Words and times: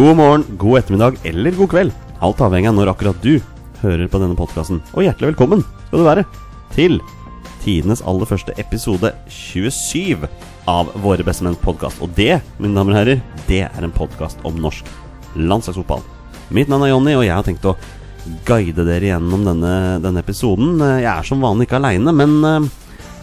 God 0.00 0.16
morgen, 0.16 0.44
god 0.56 0.78
ettermiddag 0.78 1.16
eller 1.28 1.52
god 1.52 1.68
kveld. 1.68 1.90
Alt 2.24 2.38
avhengig 2.40 2.70
av 2.70 2.76
når 2.78 2.88
akkurat 2.94 3.18
du 3.20 3.34
hører 3.82 4.08
på 4.08 4.16
denne 4.22 4.36
podkasten. 4.38 4.78
Og 4.96 5.04
hjertelig 5.04 5.34
velkommen 5.34 5.60
skal 5.60 6.00
du 6.00 6.06
være 6.06 6.22
til 6.72 6.96
tidenes 7.60 8.00
aller 8.08 8.30
første 8.30 8.54
episode 8.62 9.10
27 9.28 10.24
av 10.72 10.88
Våre 11.04 11.26
bestemenns 11.26 11.60
podkast. 11.60 12.00
Og 12.00 12.14
det, 12.16 12.38
mine 12.56 12.72
damer 12.78 12.94
og 12.94 12.96
herrer, 12.96 13.20
det 13.44 13.60
er 13.66 13.84
en 13.84 13.92
podkast 13.92 14.40
om 14.48 14.56
norsk 14.62 14.88
landslagsfotball. 15.36 16.00
Mitt 16.48 16.72
navn 16.72 16.86
er 16.86 16.94
Jonny, 16.94 17.18
og 17.18 17.26
jeg 17.26 17.36
har 17.36 17.44
tenkt 17.50 17.68
å 17.68 17.76
guide 18.48 18.88
dere 18.88 19.12
gjennom 19.12 19.44
denne, 19.50 19.74
denne 20.00 20.24
episoden. 20.24 20.80
Jeg 20.94 21.10
er 21.12 21.28
som 21.28 21.44
vanlig 21.44 21.68
ikke 21.68 21.76
aleine, 21.82 22.16
men 22.16 22.38
eh, 22.40 22.72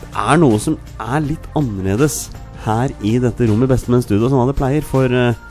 det 0.03 0.13
er 0.27 0.45
noe 0.45 0.61
som 0.61 0.77
er 1.01 1.25
litt 1.25 1.49
annerledes 1.57 2.27
her 2.69 2.93
i 3.01 3.17
dette 3.23 3.49
rommet 3.49 3.65
i 3.65 3.73
Bestemenns 3.73 4.05
studio 4.05 4.29
som 4.29 4.43
hva 4.43 4.51
det 4.51 4.59
pleier. 4.61 4.85
For 4.85 5.09
eh, 5.09 5.46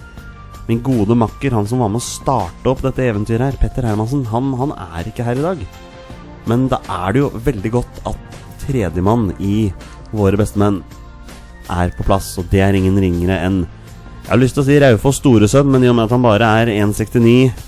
Min 0.66 0.82
gode 0.82 1.14
makker, 1.14 1.54
han 1.54 1.66
som 1.68 1.82
var 1.82 1.90
med 1.92 2.02
å 2.02 2.06
starte 2.06 2.70
opp 2.70 2.82
dette 2.82 3.04
eventyret 3.06 3.52
her, 3.52 3.58
Petter 3.60 3.86
Hermansen, 3.86 4.24
han, 4.32 4.50
han 4.58 4.74
er 4.74 5.06
ikke 5.06 5.26
her 5.26 5.38
i 5.38 5.44
dag. 5.44 5.62
Men 6.50 6.66
da 6.70 6.80
er 6.90 7.14
det 7.14 7.22
jo 7.22 7.30
veldig 7.46 7.72
godt 7.74 8.00
at 8.10 8.40
tredjemann 8.66 9.30
i 9.42 9.70
Våre 10.16 10.38
bestemenn 10.38 10.80
er 11.70 11.90
på 11.96 12.04
plass, 12.06 12.36
og 12.38 12.46
det 12.52 12.62
er 12.62 12.76
ingen 12.78 12.98
ringere 13.02 13.40
enn 13.42 13.64
Jeg 13.66 14.30
har 14.30 14.38
lyst 14.38 14.56
til 14.56 14.62
å 14.62 14.66
si 14.66 14.76
Raufoss' 14.82 15.18
store 15.20 15.48
sønn, 15.50 15.70
men 15.70 15.84
i 15.84 15.90
og 15.90 15.96
med 15.98 16.06
at 16.06 16.14
han 16.14 16.24
bare 16.24 16.50
er 16.62 16.70
1,69 16.72 17.65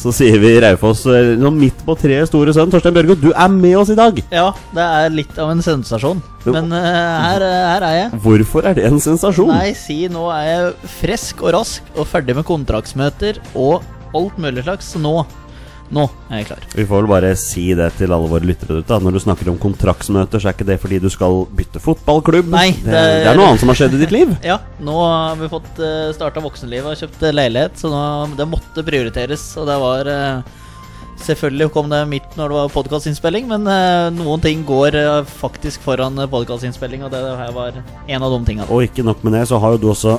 så 0.00 0.12
sier 0.14 0.40
vi 0.40 0.54
Raufoss 0.62 1.04
eh, 1.12 1.36
midt 1.52 1.82
på 1.84 1.96
treet 1.98 2.30
store 2.30 2.54
sønn. 2.56 2.70
Torstein 2.72 2.96
Børgo, 2.96 3.16
du 3.18 3.30
er 3.30 3.52
med 3.52 3.76
oss 3.82 3.92
i 3.92 3.98
dag! 3.98 4.16
Ja, 4.32 4.48
det 4.72 4.86
er 4.86 5.12
litt 5.12 5.36
av 5.40 5.52
en 5.52 5.60
sensasjon. 5.64 6.22
Men 6.46 6.72
uh, 6.72 6.80
her, 6.80 7.44
eh, 7.44 7.64
her 7.68 7.84
er 7.84 7.96
jeg. 7.98 8.20
Hvorfor 8.24 8.68
er 8.70 8.78
det 8.78 8.86
en 8.88 9.00
sensasjon? 9.02 9.52
Nei, 9.52 9.74
si 9.76 10.02
nå 10.12 10.30
er 10.32 10.46
jeg 10.48 10.92
frisk 11.00 11.44
og 11.44 11.54
rask 11.58 11.92
og 11.98 12.08
ferdig 12.08 12.38
med 12.38 12.48
kontraktsmøter 12.48 13.42
og 13.52 13.84
alt 14.16 14.40
mulig 14.40 14.64
slags. 14.64 14.88
Så 14.94 15.02
nå, 15.02 15.18
nå 15.90 16.04
er 16.30 16.40
jeg 16.40 16.46
klar. 16.50 16.64
Vi 16.78 16.84
får 16.86 17.00
vel 17.02 17.08
bare 17.10 17.30
si 17.38 17.64
det 17.74 17.88
til 17.98 18.12
alle 18.14 18.30
våre 18.30 18.46
lyttere 18.46 18.80
Da. 18.86 19.00
Når 19.02 19.16
du 19.16 19.20
snakker 19.24 19.48
om 19.50 19.58
kontraktsmøter, 19.58 20.38
så 20.38 20.50
er 20.50 20.54
ikke 20.54 20.68
det 20.68 20.78
fordi 20.82 21.00
du 21.02 21.08
skal 21.10 21.42
bytte 21.58 21.82
fotballklubb. 21.82 22.46
Nei, 22.52 22.68
det, 22.76 22.84
det 22.86 23.02
det, 23.24 23.26
er- 23.32 23.38
noe 23.40 23.48
annet 23.50 23.64
som 23.64 23.72
har 23.72 23.80
skjedd 23.80 23.96
i 23.98 24.02
ditt 24.04 24.14
liv. 24.14 24.32
Ja, 24.50 24.60
nå 24.82 24.94
har 25.02 25.36
vi 25.40 25.50
fått 25.50 25.82
uh, 25.82 26.10
starta 26.14 26.42
voksenlivet 26.44 26.92
og 26.92 26.98
kjøpt 27.02 27.22
eh, 27.26 27.34
leilighet, 27.34 27.76
så 27.82 27.90
nå, 27.92 28.02
det 28.38 28.46
måtte 28.50 28.84
prioriteres. 28.86 29.44
Og 29.60 29.66
det 29.70 29.78
var 29.82 30.10
uh, 30.10 30.58
Selvfølgelig 31.20 31.68
kom 31.74 31.90
det 31.92 31.98
midt 32.08 32.36
når 32.38 32.48
det 32.48 32.56
var 32.56 32.70
podkastinnspilling, 32.72 33.44
men 33.50 33.66
uh, 33.68 34.08
noen 34.14 34.40
ting 34.40 34.62
går 34.64 34.96
uh, 34.96 35.26
faktisk 35.28 35.82
foran 35.84 36.16
podkastinnspilling, 36.32 37.02
og 37.04 37.12
det 37.12 37.20
her 37.20 37.50
var 37.52 37.76
en 37.82 38.22
av 38.24 38.32
de 38.32 38.38
tinga. 38.48 38.64
Og 38.72 38.86
ikke 38.86 39.04
nok 39.04 39.20
med 39.26 39.36
det, 39.36 39.42
så 39.50 39.58
har 39.60 39.74
jo 39.76 39.82
du 39.82 39.90
også 39.92 40.16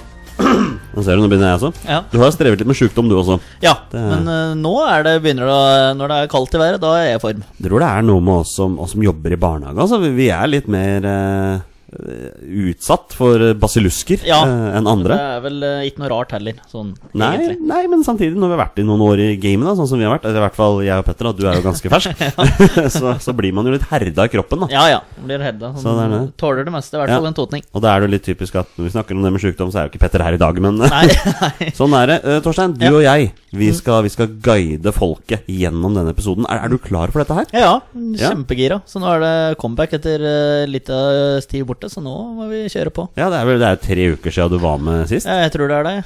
Nå 0.91 1.03
ser 1.05 1.15
du, 1.15 1.21
nå 1.23 1.29
begynner 1.31 1.53
jeg 1.53 1.59
også. 1.61 1.71
Ja, 1.87 2.01
Du 2.11 2.17
har 2.19 2.31
strevet 2.35 2.59
litt 2.59 2.67
med 2.67 2.75
sjukdom, 2.75 3.07
du 3.09 3.15
også. 3.15 3.39
ja 3.63 3.73
Det- 3.91 4.01
men 4.01 4.27
uh, 4.27 4.53
nå 4.59 4.73
er 4.89 5.03
det 5.07 5.13
begynner 5.23 5.47
det 5.47 5.55
å 5.55 5.95
Når 6.01 6.07
det 6.11 6.17
er 6.25 6.31
kaldt 6.33 6.55
i 6.57 6.61
været, 6.61 6.81
da 6.83 6.93
er 6.99 7.05
jeg 7.11 7.15
i 7.19 7.23
form. 7.23 7.43
Jeg 7.61 7.69
tror 7.69 7.79
det 7.85 7.89
er 7.91 8.01
noe 8.09 8.21
med 8.21 8.33
oss 8.41 8.55
som, 8.59 8.75
oss 8.79 8.91
som 8.95 9.03
jobber 9.05 9.31
i 9.33 9.39
barnehage. 9.39 9.77
Altså, 9.79 9.99
vi, 10.03 10.09
vi 10.17 10.27
er 10.35 10.47
litt 10.51 10.67
mer 10.71 11.07
eh, 11.07 11.59
utsatt 11.91 13.13
for 13.17 13.41
basillusker 13.59 14.21
Ja, 14.27 14.39
enn 14.77 14.87
andre. 14.89 15.15
Det 15.17 15.25
er 15.35 15.41
vel 15.43 15.63
eh, 15.67 15.81
ikke 15.89 16.03
noe 16.03 16.09
rart 16.13 16.31
heller, 16.35 16.59
sånn 16.71 16.93
Nei, 17.17 17.31
egentlig. 17.35 17.57
nei, 17.67 17.81
men 17.91 18.03
samtidig, 18.07 18.37
når 18.39 18.51
vi 18.51 18.55
har 18.55 18.61
vært 18.63 18.79
i 18.79 18.85
noen 18.87 19.03
år 19.05 19.23
i 19.25 19.29
gamet, 19.41 19.67
da, 19.67 19.73
sånn 19.79 19.89
som 19.91 19.99
vi 19.99 20.07
har 20.07 20.13
vært 20.15 20.29
I 20.31 20.35
hvert 20.45 20.55
fall 20.57 20.79
jeg 20.85 20.95
og 21.03 21.07
Petter, 21.09 21.27
da, 21.29 21.33
du 21.35 21.43
er 21.51 21.59
jo 21.59 21.65
ganske 21.65 21.91
fersk. 21.91 22.23
så, 22.95 23.15
så 23.23 23.35
blir 23.37 23.53
man 23.57 23.67
jo 23.67 23.75
litt 23.75 23.87
herda 23.91 24.27
i 24.29 24.33
kroppen, 24.37 24.63
da. 24.65 24.71
Ja 24.71 24.85
ja, 24.93 25.01
blir 25.25 25.43
hedda. 25.43 25.73
Så 25.81 25.95
det 25.97 26.05
er 26.07 26.15
det. 26.15 26.21
Tåler 26.41 26.67
det 26.67 26.75
meste, 26.77 26.95
i 26.95 27.01
hvert 27.03 27.11
Ja. 27.11 27.19
fall 27.19 27.31
en 27.31 27.37
totning. 27.41 27.67
Og 27.75 27.83
da 27.83 27.95
er 27.97 28.05
det 28.05 28.13
litt 28.15 28.27
typisk 28.29 28.55
at 28.63 28.71
når 28.77 28.87
vi 28.87 28.95
snakker 28.95 29.17
om 29.17 29.27
det 29.27 29.33
med 29.35 29.43
sjukdom, 29.43 29.71
så 29.73 29.81
er 29.83 29.87
jo 29.89 29.93
ikke 29.93 30.03
Petter 30.05 30.23
her 30.25 30.37
i 30.39 30.41
dag, 30.41 30.61
men 30.63 30.79
sånn 31.79 31.95
er 31.99 32.11
det. 32.15 32.19
Eh, 32.23 32.39
Torstein, 32.45 32.73
du 32.77 32.85
Ja. 32.87 32.91
og 32.95 33.03
jeg, 33.03 33.31
vi 33.51 33.67
skal, 33.75 34.03
vi 34.05 34.09
skal 34.13 34.29
guide 34.43 34.93
folket 34.95 35.43
gjennom 35.51 35.93
denne 35.97 36.13
episoden. 36.13 36.45
Er, 36.47 36.61
er 36.65 36.71
du 36.71 36.77
klar 36.79 37.11
for 37.11 37.19
dette 37.23 37.35
her? 37.35 37.49
Ja, 37.51 37.73
kjempegira. 37.93 38.77
Så 38.87 39.01
nå 39.03 39.09
er 39.11 39.19
det 39.23 39.33
comeback 39.61 39.93
etter 39.97 40.23
uh, 40.23 40.63
litt 40.71 40.87
av 40.93 41.41
tid 41.51 41.65
borte, 41.67 41.89
så 41.91 41.99
nå 42.03 42.13
må 42.37 42.47
vi 42.51 42.63
kjøre 42.71 42.93
på. 42.95 43.09
Ja, 43.19 43.27
det 43.33 43.41
er 43.41 43.49
vel 43.49 43.59
det 43.61 43.71
er 43.73 43.81
tre 43.83 44.07
uker 44.15 44.31
siden 44.37 44.55
du 44.55 44.61
var 44.63 44.79
med 44.79 45.03
sist. 45.11 45.27
Ja, 45.27 45.41
jeg 45.43 45.51
tror 45.57 45.67
det 45.71 45.81
er 45.81 45.89
det. 45.89 45.97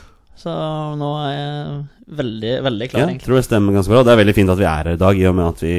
Så 0.42 0.52
nå 1.00 1.12
er 1.22 1.32
jeg 1.36 2.18
veldig, 2.18 2.56
veldig 2.66 2.90
klar, 2.92 3.00
Ja, 3.06 3.06
egentlig. 3.12 3.26
tror 3.30 3.40
det 3.40 3.46
stemmer 3.48 3.78
ganske 3.78 3.94
bra. 3.94 4.02
Det 4.06 4.12
er 4.16 4.20
veldig 4.24 4.36
fint 4.38 4.52
at 4.54 4.60
vi 4.60 4.68
er 4.68 4.82
her 4.82 4.92
i 4.96 5.00
dag, 5.06 5.22
i 5.22 5.30
og 5.30 5.38
med 5.38 5.48
at 5.54 5.64
vi, 5.64 5.78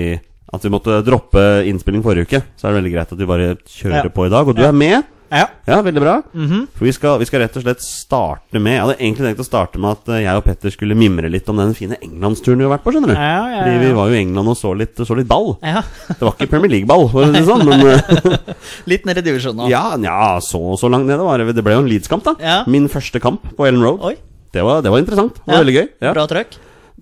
at 0.56 0.64
vi 0.64 0.72
måtte 0.72 1.02
droppe 1.06 1.44
innspilling 1.68 2.02
forrige 2.06 2.26
uke. 2.30 2.40
Så 2.56 2.66
er 2.66 2.72
det 2.72 2.80
veldig 2.80 2.94
greit 2.94 3.12
at 3.12 3.20
vi 3.20 3.28
bare 3.34 3.50
kjører 3.66 4.08
Ja. 4.08 4.14
på 4.16 4.26
i 4.26 4.32
dag. 4.32 4.48
Og 4.48 4.56
du 4.56 4.62
er 4.64 4.72
med. 4.72 5.04
Ja. 5.30 5.46
Ja, 5.66 5.80
veldig 5.82 6.00
bra. 6.02 6.12
Mhm. 6.32 6.66
For 6.76 6.84
vi 6.86 6.92
skal, 6.94 7.18
vi 7.18 7.26
skal 7.26 7.40
rett 7.42 7.56
og 7.58 7.64
slett 7.64 7.80
starte 7.82 8.60
med 8.62 8.76
Jeg 8.76 8.82
hadde 8.84 8.96
egentlig 9.00 9.26
tenkt 9.26 9.40
å 9.42 9.46
starte 9.48 9.80
med 9.82 9.90
at 9.96 10.08
eh, 10.14 10.20
jeg 10.22 10.36
og 10.38 10.44
Petter 10.46 10.70
skulle 10.70 10.94
mimre 10.98 11.30
litt 11.32 11.48
om 11.50 11.56
den 11.58 11.72
fine 11.74 11.96
englandsturen 12.00 12.58
vi 12.62 12.66
har 12.68 12.74
vært 12.76 12.84
på, 12.86 12.92
skjønner 12.94 13.10
du. 13.10 13.16
Ja, 13.18 13.40
ja, 13.50 13.62
Fordi 13.64 13.80
vi 13.82 13.92
var 13.98 14.12
jo 14.12 14.14
i 14.14 14.20
England 14.22 14.52
og 14.52 14.58
så 14.60 14.70
litt, 14.78 14.94
så 15.02 15.16
litt 15.18 15.26
ball. 15.30 15.56
ja. 15.66 15.82
Det 16.08 16.20
var 16.22 16.36
ikke 16.38 16.50
Premier 16.54 16.70
League-ball, 16.76 17.08
for 17.10 17.24
å 17.24 17.30
si 17.32 17.40
det 17.40 17.46
sånn, 17.48 17.66
men 17.66 17.86
eh, 17.96 18.54
Litt 18.92 19.04
ned 19.08 19.18
i 19.18 19.26
divisjonen 19.26 19.66
ja, 19.72 19.84
ja, 19.98 20.20
så, 20.44 20.62
så 20.78 20.88
langt 20.92 21.06
nede 21.10 21.24
var 21.26 21.42
det. 21.42 21.54
Det 21.56 21.64
ble 21.66 21.74
jo 21.74 21.82
en 21.82 21.90
Leeds-kamp, 21.90 22.22
da. 22.26 22.36
Ja. 22.40 22.56
Min 22.70 22.86
første 22.92 23.20
kamp 23.22 23.42
på 23.58 23.66
Ellen 23.66 23.82
Road. 23.82 24.16
Det 24.54 24.62
var, 24.64 24.80
det 24.84 24.92
var 24.94 25.02
interessant. 25.02 25.34
Det 25.42 25.50
var 25.50 25.58
Ja. 25.58 25.64
veldig 25.64 25.76
gøy. 25.80 25.88
Ja. 26.06 26.12
bra 26.14 26.26
trøkk. 26.30 26.54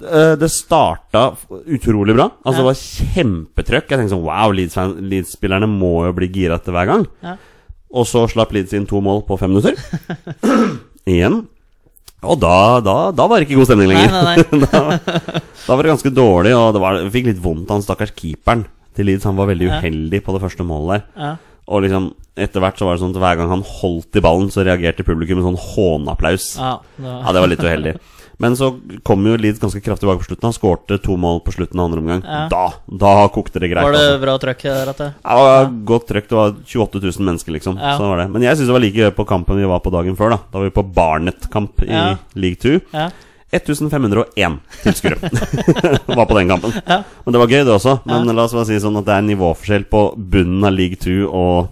Eh, 0.04 0.34
Det 0.40 0.48
starta 0.50 1.36
utrolig 1.70 2.16
bra. 2.16 2.30
Altså. 2.44 2.62
Det 2.64 2.66
var 2.66 2.78
kjempetrøkk. 2.80 3.90
Jeg 3.92 3.98
tenkte 4.00 4.14
sånn 4.16 4.24
Wow, 4.26 4.50
Leeds-spillerne 4.56 5.68
må 5.70 5.92
jo 6.08 6.14
bli 6.16 6.28
gira 6.34 6.56
etter 6.58 6.74
hver 6.74 6.88
gang. 6.90 7.04
Ja. 7.22 7.36
Og 7.94 8.06
så 8.10 8.24
slapp 8.30 8.52
Leeds 8.54 8.74
inn 8.74 8.88
to 8.90 8.98
mål 9.04 9.22
på 9.28 9.36
fem 9.38 9.52
minutter. 9.54 9.78
Igjen. 11.14 11.44
Og 12.24 12.38
da, 12.40 12.80
da, 12.80 12.96
da 13.12 13.26
var 13.28 13.38
det 13.38 13.46
ikke 13.46 13.58
god 13.60 13.68
stemning 13.68 13.90
lenger. 13.92 14.10
nei, 14.10 14.36
nei. 14.40 14.64
da, 14.72 14.80
da 15.66 15.76
var 15.76 15.84
det 15.84 15.92
ganske 15.92 16.12
dårlig, 16.16 16.54
og 16.56 16.70
det 16.74 16.82
var, 16.82 17.00
fikk 17.12 17.28
litt 17.28 17.42
vondt 17.44 17.68
av 17.68 17.78
han 17.78 17.84
stakkars 17.84 18.14
keeperen 18.16 18.64
til 18.96 19.10
Leeds. 19.10 19.26
Han 19.28 19.38
var 19.38 19.50
veldig 19.52 19.68
uheldig 19.76 20.22
på 20.24 20.34
det 20.36 20.42
første 20.46 20.66
målet 20.66 20.94
der. 20.96 21.04
Ja. 21.20 21.32
Og 21.70 21.84
liksom 21.84 22.10
etter 22.34 22.58
hvert 22.64 22.80
så 22.80 22.88
var 22.88 22.96
det 22.96 23.02
sånn 23.04 23.12
at 23.14 23.20
hver 23.22 23.36
gang 23.38 23.52
han 23.52 23.62
holdt 23.78 24.18
i 24.18 24.22
ballen, 24.24 24.48
så 24.50 24.64
reagerte 24.66 25.04
publikum 25.06 25.38
med 25.38 25.46
sånn 25.46 25.60
hånapplaus. 25.76 26.48
Ja, 26.58 26.72
Ja, 26.98 27.30
det 27.30 27.44
var 27.44 27.52
litt 27.52 27.62
uheldig. 27.62 27.94
Men 28.42 28.56
så 28.58 28.70
kom 29.06 29.26
jo 29.26 29.36
Leeds 29.38 29.60
ganske 29.62 29.80
kraftig 29.80 30.04
tilbake 30.04 30.22
på 30.22 30.28
slutten. 30.28 30.48
Han 30.48 30.56
skårte 30.56 30.98
to 31.02 31.16
mål 31.20 31.40
på 31.46 31.54
slutten 31.54 31.80
av 31.80 31.88
andre 31.90 32.02
omgang. 32.02 32.22
Ja. 32.26 32.40
Da, 32.50 32.64
da 32.86 33.12
kokte 33.34 33.60
det 33.62 33.70
greit. 33.72 33.84
var 33.84 33.94
det 33.94 34.00
altså. 34.02 34.22
bra 34.24 34.36
trøkk 34.42 34.64
der? 34.66 34.90
At 34.94 35.02
det? 35.02 35.10
Ja, 35.22 35.36
var 35.44 35.68
godt 35.92 36.08
trøkk. 36.10 36.28
Det 36.30 36.38
var 36.38 36.56
28 36.64 37.02
000 37.04 37.28
mennesker, 37.30 37.54
liksom. 37.58 37.78
Ja. 37.78 37.94
Sånn 37.98 38.10
var 38.10 38.24
det. 38.24 38.30
Men 38.34 38.46
jeg 38.46 38.58
syns 38.58 38.70
det 38.72 38.76
var 38.78 38.84
like 38.84 39.04
gøy 39.04 39.12
på 39.14 39.28
kampen 39.28 39.60
vi 39.60 39.68
var 39.70 39.84
på 39.84 39.92
dagen 39.94 40.18
før. 40.18 40.34
Da 40.34 40.40
Da 40.50 40.58
var 40.58 40.66
vi 40.70 40.74
på 40.80 40.86
Barnet-kamp 40.98 41.86
i 41.86 41.92
Ja. 41.92 42.16
League 42.34 42.60
2. 42.62 42.80
Ja. 42.94 43.10
1501 43.54 44.58
tilskuere 44.82 45.30
var 46.18 46.26
på 46.26 46.34
den 46.38 46.48
kampen. 46.50 46.72
Ja. 46.86 47.02
Men 47.24 47.32
det 47.36 47.38
var 47.38 47.52
gøy, 47.52 47.62
det 47.64 47.74
også. 47.76 48.00
Men 48.04 48.26
la 48.34 48.44
oss 48.48 48.54
bare 48.56 48.66
si 48.66 48.80
sånn 48.82 48.98
at 48.98 49.06
det 49.06 49.14
er 49.14 49.26
nivåforskjell 49.28 49.86
på 49.90 50.02
bunnen 50.18 50.66
av 50.66 50.74
League 50.74 50.98
2 50.98 51.28
og 51.30 51.68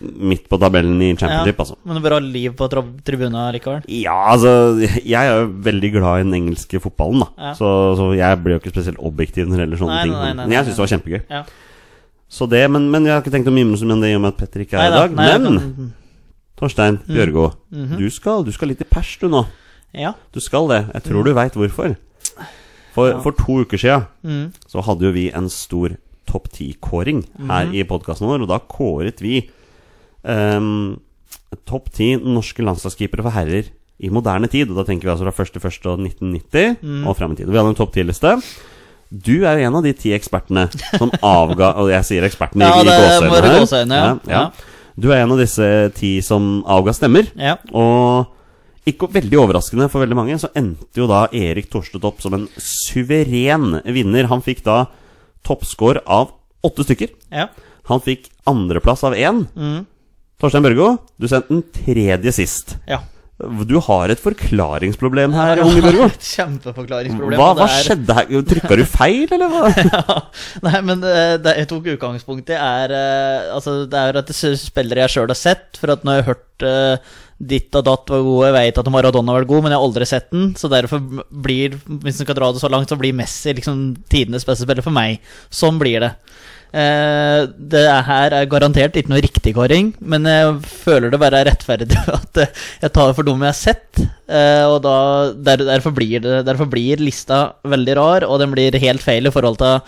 midt 0.00 0.48
på 0.48 0.58
tabellen 0.60 1.00
i 1.02 1.14
Championship, 1.16 1.58
altså. 1.62 1.76
Men 1.88 2.02
bra 2.04 2.18
liv 2.20 2.52
på 2.56 2.68
tribuna 2.68 3.02
tribunen 3.06 3.52
likevel. 3.54 3.82
Ja, 3.88 4.16
altså 4.32 4.52
Jeg 5.04 5.14
er 5.26 5.40
jo 5.40 5.46
veldig 5.66 5.92
glad 5.92 6.20
i 6.20 6.24
den 6.24 6.34
engelske 6.34 6.80
fotballen, 6.80 7.20
da. 7.24 7.28
Ja. 7.38 7.52
Så, 7.58 7.70
så 7.96 8.10
jeg 8.16 8.42
blir 8.44 8.56
jo 8.56 8.60
ikke 8.60 8.74
spesielt 8.74 8.98
objektiv 9.00 9.46
når 9.48 9.56
det 9.56 9.64
gjelder 9.66 9.82
sånne 9.84 9.94
Nei, 9.96 10.02
ting. 10.04 10.12
nei, 10.12 10.32
nei, 10.32 10.44
men 10.46 10.52
jeg 10.58 10.64
syns 10.66 10.76
det 10.76 10.84
var 10.84 10.92
kjempegøy. 10.94 11.22
Ja. 11.30 11.44
Så 12.28 12.48
det, 12.50 12.64
men, 12.70 12.90
men 12.90 13.04
jeg 13.06 13.14
har 13.14 13.22
ikke 13.22 13.32
tenkt 13.36 13.48
å 13.48 13.54
mimre 13.54 13.78
om 13.92 14.00
det 14.02 14.10
i 14.10 14.16
og 14.18 14.24
med 14.24 14.34
at 14.34 14.40
Petter 14.42 14.64
ikke 14.64 14.80
er 14.82 14.90
i 14.90 14.96
dag. 14.96 15.14
men 15.14 15.46
kan- 15.46 15.92
Torstein 16.56 16.98
Bjørgo, 17.06 17.50
Mhm. 17.70 17.98
du, 17.98 18.08
skal, 18.10 18.42
du 18.44 18.50
skal 18.52 18.68
litt 18.68 18.80
i 18.80 18.88
pers, 18.88 19.16
du 19.20 19.28
nå. 19.28 19.44
Ja. 19.94 20.14
Du 20.32 20.40
skal 20.40 20.68
det. 20.68 20.82
Jeg 20.94 21.02
tror 21.04 21.24
du 21.24 21.32
veit 21.36 21.52
hvorfor. 21.52 21.96
For, 22.96 23.10
Ja. 23.10 23.20
for 23.20 23.32
to 23.32 23.60
uker 23.64 23.78
sia 23.78 24.06
Mm. 24.24 24.52
så 24.66 24.82
hadde 24.82 25.02
jo 25.04 25.12
vi 25.12 25.30
en 25.30 25.48
stor 25.48 25.96
topp 26.26 26.48
ti-kåring 26.50 27.24
her 27.46 27.66
-hmm. 27.66 27.74
i 27.74 27.84
podkasten 27.84 28.26
vår, 28.26 28.42
og 28.42 28.48
da 28.48 28.58
kåret 28.58 29.20
vi 29.20 29.48
um, 30.26 30.98
topp 31.66 31.90
ti 31.94 32.12
norske 32.18 32.62
landslagskeepere 32.66 33.22
for 33.24 33.34
herrer 33.34 33.70
i 34.02 34.10
moderne 34.12 34.48
tid. 34.52 34.68
Og 34.70 34.76
da 34.80 34.84
tenker 34.88 35.08
vi 35.08 35.12
altså 35.14 35.30
fra 35.32 35.44
1.1.1990 35.46 36.82
Mm. 36.82 37.06
og 37.08 37.16
fram 37.16 37.32
i 37.32 37.38
tid. 37.40 37.48
Vi 37.48 37.56
hadde 37.56 37.72
en 37.72 37.78
topp 37.78 37.94
ti-liste. 37.94 38.34
Du 39.10 39.44
er 39.46 39.60
jo 39.60 39.68
en 39.68 39.76
av 39.78 39.84
de 39.86 39.92
ti 39.94 40.10
ekspertene 40.16 40.64
som 40.98 41.12
avga 41.22 41.68
Og 41.78 41.92
jeg 41.92 42.02
sier 42.08 42.24
ekspertene 42.26 42.66
Ja, 42.66 42.80
i, 42.82 42.88
i 42.88 43.52
gåseøynene 43.60 44.00
her. 44.02 44.16
ja. 44.26 44.32
Ja. 44.34 44.72
Du 44.98 45.10
er 45.12 45.20
en 45.22 45.30
av 45.34 45.38
disse 45.38 45.66
ti 45.94 46.16
som 46.26 46.64
avga 46.66 46.90
stemmer. 46.96 47.28
Ja. 47.38 47.54
Og 47.76 48.32
ikke 48.88 49.08
veldig 49.12 49.38
overraskende 49.42 49.86
for 49.92 50.00
veldig 50.02 50.16
mange, 50.18 50.38
så 50.40 50.48
endte 50.56 50.98
jo 51.02 51.06
da 51.10 51.26
Erik 51.34 51.68
Torstvedt 51.70 52.04
opp 52.08 52.20
som 52.22 52.34
en 52.34 52.46
suveren 52.58 53.80
vinner. 53.84 54.28
Han 54.30 54.42
fikk 54.46 54.62
da 54.66 54.86
toppscore 55.46 56.00
av 56.06 56.30
åtte 56.66 56.86
stykker. 56.86 57.12
Ja. 57.34 57.48
Han 57.90 58.00
fikk 58.02 58.30
andreplass 58.48 59.04
av 59.06 59.14
én. 59.18 59.44
Mm. 59.54 59.84
Torstein 60.40 60.64
Børgo, 60.66 60.96
du 61.16 61.28
sendte 61.30 61.54
den 61.54 61.62
tredje 61.72 62.34
sist. 62.36 62.78
ja. 62.88 63.02
Du 63.36 63.74
har 63.84 64.08
et 64.08 64.20
forklaringsproblem 64.20 65.34
her, 65.36 65.60
unge 65.60 65.82
Børgo. 65.84 66.06
Et 66.14 66.22
Kjempeforklaringsproblem. 66.24 67.36
Hva, 67.36 67.50
hva 67.58 67.66
skjedde 67.68 68.14
her? 68.16 68.30
Trykka 68.48 68.78
du 68.80 68.84
feil, 68.88 69.26
eller 69.36 69.52
hva? 69.52 69.68
ja, 69.76 70.14
Nei, 70.64 70.80
men 70.88 71.04
eh, 71.04 71.34
det 71.44 71.52
jeg 71.58 71.68
tok 71.68 71.90
utgangspunkt 71.98 72.48
i, 72.48 72.56
er 72.56 72.94
eh, 72.96 73.50
Altså, 73.52 73.82
det 73.92 74.00
er 74.00 74.20
at 74.22 74.32
det 74.32 74.38
er 74.40 74.56
spillere 74.56 75.04
jeg 75.04 75.18
sjøl 75.18 75.28
har 75.28 75.36
sett. 75.36 75.76
For 75.76 75.92
at 75.92 76.08
når 76.08 76.16
jeg 76.16 76.24
har 76.24 76.30
hørt 76.32 76.64
uh, 76.64 77.12
ditt 77.52 77.76
og 77.76 77.84
datt 77.90 78.14
var 78.14 78.24
gode, 78.24 78.48
jeg 78.48 78.56
vet 78.56 78.80
at 78.80 78.90
Maradona 78.94 79.34
har 79.34 79.42
vært 79.42 79.52
god, 79.52 79.66
men 79.66 79.74
jeg 79.74 79.82
har 79.82 79.90
aldri 79.90 80.08
sett 80.08 80.32
den. 80.32 80.48
Så 80.56 80.72
derfor 80.72 81.04
blir, 81.28 81.76
hvis 81.84 82.16
en 82.16 82.24
skal 82.24 82.40
dra 82.40 82.48
det 82.56 82.64
så 82.64 82.72
langt, 82.72 82.88
så 82.88 82.96
blir 82.96 83.20
Messi 83.20 83.52
liksom 83.60 83.84
tidenes 84.08 84.48
beste 84.48 84.64
spiller 84.64 84.86
for 84.86 84.96
meg. 84.96 85.20
Sånn 85.52 85.76
blir 85.82 86.00
det. 86.08 86.14
Eh, 86.74 87.46
det 87.56 87.84
her 88.08 88.34
er 88.36 88.48
garantert 88.50 88.96
ikke 88.98 89.12
noe 89.12 89.22
riktigkåring, 89.24 89.92
men 90.00 90.26
jeg 90.28 90.56
føler 90.66 91.12
det 91.12 91.20
bare 91.22 91.40
er 91.40 91.50
rettferdig 91.50 91.96
at 92.18 92.42
eh, 92.42 92.64
jeg 92.82 92.94
tar 92.96 93.14
for 93.16 93.26
dem 93.26 93.44
jeg 93.46 93.52
har 93.52 93.60
sett. 93.60 94.02
Eh, 94.26 94.64
og 94.66 94.82
da, 94.84 94.96
der, 95.36 95.64
derfor, 95.68 95.94
blir 95.96 96.20
det, 96.24 96.42
derfor 96.48 96.68
blir 96.70 97.02
lista 97.02 97.46
veldig 97.64 97.96
rar, 98.00 98.28
og 98.28 98.42
den 98.42 98.52
blir 98.54 98.76
helt 98.82 99.04
feil 99.04 99.30
i 99.30 99.34
forhold 99.34 99.60
til 99.62 99.80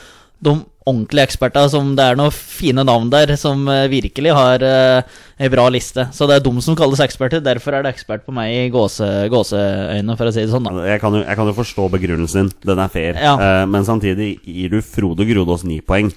de 0.45 0.55
ordentlige 0.89 1.27
ekspertene. 1.29 1.71
Som 1.73 1.93
det 1.99 2.07
er 2.07 2.19
noen 2.19 2.35
fine 2.35 2.85
navn 2.87 3.11
der 3.13 3.35
som 3.41 3.67
eh, 3.73 3.87
virkelig 3.93 4.35
har 4.37 4.65
eh, 4.65 5.21
ei 5.43 5.51
bra 5.53 5.69
liste. 5.73 6.09
Så 6.15 6.29
det 6.31 6.39
er 6.39 6.47
de 6.47 6.65
som 6.65 6.79
kalles 6.79 7.03
eksperter. 7.05 7.43
Derfor 7.45 7.77
er 7.77 7.85
det 7.85 7.95
ekspert 7.97 8.25
på 8.27 8.35
meg 8.35 8.55
i 8.55 8.67
gåse, 8.75 9.07
gåseøyne, 9.33 10.19
for 10.19 10.31
å 10.31 10.35
si 10.35 10.45
det 10.45 10.53
sånn. 10.55 10.69
da 10.69 10.89
Jeg 10.89 11.03
kan, 11.05 11.17
jo, 11.19 11.25
jeg 11.27 11.41
kan 11.41 11.51
jo 11.51 11.57
forstå 11.59 11.89
begrunnelsen 11.99 12.49
din. 12.49 12.53
Den 12.73 12.85
er 12.85 12.93
fair. 12.93 13.19
Ja. 13.21 13.37
Eh, 13.37 13.65
men 13.71 13.89
samtidig 13.89 14.37
gir 14.47 14.77
du 14.77 14.81
Frode 14.85 15.29
Grodås 15.29 15.67
ni 15.69 15.83
poeng. 15.85 16.13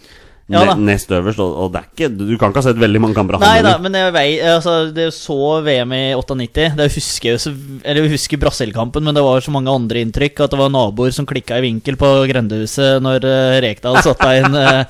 Ja 0.52 0.76
nest 0.76 1.12
øverst, 1.14 1.42
og, 1.44 1.56
og 1.64 1.72
det 1.74 1.82
er 1.82 1.88
ikke, 1.90 2.10
du 2.16 2.36
kan 2.40 2.52
ikke 2.52 2.62
ha 2.62 2.66
sett 2.68 2.82
veldig 2.82 3.02
mange 3.04 3.18
kamper 3.18 3.38
av 3.38 3.46
Nei 3.46 3.64
da, 3.66 3.74
men 3.82 3.96
jeg 3.98 4.14
vei, 4.16 4.28
altså, 4.54 4.76
det 4.94 5.08
så 5.16 5.38
VM 5.66 5.96
i 5.96 6.02
98. 6.18 6.68
Det 6.78 6.88
husker 6.96 7.30
jeg 7.32 7.56
Eller 7.82 8.06
jeg 8.06 8.14
husker 8.16 8.42
Brasil-kampen, 8.42 9.06
men 9.08 9.18
det 9.18 9.26
var 9.26 9.44
så 9.44 9.54
mange 9.54 9.72
andre 9.72 10.04
inntrykk. 10.06 10.44
At 10.46 10.54
det 10.54 10.62
var 10.62 10.72
naboer 10.74 11.16
som 11.16 11.28
klikka 11.30 11.60
i 11.60 11.66
vinkel 11.66 11.98
på 12.00 12.12
grendehuset 12.32 13.04
når 13.04 13.28
uh, 13.28 13.60
Rekdal 13.64 14.00
satte 14.04 14.32
inn 14.40 14.58
uh, 14.58 14.84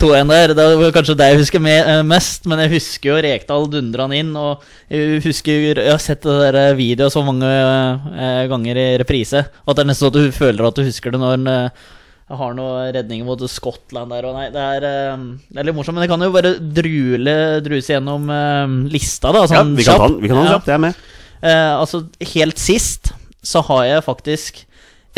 2-1 0.00 0.32
der. 0.32 0.54
Det 0.56 0.68
var 0.80 0.94
kanskje 0.94 1.18
det 1.18 1.30
jeg 1.32 1.40
husker 1.42 1.64
med, 1.64 1.80
uh, 1.88 2.02
mest, 2.06 2.48
men 2.50 2.64
jeg 2.64 2.74
husker 2.76 3.12
jo 3.12 3.20
Rekdal 3.24 3.68
dundra 3.72 4.06
han 4.06 4.16
inn. 4.16 4.34
Og 4.38 4.64
jeg 4.90 5.22
husker 5.24 5.80
Jeg 5.80 5.90
har 5.90 6.02
sett 6.02 6.24
det 6.26 6.36
der 6.40 6.58
eh, 6.58 6.76
videoet 6.78 7.14
så 7.14 7.22
mange 7.24 7.46
uh, 7.46 8.44
ganger 8.50 8.78
i 8.80 8.88
reprise 9.00 9.44
at 9.46 9.76
det 9.76 9.84
er 9.84 9.90
nesten 9.90 10.06
så 10.06 10.10
at 10.10 10.18
du 10.18 10.34
føler 10.34 10.66
at 10.66 10.76
du 10.76 10.86
husker 10.86 11.14
det 11.14 11.20
når 11.20 11.36
han 11.36 11.50
eh, 11.50 11.88
jeg 12.30 12.38
har 12.38 12.52
noe 12.54 12.82
redninger 12.94 13.26
mot 13.26 13.40
Skottland 13.50 14.12
der 14.14 14.26
og 14.28 14.36
nei, 14.38 14.46
det 14.54 14.62
er, 14.62 14.84
eh, 14.86 15.22
det 15.50 15.58
er 15.58 15.66
litt 15.66 15.74
morsomt. 15.74 15.96
Men 15.98 16.06
jeg 16.06 16.12
kan 16.12 16.22
jo 16.22 16.30
bare 16.34 16.52
drule, 16.80 17.36
druse 17.66 17.90
gjennom 17.96 18.28
eh, 18.30 18.74
lista, 18.92 19.32
da. 19.34 19.42
Ja, 19.48 19.50
Sånn 19.64 19.74
vi 19.74 19.86
kan 19.86 19.98
ta 19.98 20.06
den, 20.08 20.20
vi 20.22 20.30
kan 20.30 20.38
ta 20.38 20.42
den 20.44 20.50
Ja. 20.52 20.58
kjapt. 20.58 20.68
Jeg 20.70 20.78
er 20.78 20.84
med. 20.86 20.94
Eh, 21.42 21.72
altså, 21.80 22.04
helt 22.34 22.58
sist 22.62 23.12
så 23.42 23.62
har 23.66 23.84
jeg 23.88 24.04
faktisk 24.06 24.62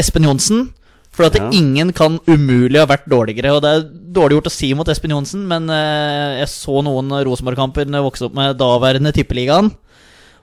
Espen 0.00 0.24
Johnsen. 0.24 0.70
For 1.12 1.26
at 1.28 1.34
Ja. 1.36 1.50
ingen 1.52 1.92
kan 1.92 2.14
umulig 2.26 2.78
ha 2.80 2.86
vært 2.88 3.04
dårligere. 3.06 3.52
Og 3.52 3.60
det 3.60 3.68
er 3.68 3.82
dårlig 4.16 4.38
gjort 4.40 4.48
å 4.48 4.50
si 4.54 4.72
mot 4.72 4.88
Espen 4.88 5.10
Johnsen, 5.12 5.42
men 5.46 5.68
eh, 5.68 6.38
jeg 6.40 6.48
så 6.48 6.80
noen 6.82 7.12
Rosenborg-kamper 7.28 7.84
da 7.84 7.98
jeg 8.00 8.06
vokste 8.08 8.24
opp 8.30 8.34
med 8.38 8.56
daværende 8.56 9.12
Tippeligaen. 9.12 9.68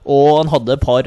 Og 0.06 0.38
han 0.44 0.52
hadde 0.54 0.76
et 0.78 0.80
par 0.80 1.02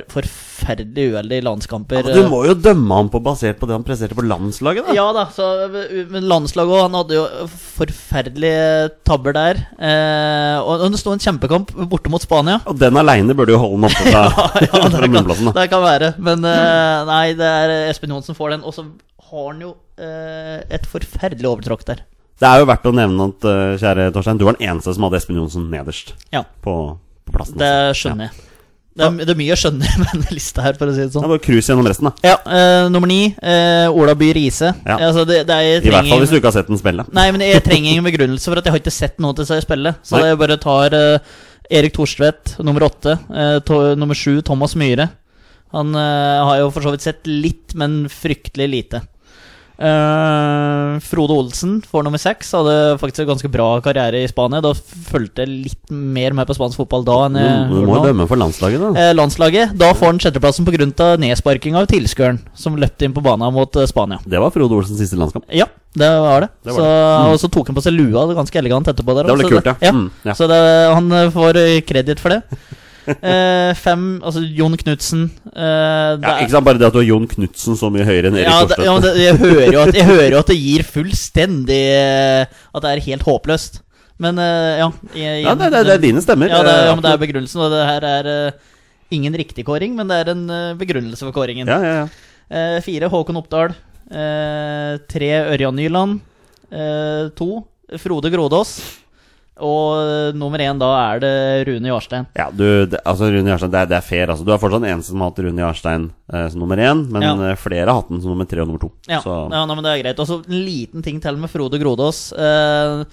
forferdelig 0.63 1.11
uheldige 1.13 1.43
landskamper. 1.43 2.07
Ja, 2.07 2.15
du 2.15 2.29
må 2.31 2.43
jo 2.47 2.53
dømme 2.55 2.95
ham 2.95 3.09
på 3.11 3.19
basert 3.23 3.59
på 3.59 3.67
det 3.67 3.75
han 3.75 3.83
presterte 3.85 4.15
på 4.15 4.23
landslaget, 4.25 4.87
da. 4.87 4.95
Ja 4.95 5.05
da, 5.15 5.25
så 5.33 5.47
men 6.11 6.27
landslaget 6.29 6.71
òg. 6.73 6.83
Han 6.85 6.97
hadde 6.99 7.17
jo 7.17 7.25
forferdelige 7.77 8.89
tabber 9.07 9.35
der. 9.35 9.59
Eh, 9.77 10.57
og 10.63 10.85
det 10.93 11.01
sto 11.01 11.13
en 11.13 11.23
kjempekamp 11.23 11.73
borte 11.91 12.11
mot 12.13 12.23
Spania. 12.23 12.59
Og 12.69 12.79
den 12.79 12.97
aleine 12.99 13.35
burde 13.35 13.55
jo 13.55 13.61
holde 13.61 13.83
han 13.83 13.89
oppe 13.89 14.07
fra, 14.13 14.23
ja, 14.63 14.69
fra 14.71 14.89
det, 14.89 15.01
kan, 15.03 15.13
munnplassen. 15.17 15.49
Da. 15.51 15.55
det 15.59 15.67
kan 15.73 15.83
være. 15.85 16.13
Men 16.23 16.47
eh, 16.47 17.03
nei, 17.09 17.25
det 17.39 17.51
er 17.65 17.75
Espen 17.89 18.15
Johnsen 18.15 18.37
får 18.37 18.55
den. 18.55 18.65
Og 18.67 18.75
så 18.77 18.87
har 19.29 19.45
han 19.51 19.61
jo 19.65 19.75
eh, 19.99 20.59
et 20.73 20.87
forferdelig 20.89 21.49
overtråkk 21.49 21.85
der. 21.91 22.05
Det 22.39 22.49
er 22.49 22.63
jo 22.63 22.67
verdt 22.67 22.87
å 22.89 22.95
nevne 22.95 23.29
at, 23.29 23.45
eh, 23.47 23.75
kjære 23.81 24.09
Torstein, 24.15 24.39
du 24.41 24.47
var 24.47 24.57
den 24.57 24.71
eneste 24.71 24.95
som 24.95 25.05
hadde 25.07 25.19
Espen 25.21 25.37
Johnsen 25.39 25.69
nederst 25.71 26.15
Ja, 26.33 26.41
på, 26.65 26.73
på 27.27 27.35
plassen. 27.35 27.59
det 27.61 27.69
altså. 27.69 27.99
skjønner 28.07 28.29
jeg. 28.31 28.49
Det 28.93 29.05
er, 29.07 29.15
det 29.25 29.31
er 29.33 29.37
mye 29.39 29.49
jeg 29.49 29.57
skjønner 29.63 29.93
med 29.97 30.09
denne 30.13 30.33
lista 30.35 30.61
her, 30.61 30.75
for 30.77 30.91
å 30.91 30.93
si 30.93 31.01
det 31.01 31.13
sånn. 31.15 31.23
Ja, 31.25 31.29
bare 31.31 31.41
cruise 31.41 31.65
gjennom 31.71 31.87
resten, 31.89 32.09
da. 32.11 32.13
Ja, 32.29 32.35
eh, 32.45 32.89
Nummer 32.93 33.09
ni, 33.09 33.21
eh, 33.41 33.87
Ola 33.89 34.13
By 34.19 34.27
Riise. 34.37 34.69
Ja. 34.85 34.97
Altså, 35.07 35.23
det, 35.25 35.39
det 35.49 35.55
er, 35.55 35.63
jeg 35.71 35.87
I 35.87 35.93
hvert 35.95 36.11
fall 36.11 36.21
hvis 36.21 36.33
du 36.35 36.37
ikke 36.37 36.51
har 36.51 36.57
sett 36.59 36.69
den 36.69 36.81
spille. 36.81 37.05
Nei, 37.17 37.25
men 37.33 37.41
jeg 37.45 37.63
trenger 37.65 37.95
ingen 37.95 38.05
begrunnelse 38.05 38.51
for 38.51 38.61
at 38.61 38.69
jeg 38.69 38.75
har 38.75 38.83
ikke 38.83 38.93
sett 38.93 39.17
noe 39.23 39.33
til 39.39 39.49
seg 39.49 39.63
spille. 39.65 39.95
Så 40.05 40.21
jeg 40.21 40.37
bare 40.43 40.59
tar 40.61 40.93
eh, 40.99 41.33
Erik 41.73 41.95
Thorstvedt, 41.97 42.57
nummer 42.61 42.85
åtte. 42.85 43.17
eh, 43.33 43.57
to, 43.65 43.81
nummer 43.97 44.17
sju, 44.19 44.37
Thomas 44.45 44.77
Myhre. 44.77 45.09
Han 45.73 45.95
eh, 45.97 46.43
har 46.45 46.59
jo 46.61 46.69
for 46.75 46.85
så 46.85 46.93
vidt 46.93 47.07
sett 47.07 47.25
litt, 47.25 47.73
men 47.79 48.03
fryktelig 48.13 48.69
lite. 48.69 49.01
Eh, 49.73 50.99
Frode 51.01 51.33
Olsen 51.33 51.79
får 51.89 52.05
nummer 52.05 52.21
seks. 52.21 52.51
Hadde 52.53 52.97
faktisk 53.01 53.23
en 53.23 53.31
ganske 53.33 53.49
bra 53.51 53.67
karriere 53.83 54.21
i 54.23 54.29
Spania. 54.29 54.61
Da 54.63 54.73
fulgte 54.73 55.43
jeg 55.43 55.67
litt 55.67 55.93
mer 55.93 56.35
med 56.37 56.49
på 56.49 56.57
spansk 56.57 56.83
fotball 56.83 57.05
da 57.07 57.17
enn 57.25 57.39
Du, 57.39 57.43
jeg 57.43 57.69
du 57.71 57.89
må 57.89 58.01
dømme 58.03 58.27
for 58.29 58.39
landslaget, 58.39 58.83
da. 58.83 58.91
Uh, 58.97 59.13
landslaget. 59.17 59.73
Da 59.79 59.93
får 59.97 60.13
han 60.13 60.21
sjetteplassen 60.23 60.67
pga. 60.67 61.09
nedsparking 61.23 61.79
av 61.79 61.87
tilskueren 61.89 62.41
som 62.53 62.77
løpte 62.77 63.07
inn 63.07 63.15
på 63.15 63.23
banen 63.25 63.53
mot 63.53 63.75
eh, 63.75 63.89
Spania. 63.89 64.21
Det 64.25 64.41
var 64.41 64.53
Frode 64.53 64.77
Olsens 64.77 65.01
siste 65.01 65.17
landskamp. 65.19 65.49
Ja, 65.49 65.67
det 65.97 66.11
var 66.21 66.45
det. 66.45 66.53
Det 66.63 66.71
var 66.71 66.79
så, 66.79 66.85
det. 66.85 66.93
Mm. 66.93 67.33
Og 67.33 67.41
så 67.41 67.51
tok 67.57 67.71
han 67.71 67.79
på 67.79 67.85
seg 67.85 67.97
lua 67.97 68.27
ganske 68.33 68.61
elegant 68.61 68.93
etterpå. 68.93 69.17
Der, 69.17 69.31
Det 69.31 69.41
ble 69.41 69.51
kult, 69.57 69.73
ja. 69.73 69.75
ja. 69.81 69.93
Mm, 69.93 70.07
ja. 70.29 70.37
Så 70.37 70.47
det, 70.51 70.61
han 70.93 71.11
får 71.33 71.61
kreditt 71.89 72.21
for 72.21 72.35
det. 72.35 72.43
Eh, 73.33 73.71
fem, 73.79 74.03
altså 74.23 74.41
Jon 74.43 74.75
Knutsen 74.79 75.25
eh, 75.51 76.13
Ja, 76.23 76.33
ikke 76.41 76.53
sant, 76.53 76.65
Bare 76.65 76.79
det 76.79 76.87
at 76.87 76.95
du 76.95 76.99
har 77.01 77.07
Jon 77.07 77.27
Knutsen 77.29 77.77
så 77.79 77.89
mye 77.93 78.05
høyere 78.07 78.29
enn 78.29 78.37
Erik 78.39 78.49
ja, 78.49 78.57
det, 78.67 78.77
ja, 78.85 78.95
det, 79.03 79.11
jeg, 79.19 79.37
hører 79.41 79.75
jo 79.75 79.81
at, 79.83 79.97
jeg 79.97 80.07
hører 80.07 80.35
jo 80.35 80.41
at 80.41 80.51
det 80.51 80.57
gir 80.59 80.85
fullstendig 80.87 81.79
eh, 81.93 82.59
At 82.71 82.85
det 82.85 82.91
er 82.91 83.05
helt 83.07 83.25
håpløst. 83.27 83.81
Men 84.23 84.39
eh, 84.41 84.81
ja 84.81 84.89
Jeg, 85.19 85.45
Ja, 85.45 85.55
det, 85.59 85.71
det, 85.75 85.85
det 85.87 85.95
er 85.97 86.03
dine 86.03 86.23
stemmer. 86.23 86.51
Ja, 86.51 86.61
det, 86.65 86.75
ja, 86.87 86.93
men 86.95 87.05
det 87.05 87.13
er 87.13 87.23
begrunnelsen. 87.23 87.63
Og 87.65 87.73
det 87.73 87.81
her 87.87 88.07
er 88.07 88.29
uh, 88.29 88.75
ingen 89.13 89.35
riktig 89.37 89.65
kåring, 89.67 89.97
men 89.99 90.11
det 90.11 90.21
er 90.21 90.31
en 90.33 90.45
uh, 90.51 90.77
begrunnelse 90.79 91.27
for 91.27 91.35
kåringen. 91.35 91.67
ja, 91.69 91.79
ja, 91.83 91.97
ja. 92.03 92.07
Eh, 92.53 92.79
fire 92.85 93.09
Håkon 93.09 93.39
Oppdal. 93.39 93.73
Eh, 94.11 94.97
tre 95.09 95.31
Ørjan 95.53 95.75
Nyland. 95.75 96.19
Eh, 96.69 97.29
to 97.37 97.63
Frode 97.97 98.29
Grodås. 98.29 98.81
Og 99.61 99.99
eh, 100.01 100.31
nummer 100.33 100.57
én 100.65 100.79
da 100.81 100.87
er 101.13 101.19
det 101.21 101.33
Rune 101.69 101.91
Jarstein. 101.91 102.25
Ja, 102.35 102.47
du, 102.49 102.85
det, 102.89 102.99
altså 103.05 103.27
Rune 103.29 103.51
Jarstein, 103.51 103.71
det 103.75 103.81
er, 103.83 103.89
det 103.91 103.97
er 103.99 104.07
fair. 104.07 104.31
Altså. 104.33 104.45
Du 104.47 104.49
er 104.53 104.57
fortsatt 104.61 104.81
den 104.81 104.89
eneste 104.95 105.11
som 105.13 105.21
har 105.21 105.29
hatt 105.29 105.41
Rune 105.45 105.61
Jarstein 105.61 106.07
eh, 106.33 106.47
som 106.49 106.63
nummer 106.63 106.77
én, 106.81 107.03
men 107.13 107.21
Ja. 107.21 107.35
eh, 107.51 107.59
flere 107.61 107.85
har 107.85 107.99
hatt 108.01 108.09
den 108.09 108.21
som 108.23 108.33
nummer 108.33 108.49
tre 108.49 108.63
og 108.63 108.67
nummer 108.71 108.81
to. 108.81 108.89
Ja, 109.07 109.21
ja 109.21 109.65
nei, 109.67 109.75
men 109.75 109.83
det 109.85 109.91
er 109.93 110.01
greit. 110.03 110.19
Og 110.23 110.27
så 110.31 110.39
en 110.41 110.65
liten 110.65 111.05
ting 111.05 111.21
til 111.21 111.37
med 111.37 111.51
Frode 111.53 111.77
Grodås. 111.81 112.31
Eh, 112.33 113.03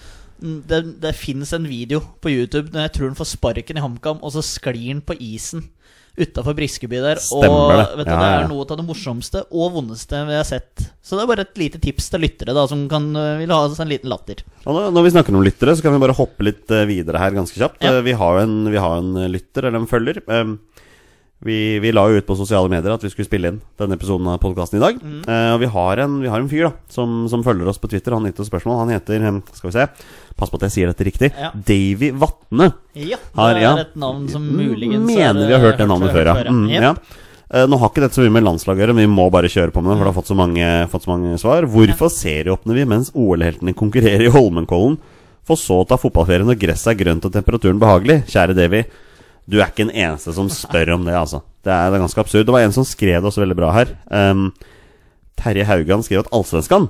det 0.40 0.80
det 1.02 1.12
fins 1.20 1.52
en 1.52 1.66
video 1.68 2.00
på 2.24 2.30
YouTube 2.32 2.70
når 2.72 2.86
jeg 2.86 2.92
tror 2.96 3.10
han 3.10 3.18
får 3.18 3.28
sparken 3.34 3.76
i 3.76 3.82
HamKam, 3.84 4.22
og 4.24 4.32
så 4.32 4.40
sklir 4.40 4.86
han 4.94 5.02
på 5.04 5.18
isen 5.20 5.66
utafor 6.20 6.54
Briskeby 6.58 7.00
der. 7.02 7.20
Stemmer 7.22 7.50
og 7.50 7.72
det. 7.74 7.86
Vet 8.00 8.06
du, 8.06 8.12
Ja, 8.12 8.18
det 8.20 8.30
er 8.44 8.48
noe 8.52 8.66
av 8.66 8.76
det 8.80 8.86
morsomste 8.86 9.42
og 9.50 9.72
vondeste 9.78 10.20
vi 10.28 10.36
har 10.38 10.44
sett. 10.48 10.86
Så 11.02 11.16
det 11.16 11.24
er 11.24 11.30
bare 11.32 11.46
et 11.48 11.56
lite 11.60 11.80
tips 11.82 12.10
til 12.12 12.20
lyttere 12.24 12.54
da 12.56 12.66
som 12.70 12.86
kan, 12.88 13.08
eh, 13.16 13.38
vil 13.42 13.50
ha 13.54 13.62
en 13.66 13.88
liten 13.90 14.10
latter. 14.12 14.44
Og 14.66 14.74
nå- 14.76 14.92
når 14.92 15.02
vi 15.08 15.10
snakker 15.16 15.34
om 15.34 15.42
lyttere, 15.44 15.74
så 15.76 15.82
kan 15.82 15.92
vi 15.96 16.02
bare 16.06 16.16
hoppe 16.18 16.44
litt 16.46 16.70
eh, 16.70 16.84
videre 16.86 17.18
her 17.18 17.30
ganske 17.32 17.56
kjapt. 17.58 17.80
Ja. 17.82 17.96
Eh, 17.98 18.02
Vi 18.02 18.12
har 18.12 18.38
en, 18.44 18.64
vi 18.70 18.76
har 18.78 18.98
en 18.98 19.14
lytter, 19.32 19.64
eller 19.66 19.78
en 19.80 19.86
følger. 19.90 20.22
Um, 20.28 20.58
vi, 21.42 21.78
vi 21.80 21.90
la 21.96 22.02
jo 22.10 22.18
ut 22.20 22.26
på 22.28 22.36
sosiale 22.36 22.68
medier 22.68 22.92
at 22.92 23.00
vi 23.00 23.08
skulle 23.08 23.24
spille 23.24 23.48
inn 23.48 23.60
denne 23.80 23.96
episoden 23.96 24.26
av 24.28 24.36
podkasten 24.42 24.76
i 24.76 24.82
dag. 24.84 24.98
Mm. 25.00 25.22
Eh, 25.24 25.52
og 25.54 25.60
vi 25.62 25.70
har 25.72 26.02
en, 26.04 26.18
vi 26.20 26.28
har 26.28 26.38
en 26.42 26.50
fyr 26.50 26.66
da 26.68 26.72
som, 26.92 27.22
som 27.32 27.42
følger 27.46 27.66
oss 27.70 27.78
på 27.80 27.88
Twitter. 27.88 28.12
Han 28.12 28.26
gitt 28.28 28.40
oss 28.44 28.50
spørsmål. 28.52 28.82
Han 28.82 28.92
heter 28.92 29.24
Skal 29.56 29.70
vi 29.70 29.76
se, 29.78 29.86
pass 30.36 30.50
på 30.50 30.58
at 30.60 30.66
jeg 30.68 30.74
sier 30.76 30.90
dette 30.92 31.04
riktig. 31.06 31.32
Ja. 31.36 31.50
Davy 31.54 32.10
Vatne. 32.12 32.70
Ja, 32.94 33.16
det 33.16 33.36
Har- 33.36 33.56
er 33.56 33.80
et 33.86 33.96
navn 33.96 34.28
som 34.28 34.42
muligens 34.46 35.06
Mener 35.06 35.42
er, 35.42 35.46
vi 35.48 35.52
har 35.52 35.60
hørt 35.60 35.78
det 35.78 35.88
navnet 35.88 36.12
før, 36.14 36.24
ja. 36.30 36.50
Mm, 36.50 36.68
ja. 36.70 36.94
Eh, 37.52 37.66
Nå 37.66 37.78
har 37.80 37.88
ikke 37.90 38.00
dette 38.04 38.14
så 38.14 38.22
mye 38.22 38.30
med 38.38 38.44
landslaget 38.46 38.78
å 38.78 38.84
gjøre, 38.86 38.94
men 38.94 39.08
vi 39.08 39.14
må 39.14 39.30
bare 39.30 39.50
kjøre 39.50 39.72
på 39.74 39.82
med 39.82 39.90
det. 39.90 39.98
For 39.98 40.04
det 40.04 40.12
har 40.14 40.22
fått 40.22 40.30
så 40.30 40.36
mange, 40.38 40.88
fått 40.88 41.02
så 41.04 41.10
mange 41.10 41.38
svar. 41.38 41.66
Hvorfor 41.66 42.08
serieåpner 42.14 42.74
vi 42.78 42.84
mens 42.86 43.10
OL-heltene 43.14 43.74
konkurrerer 43.74 44.26
i 44.28 44.30
Holmenkollen, 44.30 44.98
for 45.44 45.56
så 45.56 45.80
å 45.82 45.88
ta 45.88 45.96
fotballferie 45.98 46.46
når 46.46 46.58
gresset 46.60 46.92
er 46.94 47.04
grønt 47.04 47.24
og 47.26 47.32
temperaturen 47.34 47.80
behagelig? 47.82 48.20
Kjære 48.30 48.54
Davy, 48.54 48.84
du 49.50 49.58
er 49.58 49.66
ikke 49.66 49.88
den 49.88 49.96
eneste 49.96 50.32
som 50.32 50.46
spør 50.48 50.94
om 50.94 51.04
det, 51.04 51.14
altså. 51.18 51.42
Det 51.64 51.72
er, 51.74 51.90
det 51.90 51.98
er 51.98 52.04
ganske 52.06 52.22
absurd. 52.22 52.46
Det 52.46 52.54
var 52.54 52.62
en 52.62 52.72
som 52.72 52.84
skrev 52.86 53.18
det 53.20 53.28
også 53.32 53.42
veldig 53.42 53.56
bra 53.58 53.72
her. 53.74 53.90
Um, 54.08 54.52
Terje 55.36 55.64
Haugan 55.66 56.02
skrev 56.06 56.22
at 56.24 56.30
Allsvenskan 56.32 56.88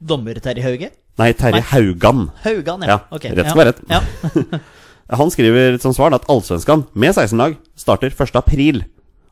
Dommer 0.00 0.34
Terje 0.40 0.62
Hauge? 0.64 0.90
Nei, 1.18 1.32
Terje. 1.34 1.62
Haugan. 1.72 2.28
Haugan, 2.44 2.82
ja. 2.86 2.96
Ja, 2.96 2.98
Okay. 3.16 3.32
rett 3.34 3.48
skal 3.50 3.64
være 3.64 3.72
rett. 3.72 3.82
Ja. 3.90 4.60
Han 5.18 5.30
skriver 5.32 5.78
som 5.80 5.94
svar 5.96 6.12
at 6.14 6.26
Allsvenskan 6.28 6.84
med 6.94 7.14
16 7.16 7.38
lag 7.40 7.56
starter 7.80 8.12
1. 8.12 8.36
april 8.36 8.82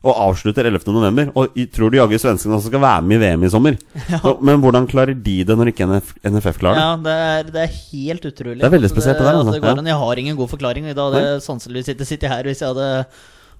og 0.07 0.13
avslutter 0.23 0.65
11. 0.69 0.87
november. 0.93 1.29
Og 1.37 1.53
tror 1.73 1.91
du 1.91 1.97
jaggu 1.99 2.15
svenskene 2.21 2.55
også 2.57 2.69
skal 2.71 2.81
være 2.81 3.01
med 3.05 3.17
i 3.17 3.21
VM 3.25 3.43
i 3.43 3.49
sommer? 3.51 3.77
Så, 4.23 4.33
men 4.45 4.61
hvordan 4.63 4.87
klarer 4.89 5.13
de 5.15 5.37
det 5.45 5.57
når 5.57 5.71
ikke 5.73 5.87
NF, 5.89 6.11
NFF 6.25 6.59
klarer 6.61 6.77
det? 6.77 6.83
Ja, 6.83 6.91
det 7.05 7.15
er, 7.29 7.49
det 7.55 7.63
er 7.65 7.73
helt 7.91 8.27
utrolig. 8.29 8.59
Det 8.61 8.67
er 8.69 8.75
veldig 8.77 8.91
spesielt 8.93 9.17
det 9.21 9.25
der, 9.27 9.39
altså. 9.41 9.55
det 9.57 9.61
går 9.65 9.73
Ja. 9.73 9.77
an. 9.81 9.89
Jeg 9.93 10.01
har 10.03 10.21
ingen 10.23 10.37
god 10.39 10.49
forklaring. 10.53 10.87
Da 10.95 11.07
hadde 11.09 11.23
jeg 11.25 11.41
sannsynligvis 11.47 11.91
ikke 11.95 12.07
sittet 12.09 12.31
her 12.33 12.43
hvis 12.49 12.61
jeg 12.63 12.71
hadde 12.73 12.89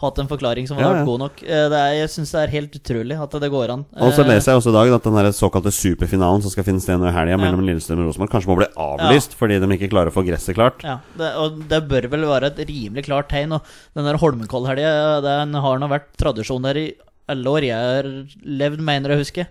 hatt 0.02 0.20
en 0.22 0.28
forklaring 0.30 0.68
som 0.70 0.78
Ja, 0.78 0.84
hadde 0.86 0.94
ja. 0.94 1.02
vært 1.02 1.10
god 1.10 1.20
nok. 1.24 1.40
Eh, 1.44 1.64
Det 1.74 1.78
er, 1.82 1.94
jeg 1.98 2.10
syns 2.14 2.32
det 2.36 2.42
er 2.44 2.52
helt 2.54 2.76
utrolig 2.78 3.16
at 3.24 3.38
det 3.42 3.50
går 3.52 3.72
an. 3.74 3.86
Og 3.98 4.12
så 4.14 4.22
Eh, 4.22 4.30
leser 4.30 4.52
jeg 4.52 4.60
også 4.62 4.70
i 4.70 4.78
dag 4.78 4.94
at 4.98 5.08
den 5.10 5.32
såkalte 5.34 5.72
superfinalen 5.74 6.42
som 6.46 6.52
skal 6.54 6.64
finne 6.68 6.82
sted 6.84 7.00
nå 7.02 7.08
i 7.10 7.16
helga 7.16 7.38
mellom 7.42 7.64
Lillestrøm 7.66 8.04
og 8.04 8.12
Rosenborg, 8.12 8.30
kanskje 8.36 8.52
må 8.52 8.58
bli 8.60 8.70
avlyst 8.78 9.34
fordi 9.40 9.58
de 9.64 9.72
ikke 9.78 9.90
klarer 9.90 10.12
å 10.12 10.16
få 10.16 10.26
gresset 10.28 10.54
klart. 10.56 10.84
Ja, 10.86 11.00
det, 11.18 11.32
og 11.42 11.64
det 11.72 11.82
bør 11.90 12.10
vel 12.14 12.28
være 12.30 12.52
et 12.54 12.62
rimelig 12.70 13.06
klart 13.10 13.30
tegn. 13.34 13.54
Og 13.58 13.62
den 13.98 14.06
der 14.06 14.20
Holmenkollhelga, 14.22 14.92
den 15.26 15.54
har 15.66 15.80
nå 15.82 15.90
vært 15.90 16.14
tradisjon 16.22 16.62
der 16.68 16.78
i 16.78 16.88
alle 17.28 17.50
år 17.50 17.66
jeg 17.66 17.76
har 17.98 18.12
levd, 18.46 18.80
mener 18.80 19.12
jeg 19.12 19.18
å 19.18 19.24
huske. 19.26 19.48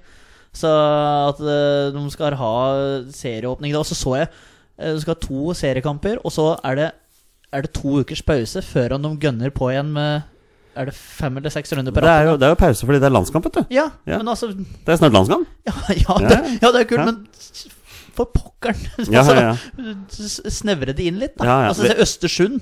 Så 0.57 0.71
at 0.71 1.41
eh, 1.43 1.91
de 1.93 2.05
skal 2.15 2.39
ha 2.39 2.53
serieåpning 3.13 3.75
da. 3.75 3.83
Og 3.83 3.91
så 3.91 3.99
så 3.99 4.15
jeg 4.23 4.31
eh, 4.79 4.95
de 4.95 5.03
skal 5.03 5.17
ha 5.17 5.21
to 5.27 5.51
seriekamper, 5.59 6.23
og 6.25 6.33
så 6.33 6.47
er 6.65 6.79
det, 6.79 6.87
er 7.53 7.67
det 7.67 7.75
to 7.77 7.99
ukers 8.01 8.23
pause 8.23 8.63
før 8.65 8.95
de 8.97 9.11
gønner 9.21 9.51
på 9.51 9.69
igjen 9.75 9.91
med 9.93 10.23
Er 10.77 10.91
det 10.91 10.95
fem 10.95 11.37
eller 11.41 11.51
seks 11.55 11.73
runder 11.73 11.93
på 11.97 12.03
Det 12.05 12.13
er, 12.13 12.25
jo, 12.29 12.37
det 12.37 12.47
er 12.49 12.55
jo 12.55 12.59
pause 12.61 12.87
fordi 12.87 13.01
det 13.01 13.09
er 13.09 13.15
landskamp, 13.17 13.45
vet 13.49 13.59
du. 13.59 13.75
Ja, 13.75 13.87
Ja. 14.07 14.19
men 14.21 14.29
altså 14.29 14.51
Det 14.53 14.93
er 14.93 15.01
snart 15.01 15.17
landskamp. 15.17 15.47
Ja, 15.67 15.73
ja, 15.89 15.97
Ja, 16.07 16.19
det, 16.29 16.59
ja 16.63 16.73
det 16.73 16.81
er 16.85 16.91
kult, 16.91 17.07
men 17.07 17.23
for 18.17 18.31
pokkeren! 18.33 18.77
Altså, 19.13 20.51
Snevre 20.51 20.95
det 20.97 21.07
inn 21.11 21.19
litt, 21.21 21.37
da. 21.39 21.45
Ja, 21.49 21.57
ja. 21.67 21.71
Altså, 21.73 21.87
se 21.89 21.97
Østersund 22.07 22.61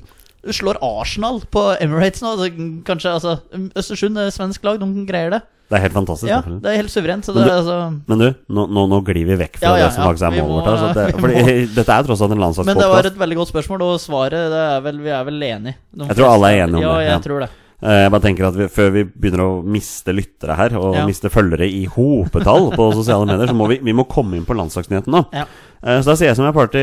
slår 0.54 0.76
Arsenal 0.85 1.38
på 1.54 1.62
Emirates 1.80 2.21
nå. 2.25 2.35
Altså, 2.37 2.68
kanskje, 2.85 3.12
altså 3.16 3.37
Østersund 3.80 4.18
er 4.21 4.33
svensk 4.35 4.64
lag, 4.66 4.80
de 4.83 5.06
greier 5.09 5.30
det. 5.38 5.42
Det 5.73 5.78
er 5.78 5.85
helt 5.87 5.94
fantastisk. 5.97 6.28
Ja, 6.28 6.42
det 6.44 6.68
er 6.71 6.76
helt 6.76 6.92
suverent. 6.92 7.25
Så 7.25 7.33
Men 7.33 7.42
du- 7.42 7.49
det, 7.49 7.54
altså 7.56 7.76
Men 8.06 8.18
du, 8.21 8.26
nå, 8.52 8.66
nå, 8.68 8.83
nå 8.90 8.99
glir 9.06 9.25
vi 9.25 9.37
vekk 9.40 9.56
fra 9.59 9.71
Ja, 9.71 9.76
ja, 9.80 9.87
det 9.88 9.94
som 9.94 10.04
faktisk 10.04 10.26
er 10.28 10.42
målet 10.42 10.66
vårt. 10.66 10.80
her, 10.83 10.92
det, 10.92 11.14
fordi 11.25 11.75
dette 11.75 11.94
er 11.97 12.02
tross 12.04 12.21
alt 12.21 12.33
en 12.37 12.38
Men 12.68 12.76
det 12.83 12.88
var 12.92 13.06
et 13.09 13.16
veldig 13.18 13.37
godt 13.40 13.49
spørsmål, 13.54 13.83
og 13.87 14.00
svaret 14.02 14.52
det 14.52 14.61
er 14.76 14.80
vel, 14.85 14.99
Vi 15.00 15.09
er 15.09 15.25
vel 15.25 15.40
enige. 15.42 15.75
Jeg 15.97 16.16
tror 16.18 16.35
alle 16.35 16.50
er 16.52 16.66
enige 16.66 16.76
om 16.76 16.83
ja, 16.83 16.92
det, 16.92 17.04
Ja, 17.04 17.09
ja. 17.09 17.12
jeg 17.16 17.23
tror 17.25 17.40
det. 17.40 17.50
Eh, 17.85 17.99
Jeg 18.07 18.11
bare 18.14 18.23
tenker 18.25 18.47
at 18.49 18.55
vi, 18.57 18.67
Før 18.73 18.91
vi 18.95 19.03
begynner 19.05 19.43
å 19.45 19.62
miste 19.62 20.14
lyttere 20.17 20.57
her, 20.57 20.73
og 20.81 20.95
Ja. 20.97 21.05
miste 21.07 21.29
følgere 21.29 21.67
i 21.69 21.85
hopetall 21.85 22.71
på 22.73 22.87
sosiale 22.99 23.26
medier, 23.29 23.47
så 23.50 23.57
må 23.59 23.69
vi, 23.69 23.76
vi 23.85 23.93
må 23.93 24.07
komme 24.09 24.38
inn 24.38 24.47
på 24.49 24.57
landslagsnyheten 24.57 25.12
nå. 25.12 25.25
Ja, 25.33 25.45
Eh, 25.85 25.99
Så 26.00 26.07
da 26.09 26.14
sier 26.17 26.31
jeg 26.33 26.37
som 26.38 26.47
jeg 26.49 26.55
party, 26.57 26.83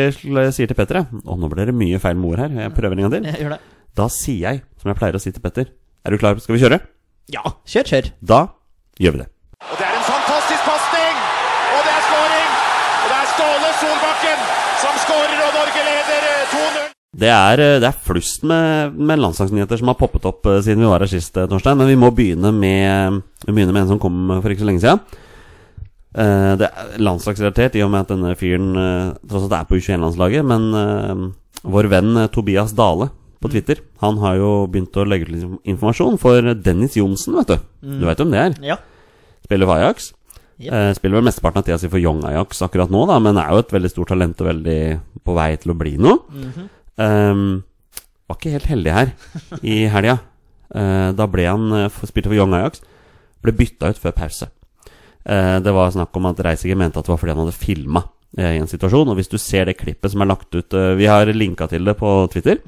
sier 0.53 0.67
til 0.69 0.75
Petter 0.77 1.01
Å, 1.01 1.33
nå 1.35 1.49
ble 1.49 1.65
det 1.65 1.73
mye 1.73 1.97
feil 1.99 2.13
med 2.21 2.29
ord 2.35 2.39
her. 2.43 2.49
Jeg 2.67 2.73
prøver 2.77 2.99
en 3.01 3.09
gang 3.09 3.15
til. 3.17 3.57
Da 3.97 4.05
sier 4.13 4.41
jeg 4.45 4.61
som 4.77 4.89
jeg 4.93 4.97
pleier 4.99 5.15
å 5.17 5.21
si 5.23 5.31
til 5.33 5.41
Petter. 5.41 5.65
Er 6.05 6.11
du 6.13 6.17
klar? 6.21 6.37
Skal 6.37 6.53
vi 6.55 6.61
kjøre? 6.61 6.77
Ja, 7.33 7.41
kjør, 7.65 7.83
kjør. 7.89 8.11
Da 8.21 8.39
gjør 9.01 9.11
vi 9.17 9.23
det. 9.23 9.27
Og 9.65 9.75
det 9.81 9.85
er 9.89 9.97
en 9.97 10.05
fantastisk 10.05 10.61
pasning! 10.69 11.17
Og 11.73 11.81
det 11.81 11.93
er 11.97 12.03
skåring! 12.11 12.49
Og 13.01 13.07
det 13.09 13.17
er 13.17 13.27
Ståle 13.33 13.69
Solbakken 13.81 14.39
som 14.85 14.93
skårer, 15.01 15.37
og 15.49 15.51
Norge 15.57 15.81
leder 15.89 16.29
eh, 16.29 16.53
2-0. 16.53 17.00
Det 17.11 17.27
er, 17.27 17.59
eh, 17.59 17.79
det 17.83 17.89
er 17.89 18.03
flust 18.07 18.45
med, 18.47 18.95
med 18.95 19.19
landslagsnyheter 19.19 19.81
som 19.81 19.89
har 19.91 19.97
poppet 19.99 20.23
opp 20.29 20.47
eh, 20.47 20.61
siden 20.63 20.79
vi 20.85 20.87
var 20.87 21.03
her 21.03 21.11
sist, 21.11 21.35
eh, 21.35 21.47
Torstein. 21.51 21.75
Men 21.81 21.89
vi 21.91 21.97
må 21.99 22.07
begynne 22.15 22.53
med, 22.55 23.19
begynne 23.43 23.75
med 23.75 23.83
en 23.83 23.91
som 23.93 23.99
kom 23.99 24.31
for 24.37 24.53
ikke 24.53 24.63
så 24.63 24.69
lenge 24.69 24.83
siden. 24.85 25.01
Eh, 26.15 26.53
det 26.61 26.69
er 26.69 27.03
landslagsrelatert 27.03 27.75
i 27.75 27.83
og 27.83 27.91
med 27.91 28.05
at 28.05 28.13
denne 28.13 28.31
fyren 28.39 28.71
eh, 28.79 29.11
tross 29.27 29.49
alt 29.49 29.57
er 29.59 29.67
på 29.67 29.81
U21-landslaget. 29.81 30.47
Men 30.47 31.35
vår 31.67 31.91
venn 31.91 32.23
Tobias 32.31 32.71
Dale 32.73 33.11
på 33.41 33.49
Twitter 33.51 33.83
Han 34.01 34.17
har 34.21 34.39
jo 34.39 34.49
begynt 34.69 34.95
å 34.97 35.03
legge 35.05 35.27
ut 35.27 35.33
litt 35.33 35.69
informasjon 35.75 36.17
for 36.21 36.53
Dennis 36.55 36.95
Johnsen, 36.95 37.35
vet 37.41 37.51
du. 37.51 37.69
Du 37.99 38.07
veit 38.07 38.23
hvem 38.23 38.31
det 38.31 38.41
er? 38.47 38.59
Ja. 38.71 38.79
Spiller 39.43 39.67
for 39.67 39.81
Ajax. 39.81 40.11
Yep. 40.61 40.95
Spiller 40.95 41.17
vel 41.17 41.25
mesteparten 41.25 41.59
av 41.59 41.65
tida 41.65 41.79
si 41.81 41.89
for 41.89 41.99
Young 41.99 42.21
Ajax 42.29 42.59
akkurat 42.61 42.91
nå, 42.93 43.01
da, 43.09 43.15
men 43.17 43.39
er 43.41 43.49
jo 43.49 43.63
et 43.63 43.73
veldig 43.73 43.89
stort 43.89 44.11
talent 44.13 44.43
og 44.43 44.51
veldig 44.51 44.81
på 45.25 45.33
vei 45.33 45.55
til 45.57 45.73
å 45.73 45.77
bli 45.79 45.95
noe. 45.97 46.43
Ehm, 47.01 47.45
var 48.29 48.39
ikke 48.39 48.55
helt 48.55 48.69
heldig 48.69 48.95
her 48.95 49.13
i 49.73 49.81
helga. 49.91 50.19
Uh, 50.71 51.11
da 51.11 51.25
ble 51.27 51.43
han 51.49 51.65
uh, 51.75 52.03
spilte 52.07 52.29
for 52.29 52.37
Young 52.37 52.53
Ajax. 52.55 52.79
Ble 53.43 53.51
bytta 53.57 53.89
ut 53.91 53.99
før 53.99 54.13
pause. 54.15 54.47
Uh, 55.27 55.59
det 55.59 55.73
var 55.75 55.91
snakk 55.91 56.15
om 56.15 56.29
at 56.29 56.39
Reisiger 56.45 56.79
mente 56.79 57.01
at 57.01 57.09
det 57.09 57.11
var 57.11 57.19
fordi 57.19 57.35
han 57.35 57.43
hadde 57.43 57.57
filma 57.59 58.05
i 58.39 58.59
en 58.61 58.69
situasjon. 58.69 59.11
Og 59.11 59.19
hvis 59.19 59.31
du 59.31 59.37
ser 59.41 59.67
det 59.67 59.79
klippet 59.79 60.13
som 60.13 60.23
er 60.23 60.31
lagt 60.31 60.55
ut 60.55 60.75
eh, 60.77 60.93
Vi 60.99 61.07
har 61.09 61.27
linka 61.35 61.67
til 61.71 61.87
det 61.87 61.97
på 61.99 62.11
Twitter. 62.31 62.61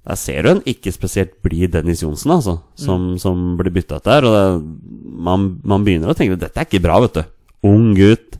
Der 0.00 0.16
ser 0.16 0.42
du 0.42 0.50
en 0.50 0.62
ikke 0.66 0.92
spesielt 0.94 1.36
blid 1.44 1.74
Dennis 1.74 2.02
Johnsen, 2.02 2.32
altså, 2.32 2.56
som, 2.74 3.18
som 3.20 3.54
blir 3.58 3.72
bytta 3.74 4.00
ut 4.00 4.08
der. 4.08 4.26
Og 4.26 4.34
det, 4.34 4.44
man, 5.28 5.50
man 5.62 5.84
begynner 5.86 6.10
å 6.10 6.16
tenke 6.16 6.40
dette 6.40 6.58
er 6.58 6.68
ikke 6.68 6.82
bra, 6.82 6.98
vet 7.04 7.20
du. 7.20 7.22
Ung 7.68 7.92
gutt. 7.98 8.38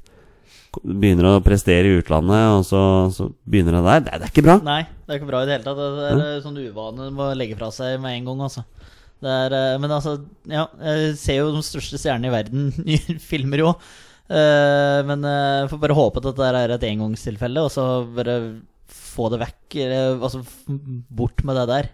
Begynner 0.81 1.29
å 1.29 1.43
prestere 1.45 1.91
i 1.91 1.99
utlandet, 1.99 2.43
og 2.55 2.65
så, 2.65 2.83
så 3.13 3.29
begynner 3.45 3.77
det 3.77 3.85
der. 3.87 4.03
Det, 4.07 4.19
det 4.23 4.29
er 4.29 4.33
ikke 4.33 4.47
bra. 4.47 4.57
Nei, 4.65 4.83
det 5.11 5.17
er 5.17 5.19
ikke 5.19 5.31
bra 5.33 5.41
i 5.43 5.49
det 5.49 5.57
hele 5.57 5.67
tatt. 5.67 5.79
Det 5.81 6.07
er 6.07 6.21
eh, 6.23 6.43
sånn 6.45 6.59
uvane 6.63 7.09
å 7.09 7.15
må 7.15 7.25
legge 7.35 7.57
fra 7.59 7.73
seg 7.75 7.97
med 7.99 8.15
en 8.15 8.29
gang, 8.31 8.45
altså. 8.47 8.63
Det 9.21 9.33
er, 9.35 9.57
eh, 9.59 9.79
men 9.83 9.95
altså, 9.97 10.13
ja, 10.47 10.69
jeg 10.87 11.17
ser 11.19 11.41
jo 11.41 11.49
de 11.57 11.63
største 11.67 11.99
stjernene 11.99 12.31
i 12.31 12.35
verden 12.37 12.69
i 12.95 13.19
filmer 13.19 13.65
jo. 13.65 13.73
Eh, 14.31 15.01
men 15.09 15.27
jeg 15.27 15.71
får 15.73 15.83
bare 15.83 15.99
håpe 15.99 16.23
at 16.23 16.29
dette 16.31 16.51
er 16.63 16.77
et 16.77 16.87
engangstilfelle, 16.93 17.67
og 17.67 17.75
så 17.75 17.89
bare 18.15 18.39
få 18.87 19.33
det 19.35 19.43
vekk. 19.43 19.81
Eller, 19.83 20.23
altså 20.23 20.45
bort 21.11 21.43
med 21.43 21.59
det 21.59 21.67
der. 21.75 21.91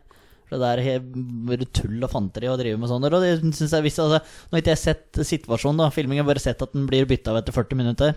For 0.47 0.61
det 0.61 0.93
er 0.93 1.65
tull 1.75 2.05
og 2.05 2.13
fanteri 2.13 2.53
å 2.53 2.61
drive 2.61 2.79
med 2.79 2.93
sånn. 2.93 3.09
Og 3.09 3.17
det 3.25 3.33
synes 3.49 3.73
jeg 3.73 3.89
visst, 3.89 4.05
altså, 4.05 4.21
Nå 4.21 4.59
har 4.59 4.63
ikke 4.63 4.77
jeg 4.77 4.85
sett 4.85 5.25
situasjonen, 5.33 5.87
da. 5.87 5.89
Filmingen 5.95 6.23
har 6.27 6.35
bare 6.35 6.45
sett 6.45 6.61
at 6.63 6.77
den 6.77 6.85
blir 6.87 7.09
bytta 7.09 7.33
av 7.33 7.41
etter 7.41 7.57
40 7.57 7.81
minutter. 7.81 8.13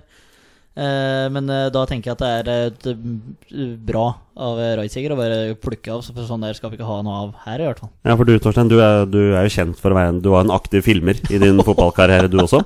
Eh, 0.78 1.26
men 1.34 1.50
eh, 1.52 1.68
da 1.74 1.84
tenker 1.90 2.12
jeg 2.12 2.16
at 2.18 2.22
det 2.22 2.30
er 2.30 2.68
et, 2.70 2.88
eh, 2.92 3.72
bra 3.90 4.06
av 4.40 4.60
Reitziger 4.80 5.12
å 5.12 5.20
bare 5.20 5.40
plukke 5.60 5.92
av. 5.96 6.04
Så 6.06 6.14
sånn 6.28 6.46
der 6.46 6.56
skal 6.58 6.72
vi 6.72 6.80
ikke 6.80 6.88
ha 6.88 7.00
noe 7.04 7.24
av 7.26 7.34
her, 7.48 7.64
i 7.64 7.68
hvert 7.68 7.82
fall. 7.84 7.92
Ja, 8.08 8.16
for 8.16 8.30
du 8.30 8.36
Torstein, 8.40 8.72
du 8.72 8.78
er, 8.80 9.04
du 9.10 9.20
er 9.34 9.48
jo 9.48 9.56
kjent 9.58 9.80
for 9.82 9.92
å 9.92 10.00
være 10.00 10.14
en 10.14 10.22
Du 10.24 10.32
var 10.34 10.46
en 10.46 10.56
aktiv 10.56 10.86
filmer 10.86 11.20
i 11.30 11.42
din 11.42 11.60
fotballkarriere, 11.68 12.32
du 12.32 12.40
også. 12.44 12.64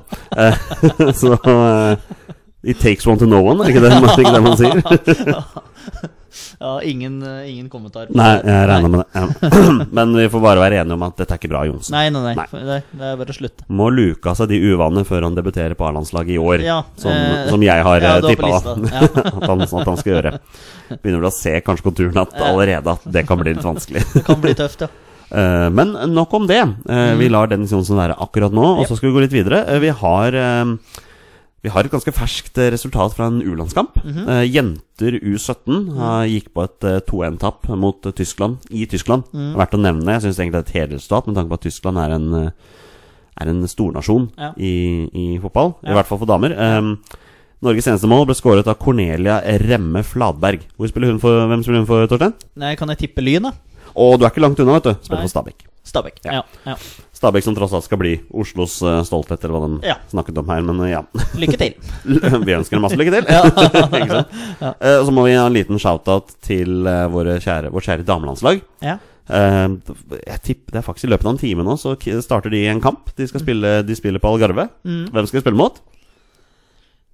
Så 1.19 1.37
It 2.63 2.79
takes 2.79 3.05
one 3.05 3.19
to 3.19 3.25
know 3.27 3.43
one, 3.43 3.59
er 3.63 3.73
ikke 3.73 3.81
det, 3.83 3.91
er 3.97 4.21
ikke 4.23 4.35
det 4.37 4.43
man 4.45 4.59
sier? 4.59 6.13
Ja, 6.59 6.81
ingen, 6.81 7.19
eh, 7.23 7.49
ingen 7.51 7.69
kommentar. 7.69 8.09
Nei, 8.15 8.29
jeg 8.41 8.67
regner 8.69 8.93
med 8.93 9.03
det. 9.03 9.21
Ja. 9.21 9.85
Men 9.97 10.15
vi 10.17 10.25
får 10.33 10.43
bare 10.43 10.63
være 10.63 10.81
enige 10.81 10.97
om 10.97 11.05
at 11.07 11.17
dette 11.19 11.35
er 11.35 11.41
ikke 11.41 11.51
bra, 11.53 11.63
Johnsen. 11.69 11.95
Nei, 11.95 12.07
nei, 12.13 12.23
nei. 12.29 12.33
Nei. 12.53 12.79
Det, 12.91 13.11
er 13.11 13.19
bare 13.21 13.35
å 13.35 13.37
slutte. 13.37 13.67
Må 13.67 13.89
luke 13.93 14.31
av 14.31 14.39
seg 14.39 14.51
de 14.53 14.59
uvanene 14.63 15.05
før 15.07 15.27
han 15.27 15.37
debuterer 15.37 15.77
på 15.79 15.87
A-landslaget 15.89 16.35
i 16.35 16.41
år. 16.41 16.65
Ja, 16.65 16.81
som, 16.99 17.13
eh, 17.13 17.47
som 17.51 17.65
jeg 17.65 17.87
har 17.89 18.07
ja, 18.07 18.17
på 18.19 18.33
tippa 18.33 18.51
ja. 18.51 18.59
at, 18.63 19.47
han, 19.47 19.65
at 19.67 19.93
han 19.93 20.01
skal 20.01 20.15
gjøre. 20.17 20.35
Begynner 20.93 21.23
vel 21.23 21.31
å 21.31 21.35
se 21.35 21.55
kanskje 21.65 21.87
konturen 21.89 22.21
at 22.25 22.35
allerede 22.41 22.97
at 22.97 23.07
det 23.17 23.25
kan 23.29 23.41
bli 23.41 23.55
litt 23.55 23.65
vanskelig. 23.65 24.05
Det 24.13 24.25
kan 24.27 24.41
bli 24.43 24.53
tøft, 24.57 24.85
ja. 24.85 24.91
Eh, 25.33 25.69
men 25.73 25.95
nok 26.13 26.33
om 26.37 26.43
det. 26.45 26.59
Eh, 26.61 27.15
Vi 27.17 27.25
lar 27.31 27.47
Dennis 27.49 27.71
Johnsen 27.73 27.97
være 27.97 28.13
akkurat 28.21 28.53
nå, 28.53 28.67
og 28.77 28.85
så 28.85 28.93
skal 28.93 29.09
vi 29.09 29.15
gå 29.15 29.23
litt 29.23 29.33
videre. 29.33 29.63
Eh, 29.65 29.79
vi 29.81 29.89
har 29.89 30.37
eh, 30.37 30.99
vi 31.63 31.71
har 31.71 31.87
et 31.87 31.93
ganske 31.93 32.11
ferskt 32.11 32.59
eh, 32.59 32.69
resultat 32.73 33.13
fra 33.15 33.29
en 33.31 33.39
U-landskamp. 33.39 33.95
Eh, 34.03 34.43
jenter 34.51 35.15
U17 35.23 35.93
uh, 35.95 36.25
gikk 36.27 36.49
på 36.51 36.65
et 36.65 36.87
uh, 36.89 36.97
2-1-tap 37.07 37.69
mot 37.79 38.09
Tyskland 38.17 38.65
i 38.69 38.83
Tyskland. 38.91 39.29
Verdt 39.31 39.77
å 39.77 39.79
nevne. 39.79 40.17
Jeg 40.17 40.25
syns 40.25 40.41
egentlig 40.41 40.57
det 40.57 40.63
er 40.63 40.67
et 40.67 40.77
hederlig 40.81 40.99
resultat, 40.99 41.29
med 41.29 41.39
tanke 41.39 41.53
på 41.53 41.59
at 41.61 41.65
Tyskland 41.69 42.01
er 42.03 42.17
en, 42.17 42.27
er 42.43 43.53
en 43.53 43.63
stornasjon 43.71 44.27
Ja. 44.35 44.51
i, 44.59 44.73
i 45.07 45.27
fotball. 45.39 45.77
I 45.87 45.95
hvert 45.95 46.11
fall 46.11 46.19
for 46.25 46.29
damer. 46.29 46.55
Um, 46.59 46.97
Norges 47.63 47.87
eneste 47.87 48.11
mål 48.11 48.25
ble 48.27 48.35
skåret 48.35 48.67
av 48.67 48.75
Cornelia 48.81 49.39
Remme 49.63 50.03
Fladberg. 50.03 50.65
Spiller 50.91 51.13
hun 51.15 51.21
for, 51.23 51.45
hvem 51.47 51.63
spiller 51.63 51.85
hun 51.85 51.87
for, 51.87 52.09
Torstein? 52.11 52.35
Nei, 52.59 52.73
kan 52.75 52.91
jeg 52.91 53.05
tippe 53.05 53.23
Lyn, 53.23 53.47
da? 53.47 53.53
Og 53.95 54.17
du 54.19 54.25
er 54.25 54.33
ikke 54.33 54.43
langt 54.43 54.59
unna, 54.59 54.81
vet 54.81 54.89
du. 54.89 54.97
Spiller 54.99 55.21
Nei. 55.21 55.29
for 55.29 55.37
Stabæk. 55.37 55.63
Stabæk. 55.87 56.19
Ja. 56.25 56.41
Ja. 56.67 56.75
Ja. 57.23 57.29
Stabæk 57.29 57.45
som 57.45 57.55
tross 57.55 57.73
alt 57.73 57.85
skal 57.87 57.99
bli 58.01 58.11
Oslos 58.35 58.75
eh, 58.83 58.99
stolthet, 59.07 59.39
eller 59.47 59.55
hva 59.55 59.69
de 59.69 59.87
Ja. 59.87 59.95
snakket 60.11 60.37
om 60.43 60.49
her. 60.51 60.61
Men 60.67 60.81
eh, 60.83 60.91
ja, 60.91 61.01
Lykke 61.41 61.57
til. 61.57 61.73
vi 62.47 62.55
ønsker 62.57 62.75
dem 62.77 62.83
masse 62.83 62.99
lykke 62.99 63.15
til. 63.15 63.23
Ikke 64.03 64.19
sant? 64.19 64.35
Eh, 64.75 64.99
så 65.07 65.15
må 65.15 65.23
vi 65.29 65.33
ha 65.39 65.47
en 65.47 65.55
liten 65.55 65.79
shout-out 65.79 66.35
til 66.43 66.83
våre 67.13 67.39
kjære, 67.39 67.71
vårt 67.73 67.87
kjære 67.87 68.05
damelandslag. 68.07 68.61
Ja. 68.83 68.97
Jeg 69.31 70.39
tipper 70.43 70.73
Det 70.75 70.79
er 70.81 70.83
faktisk 70.83 71.07
i 71.07 71.11
løpet 71.13 71.25
av 71.29 71.31
en 71.31 71.39
time 71.39 71.63
nå, 71.63 71.77
så 71.79 71.93
starter 72.21 72.51
de 72.51 72.65
en 72.67 72.81
kamp. 72.83 73.13
De, 73.15 73.23
skal 73.31 73.39
spille, 73.39 73.77
de 73.87 73.95
spiller 73.95 74.19
på 74.19 74.27
Algarve. 74.35 74.67
Mm. 74.83 75.05
Hvem 75.15 75.29
skal 75.29 75.39
de 75.39 75.43
spille 75.47 75.59
mot? 75.63 75.79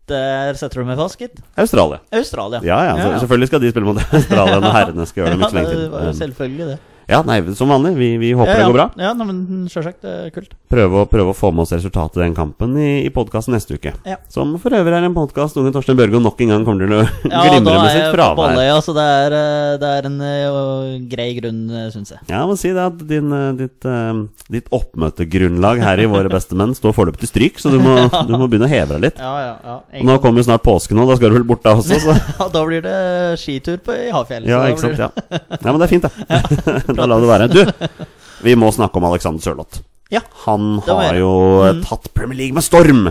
Der 0.09 0.57
setter 0.57 0.81
du 0.81 0.87
meg 0.89 0.97
fast, 0.97 1.19
gitt. 1.21 1.37
Australia. 1.61 1.99
Australia. 2.17 2.63
Ja, 2.65 2.79
ja, 2.87 2.93
så, 2.97 3.11
Selvfølgelig 3.21 3.51
skal 3.51 3.61
de 3.61 3.69
spille 3.69 3.85
mot 3.91 3.99
Australia 4.01 4.55
når 4.63 4.73
herrene 4.73 5.05
skal 5.05 5.21
gjøre 5.21 5.35
det 5.35 5.37
om 5.37 5.53
lenge 5.53 5.75
det 5.75 5.91
var 5.93 6.07
jo 6.07 6.09
til. 6.09 6.17
selvfølgelig 6.23 6.67
det. 6.71 6.77
Ja, 7.09 7.23
nei, 7.25 7.41
som 7.57 7.71
vanlig. 7.73 7.95
Vi, 7.97 8.09
vi 8.21 8.31
håper 8.37 8.51
ja, 8.51 8.57
det 8.61 8.67
går 8.69 8.75
bra. 8.75 8.87
Ja, 9.01 9.11
nei, 9.17 9.25
men 9.25 9.65
sjølsagt. 9.71 10.03
Det 10.05 10.11
er 10.27 10.33
kult. 10.33 10.51
Prøve 10.69 11.01
å, 11.01 11.07
prøve 11.09 11.33
å 11.33 11.37
få 11.37 11.49
med 11.49 11.63
oss 11.63 11.73
resultatet 11.73 12.19
i 12.19 12.21
den 12.21 12.35
kampen 12.37 12.75
i, 12.77 12.89
i 13.07 13.09
podkasten 13.13 13.55
neste 13.55 13.79
uke. 13.79 13.95
Ja. 14.05 14.19
Som 14.29 14.51
for 14.61 14.75
øvrig 14.77 14.93
er 14.93 15.07
en 15.07 15.15
podkast 15.15 15.57
unge 15.57 15.71
Torstein 15.73 15.97
Børgo 15.97 16.21
nok 16.21 16.43
en 16.45 16.53
gang 16.53 16.67
kommer 16.67 16.85
til 16.85 16.93
å 16.93 17.01
Ja, 17.33 17.41
glimre 17.47 17.79
med 17.81 17.95
sitt 17.95 18.13
fravær. 18.13 18.37
Balløya, 18.37 18.75
så 18.85 18.93
det 18.93 19.05
er, 19.15 19.35
eh, 19.39 19.73
det 19.81 19.93
er 19.97 20.09
en 20.11 20.19
uh, 20.21 20.99
grei 21.09 21.27
grunn, 21.39 21.63
syns 21.95 22.13
jeg. 22.13 22.21
Ja, 22.27 22.43
jeg 22.43 22.51
må 22.51 22.59
si 22.61 22.73
det 22.77 22.85
at 22.85 23.01
din, 23.09 23.33
eh, 23.33 23.47
ditt, 23.57 23.89
uh, 23.89 24.45
ditt 24.53 24.69
oppmøtegrunnlag 24.75 25.81
her 25.81 26.03
i 26.03 26.07
Våre 26.13 26.29
bestemenn 26.29 26.77
står 26.77 26.93
foreløpig 26.99 27.23
til 27.25 27.33
stryk, 27.33 27.57
så 27.63 27.73
du 27.73 27.79
må, 27.81 27.95
du 28.29 28.35
må 28.35 28.45
begynne 28.45 28.69
å 28.69 28.71
heve 28.71 28.99
deg 28.99 29.07
litt. 29.07 29.17
Ja, 29.17 29.33
ja, 29.47 29.55
ja. 29.65 29.79
Og 30.03 30.07
nå 30.11 30.19
kommer 30.21 30.43
jo 30.43 30.49
snart 30.51 30.65
påske 30.65 30.93
nå, 30.97 31.09
da 31.09 31.17
skal 31.17 31.33
du 31.33 31.39
vel 31.39 31.49
bort 31.49 31.65
da 31.65 31.73
også, 31.79 31.97
så 32.05 32.13
Ja, 32.39 32.51
da 32.53 32.63
blir 32.69 32.85
det 32.85 32.95
skitur 33.41 33.81
på, 33.81 33.97
i 33.97 34.13
Hafjell. 34.13 34.45
Ja, 34.49 34.61
ikke 34.69 34.85
sant. 34.85 35.01
Ja, 35.01 35.41
ja 35.57 35.73
men 35.73 35.81
det 35.81 35.89
er 35.89 35.93
fint, 35.97 36.05
det. 36.05 36.98
Da 36.99 37.07
la 37.09 37.19
det 37.23 37.29
være. 37.31 37.47
Du, 37.53 38.05
Vi 38.45 38.53
må 38.59 38.69
snakke 38.75 38.99
om 39.01 39.07
Alexander 39.09 39.43
Sørloth. 39.43 39.81
Ja. 40.11 40.21
Han 40.45 40.79
har 40.87 41.13
jo 41.19 41.31
Mm. 41.69 41.81
tatt 41.85 42.07
Premier 42.17 42.37
League 42.39 42.55
med 42.57 42.63
storm! 42.65 43.07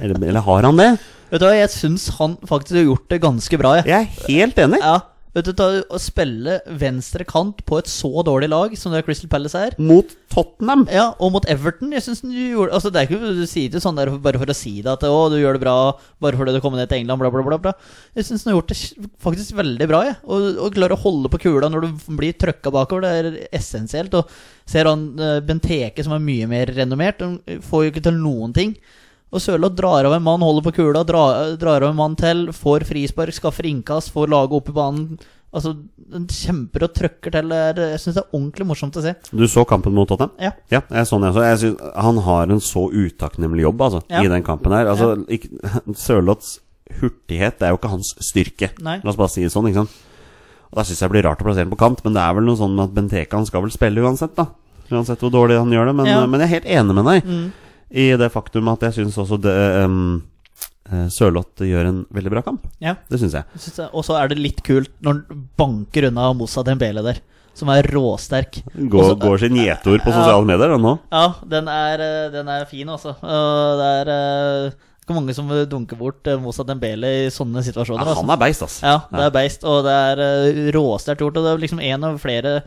eller, 0.00 0.16
eller 0.22 0.40
har 0.46 0.62
han 0.68 0.78
det? 0.80 0.90
Vet 1.32 1.40
du 1.42 1.46
hva, 1.46 1.54
jeg 1.56 1.70
syns 1.72 2.06
han 2.18 2.36
faktisk 2.48 2.76
har 2.78 2.86
gjort 2.86 3.08
det 3.12 3.18
ganske 3.24 3.58
bra, 3.60 3.74
jeg. 3.80 3.86
Jeg 3.88 4.00
er 4.06 4.28
helt 4.28 4.56
enig. 4.66 4.80
Ja. 4.82 4.94
Vet 5.32 5.48
du, 5.48 5.62
Å 5.64 5.98
spille 6.00 6.58
venstre 6.80 7.24
kant 7.28 7.62
på 7.68 7.78
et 7.80 7.88
så 7.88 8.10
dårlig 8.26 8.50
lag 8.52 8.74
som 8.76 8.92
det 8.92 9.00
er 9.00 9.06
Crystal 9.06 9.30
Palace 9.32 9.56
er 9.56 9.76
Mot 9.80 10.10
Tottenham. 10.32 10.84
Ja, 10.92 11.10
og 11.20 11.32
mot 11.34 11.46
Everton. 11.48 11.92
Jeg 11.96 12.04
synes 12.04 12.20
du 12.24 12.32
gjorde 12.32 12.76
Altså 12.76 12.92
Det 12.92 13.00
er 13.00 13.08
ikke 13.08 13.32
Du 13.38 13.46
sier 13.48 13.68
ikke 13.70 13.82
sånn 13.84 13.96
der 13.96 14.12
bare 14.22 14.40
for 14.40 14.52
å 14.52 14.56
si 14.56 14.74
det 14.84 14.92
at 14.92 15.06
å, 15.08 15.22
du 15.32 15.38
gjør 15.40 15.56
det 15.56 15.64
bra 15.64 15.76
bare 16.22 16.38
fordi 16.38 16.54
du 16.54 16.60
kom 16.64 16.76
ned 16.76 16.90
til 16.90 17.00
England, 17.00 17.20
bla, 17.22 17.32
bla, 17.32 17.44
bla. 17.46 17.58
bla. 17.64 17.72
Jeg 18.16 18.28
syns 18.28 18.44
du 18.44 18.50
har 18.50 18.58
gjort 18.58 18.72
det 18.72 19.08
faktisk 19.24 19.56
veldig 19.58 19.88
bra, 19.90 20.02
jeg. 20.06 20.18
Og, 20.28 20.48
og 20.62 20.76
klarer 20.76 20.94
å 20.94 21.02
holde 21.02 21.32
på 21.32 21.40
kula 21.42 21.70
når 21.72 21.86
du 21.86 22.04
blir 22.20 22.36
trøkka 22.38 22.72
bakover. 22.74 23.04
Det 23.04 23.12
er 23.18 23.58
essensielt. 23.58 24.14
Og 24.20 24.30
ser 24.68 24.88
han 24.90 25.08
eh, 25.18 25.40
Benteke, 25.44 26.04
som 26.04 26.14
er 26.14 26.22
mye 26.22 26.48
mer 26.50 26.70
renommert, 26.76 27.24
han 27.24 27.62
får 27.66 27.86
jo 27.86 27.92
ikke 27.94 28.04
til 28.06 28.20
noen 28.20 28.54
ting. 28.56 28.76
Og 29.32 29.40
Sørloth 29.40 29.74
drar 29.78 30.04
av 30.04 30.12
en 30.12 30.22
mann, 30.22 30.42
holder 30.44 30.64
på 30.66 30.74
kula, 30.76 31.04
drar, 31.08 31.54
drar 31.56 31.82
av 31.86 31.90
en 31.94 31.96
mann 31.96 32.16
til, 32.20 32.50
får 32.52 32.84
frispark, 32.84 33.32
skaffer 33.32 33.64
innkast, 33.70 34.10
får 34.12 34.28
laget 34.28 34.58
opp 34.58 34.68
i 34.68 34.74
banen. 34.76 35.18
Altså, 35.52 35.74
den 36.12 36.26
kjemper 36.32 36.84
og 36.86 36.92
trøkker 36.96 37.32
til. 37.32 37.48
Jeg 37.52 38.00
syns 38.00 38.16
det 38.16 38.22
er 38.22 38.36
ordentlig 38.36 38.66
morsomt 38.68 38.96
å 38.96 39.02
se. 39.04 39.14
Du 39.32 39.44
så 39.48 39.64
kampen 39.68 39.92
mot 39.96 40.08
Tottenham? 40.08 40.32
Ja. 40.40 40.52
Ja, 40.72 40.80
jeg 40.88 41.08
så 41.08 41.16
den 41.20 41.26
jeg 41.28 41.32
også. 41.34 41.46
Jeg 41.48 41.58
synes, 41.62 41.82
han 42.06 42.20
har 42.28 42.42
en 42.54 42.60
så 42.64 42.84
utakknemlig 42.92 43.64
jobb 43.66 43.80
altså, 43.88 44.02
Ja. 44.12 44.22
i 44.24 44.28
den 44.32 44.42
kampen 44.46 44.72
her. 44.72 44.86
Altså, 44.92 45.10
ja. 45.28 45.80
Sørloths 46.06 46.58
hurtighet 47.00 47.58
det 47.60 47.66
er 47.68 47.72
jo 47.74 47.80
ikke 47.80 47.92
hans 47.92 48.14
styrke. 48.20 48.70
Nei. 48.84 48.98
La 49.04 49.12
oss 49.12 49.16
bare 49.20 49.32
si 49.32 49.44
det 49.44 49.52
sånn. 49.52 49.68
ikke 49.68 49.82
sant? 49.84 49.96
Og 50.72 50.76
Da 50.80 50.84
syns 50.88 51.00
jeg 51.00 51.08
det 51.08 51.14
blir 51.16 51.26
rart 51.28 51.40
å 51.40 51.44
plassere 51.48 51.64
den 51.68 51.72
på 51.74 51.80
kant, 51.80 52.00
men 52.04 52.14
det 52.16 52.22
er 52.24 52.32
vel 52.36 52.44
noe 52.48 52.56
sånn 52.56 52.78
at 52.84 52.92
Benteke 52.96 53.36
han 53.36 53.44
skal 53.48 53.64
vel 53.64 53.72
spille 53.74 54.00
uansett, 54.04 54.32
da. 54.36 54.46
Uansett 54.92 55.20
hvor 55.24 55.32
dårlig 55.32 55.58
han 55.60 55.72
gjør 55.72 55.88
det. 55.90 55.94
Men, 56.00 56.06
Ja. 56.06 56.24
men 56.26 56.40
jeg 56.40 56.48
er 56.48 56.54
helt 56.60 56.70
enig 56.80 56.94
med 56.96 57.04
deg 57.04 57.24
Mm. 57.28 57.52
I 57.92 58.10
det 58.16 58.30
faktum 58.32 58.70
at 58.72 58.86
jeg 58.88 58.96
syns 59.00 59.18
også 59.20 59.36
det 59.44 59.56
um, 59.84 60.22
eh, 60.88 61.08
Sørloth 61.12 61.64
gjør 61.66 61.90
en 61.90 61.98
veldig 62.14 62.32
bra 62.32 62.42
kamp. 62.46 62.64
Ja. 62.82 62.96
Det 63.10 63.20
syns 63.20 63.36
jeg. 63.36 63.84
Og 63.92 64.06
så 64.06 64.16
er 64.20 64.32
det 64.32 64.40
litt 64.40 64.62
kult 64.64 64.92
når 65.04 65.20
han 65.20 65.42
banker 65.60 66.08
unna 66.08 66.30
Moussa 66.36 66.64
Dembele 66.66 67.04
der, 67.04 67.20
som 67.58 67.68
er 67.74 67.84
råsterk. 67.92 68.62
Går, 68.72 69.02
Også- 69.02 69.18
går 69.20 69.42
sin 69.44 69.58
gjetord 69.60 70.00
på 70.04 70.14
sosiale 70.14 70.48
medier 70.48 70.72
den 70.72 70.86
nå. 70.88 70.94
Ja, 71.12 71.26
den 71.44 71.68
er, 71.68 72.00
eh, 72.00 72.30
den 72.32 72.48
er 72.48 72.64
fin, 72.70 72.88
altså. 72.88 73.16
Det 73.20 73.90
er 74.00 74.12
eh, 74.16 74.80
ikke 75.02 75.16
mange 75.18 75.34
som 75.34 75.48
dunker 75.68 75.98
bort 75.98 76.26
eh, 76.30 76.38
Moussa 76.40 76.64
Dembele 76.64 77.26
i 77.26 77.30
sånne 77.34 77.60
situasjoner. 77.66 78.04
Ja, 78.06 78.12
altså. 78.14 78.22
han 78.22 78.32
er 78.32 78.40
beist, 78.40 78.62
altså. 78.62 78.86
Ja, 78.86 78.98
det 79.10 79.26
er 79.26 79.34
beist, 79.34 79.64
og 79.68 79.82
det 79.84 79.98
er 79.98 80.22
eh, 80.22 80.62
råsterkt 80.76 81.24
gjort. 81.24 81.36
Og 81.36 81.44
det 81.44 81.52
er 81.52 81.62
liksom 81.66 81.82
en 81.82 82.08
av 82.08 82.20
flere 82.22 82.62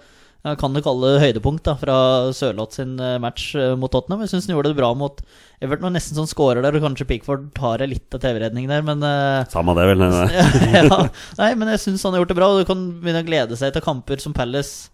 jeg 0.45 0.59
kan 0.61 0.75
du 0.75 0.81
kalle 0.85 1.15
det 1.15 1.21
høydepunkt 1.23 1.65
da 1.65 1.73
fra 1.79 1.95
Sørloth 2.37 2.77
sin 2.77 2.91
eh, 3.01 3.15
match 3.21 3.47
eh, 3.57 3.71
mot 3.79 3.89
Tottenham. 3.89 4.21
Jeg 4.21 4.29
syns 4.35 4.45
han 4.45 4.53
gjorde 4.53 4.71
det 4.73 4.77
bra 4.77 4.91
mot 4.97 5.23
Everton, 5.57 5.87
og 5.89 5.95
nesten 5.95 6.17
sånn 6.19 6.29
skårer 6.29 6.61
der, 6.61 6.75
og 6.77 6.83
kanskje 6.85 7.07
Pickford 7.09 7.47
tar 7.57 7.81
litt 7.89 8.13
av 8.13 8.21
TV-redning 8.21 8.67
der, 8.69 8.83
men 8.85 9.01
eh, 9.01 9.47
Samme 9.49 9.73
det, 9.77 9.87
vel. 9.89 10.05
ja, 10.75 10.99
Nei, 11.39 11.49
men 11.57 11.73
jeg 11.73 11.81
syns 11.87 12.05
han 12.05 12.13
har 12.13 12.21
gjort 12.21 12.35
det 12.35 12.37
bra, 12.37 12.51
og 12.53 12.61
du 12.61 12.69
kan 12.69 12.85
begynne 13.01 13.23
å 13.25 13.27
glede 13.31 13.57
seg 13.57 13.73
til 13.73 13.85
kamper 13.85 14.21
som 14.21 14.37
Palace 14.37 14.91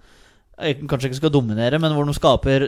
kanskje 0.62 1.10
ikke 1.10 1.20
skal 1.24 1.34
dominere, 1.34 1.80
men 1.82 1.96
hvor 1.98 2.06
de 2.06 2.14
skaper 2.14 2.68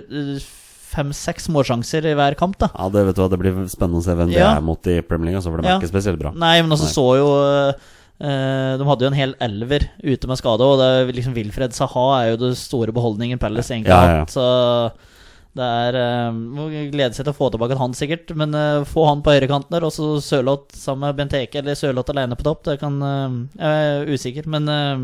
fem-seks 0.93 1.47
målsjanser 1.53 2.05
i 2.09 2.15
hver 2.17 2.35
kamp, 2.37 2.57
da. 2.61 2.69
Ja, 2.75 2.87
det 2.93 3.07
vet 3.07 3.17
du 3.17 3.23
hva, 3.23 3.29
det 3.31 3.39
blir 3.41 3.63
spennende 3.71 4.01
å 4.01 4.05
se 4.05 4.15
hvem 4.17 4.31
det 4.33 4.43
er 4.43 4.63
mot 4.65 4.89
i 4.91 4.99
Premier 5.05 5.31
League, 5.31 5.39
altså, 5.41 5.53
for 5.53 5.61
de 5.61 5.69
Ja. 5.69 5.77
er 5.77 5.81
ikke 5.81 5.93
spesielt 5.93 6.19
bra. 6.21 6.33
Nei, 6.35 6.55
men 6.61 6.73
også 6.75 6.89
Nei. 6.89 6.95
så 6.97 7.07
jo 7.19 7.29
De 8.23 8.85
hadde 8.87 9.03
jo 9.03 9.09
en 9.11 9.17
hel 9.17 9.33
elver 9.43 9.83
ute 9.99 10.29
med 10.31 10.39
skade, 10.39 10.63
og 10.63 10.77
det 10.79 10.85
er 11.01 11.09
liksom 11.17 11.33
Wilfred 11.35 11.73
Saha 11.75 12.05
er 12.21 12.29
jo 12.33 12.37
det 12.45 12.53
store 12.59 12.93
beholdningen 12.95 13.41
Palace 13.41 13.73
egentlig 13.75 13.91
Ja, 13.91 13.97
har 13.99 14.07
ja, 14.07 14.13
ja. 14.15 14.21
hatt. 14.23 14.31
Så 14.31 15.11
det 15.53 15.65
er 15.65 15.97
eh, 15.99 16.29
Må 16.33 16.65
glede 16.71 17.13
seg 17.13 17.27
til 17.27 17.33
å 17.33 17.37
få 17.37 17.49
tilbake 17.53 17.77
han, 17.77 17.93
sikkert. 17.97 18.31
Men 18.39 18.55
eh, 18.57 18.85
få 18.89 19.03
han 19.09 19.21
på 19.25 19.35
høyrekanten 19.35 19.75
der, 19.75 19.85
og 19.85 19.93
så 19.93 20.15
Sørloth 20.23 20.73
sammen 20.77 21.09
med 21.09 21.19
Benteke, 21.19 21.59
eller 21.61 21.77
Sørloth 21.77 22.13
alene 22.13 22.37
på 22.39 22.47
topp. 22.47 22.63
Det 22.69 22.79
kan 22.81 22.95
eh, 23.05 23.35
Jeg 23.59 23.91
er 23.91 24.15
usikker, 24.15 24.47
men 24.55 24.71
eh, 24.71 25.03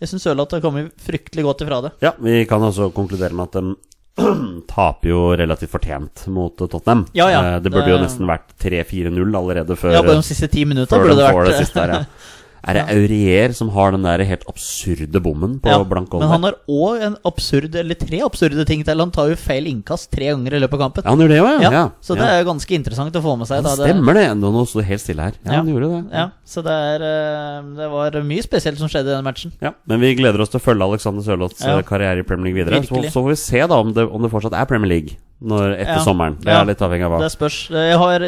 jeg 0.00 0.12
syns 0.12 0.24
Sørloth 0.28 0.56
har 0.56 0.64
kommet 0.64 0.94
fryktelig 1.02 1.44
godt 1.44 1.66
ifra 1.66 1.82
det. 1.88 1.92
Ja, 2.04 2.14
vi 2.20 2.44
kan 2.48 2.64
også 2.64 2.88
konkludere 2.96 3.36
med 3.36 3.50
at 3.50 3.58
de 3.60 3.76
taper 4.72 5.10
jo 5.10 5.20
relativt 5.36 5.74
fortjent 5.74 6.24
mot 6.32 6.56
Tottenham. 6.56 7.04
Ja, 7.16 7.26
ja. 7.34 7.42
Eh, 7.56 7.58
Det 7.64 7.72
burde 7.74 7.92
jo 7.92 8.00
nesten 8.00 8.28
vært 8.30 8.54
3-4-0 8.64 9.12
allerede 9.36 9.76
før, 9.76 9.92
Ja, 9.98 10.00
på 10.06 10.16
de 10.16 10.24
siste 10.24 10.48
ti 10.52 10.64
minuttene 10.64 11.02
før 11.02 11.10
burde 11.10 11.20
det 11.20 11.28
vært 11.28 11.52
det 11.60 11.82
her. 11.82 11.94
Ja. 11.98 12.02
Er 12.66 12.74
det 12.74 12.82
Aurier 12.90 13.52
som 13.54 13.68
har 13.70 13.92
den 13.94 14.02
der 14.02 14.24
helt 14.26 14.42
absurde 14.50 15.20
bommen 15.22 15.60
på 15.62 15.70
Ja, 15.70 15.78
blank 15.86 16.10
Men 16.12 16.28
han 16.28 16.42
har 16.42 16.56
òg 16.68 17.00
en 17.06 17.16
absurd, 17.24 17.74
eller 17.78 17.94
tre 17.94 18.18
absurde 18.26 18.64
ting 18.66 18.82
til. 18.84 18.98
Han 18.98 19.12
tar 19.14 19.28
jo 19.30 19.36
feil 19.38 19.68
innkast 19.70 20.10
tre 20.10 20.32
ganger 20.32 20.56
i 20.56 20.60
løpet 20.64 20.74
av 20.74 20.80
kampen. 20.86 21.04
Ja, 21.04 21.10
han 21.14 21.18
gjør 21.22 21.28
det 21.30 21.38
også, 21.44 21.62
ja. 21.62 21.70
Ja, 21.70 21.70
ja. 21.78 21.84
så 22.02 22.16
det 22.18 22.26
er 22.26 22.40
jo 22.42 22.48
ganske 22.50 22.74
interessant 22.74 23.14
å 23.14 23.22
få 23.22 23.36
med 23.38 23.46
seg. 23.46 23.56
ja. 23.60 23.62
Da. 23.62 23.76
Det 23.76 23.86
stemmer 23.92 24.14
det. 24.18 24.26
Nå 24.40 24.50
nå 24.56 24.64
sto 24.66 24.80
helt 24.82 25.00
stille 25.04 25.22
her. 25.28 25.38
Ja, 25.44 25.52
Ja. 25.52 25.58
han 25.62 25.68
gjorde 25.70 25.90
det. 25.94 26.02
Ja, 26.12 26.26
så 26.44 26.62
det, 26.66 26.72
er, 26.72 27.06
eh, 27.06 27.62
det 27.78 27.88
var 27.94 28.10
mye 28.26 28.42
spesielt 28.42 28.78
som 28.78 28.88
skjedde 28.88 29.14
i 29.14 29.16
den 29.16 29.24
matchen. 29.24 29.52
Ja, 29.62 29.72
Men 29.86 30.00
vi 30.00 30.14
gleder 30.18 30.40
oss 30.42 30.48
til 30.50 30.58
å 30.60 30.64
følge 30.66 30.82
Alexander 30.90 31.22
Sørloths 31.22 31.62
Ja. 31.62 31.78
eh, 31.78 31.82
karriere 31.82 32.18
i 32.18 32.22
Premier 32.26 32.50
League 32.52 32.64
videre. 32.64 32.82
Så, 32.82 32.98
så 33.12 33.12
får 33.22 33.28
vi 33.30 33.36
se 33.36 33.60
da 33.66 33.78
om 33.78 33.92
det, 33.92 34.10
om 34.10 34.22
det 34.22 34.30
fortsatt 34.32 34.52
er 34.58 34.64
Premier 34.66 34.88
League 34.88 35.16
når, 35.40 35.78
etter 35.78 35.98
Ja. 36.00 36.04
sommeren. 36.04 36.36
Det 36.40 36.50
Ja. 36.50 36.62
er 36.62 36.64
litt 36.66 36.78
avhengig 36.82 37.04
av 37.04 37.12
hva. 37.12 37.20
Det 37.20 37.30
spørs. 37.30 37.70
Jeg 37.70 37.96
har 37.96 38.20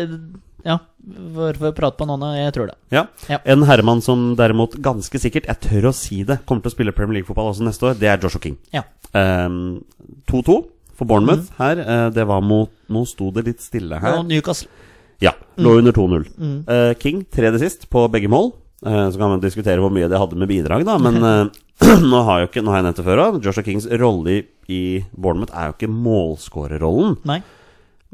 Ja, 0.67 0.79
hvorfor 1.35 1.75
prate 1.77 1.99
på 2.01 2.07
noen? 2.09 2.25
Jeg 2.39 2.55
tror 2.57 2.71
det. 2.71 2.77
Ja. 2.95 3.05
Ja. 3.31 3.39
En 3.47 3.63
herremann 3.69 4.03
som 4.05 4.33
derimot 4.39 4.75
ganske 4.83 5.21
sikkert, 5.23 5.47
jeg 5.51 5.63
tør 5.65 5.91
å 5.91 5.95
si 5.97 6.25
det, 6.27 6.41
kommer 6.49 6.65
til 6.65 6.73
å 6.73 6.77
spille 6.77 6.95
Premier 6.97 7.21
League-fotball 7.21 7.53
også 7.53 7.67
neste 7.67 7.91
år, 7.91 7.99
det 8.01 8.11
er 8.11 8.21
Joshua 8.23 8.43
King. 8.43 8.59
Ja. 8.75 8.83
Ehm, 9.17 9.85
2-2 10.31 10.59
for 10.99 11.09
Bournemouth 11.09 11.53
her. 11.61 11.83
Uh, 11.85 12.09
det 12.15 12.27
var 12.27 12.43
mot 12.45 12.73
Nå 12.91 13.05
sto 13.07 13.31
det 13.35 13.45
litt 13.47 13.63
stille 13.63 14.01
her. 14.03 14.19
Og 14.19 14.27
Newcastle. 14.27 14.71
Ja, 15.23 15.35
lå 15.59 15.77
under 15.81 15.95
2-0. 15.95 16.27
Mm. 16.39 16.59
Uh, 16.67 16.93
King 16.99 17.23
tredje 17.35 17.61
sist 17.63 17.89
på 17.93 18.07
begge 18.11 18.31
mål. 18.33 18.53
Uh, 18.85 19.07
så 19.11 19.19
kan 19.19 19.35
man 19.35 19.43
diskutere 19.43 19.83
hvor 19.83 19.93
mye 19.95 20.09
det 20.11 20.19
hadde 20.19 20.39
med 20.39 20.51
bidrag, 20.51 20.87
da. 20.89 20.99
Men 21.03 21.21
nå 22.13 22.23
har 22.27 22.43
jo 22.43 22.49
ikke 22.49 22.63
Nå 22.65 22.73
har 22.73 22.81
jeg 22.81 22.89
nevnt 22.89 23.01
det 23.01 23.07
før 23.07 23.23
òg. 23.27 23.39
Joshua 23.45 23.67
Kings 23.67 23.87
rolle 24.01 24.35
i, 24.35 24.41
i 24.73 24.83
Bournemouth 25.15 25.55
er 25.55 25.71
jo 25.71 25.77
ikke 25.77 25.93
målskårerrollen. 25.93 27.19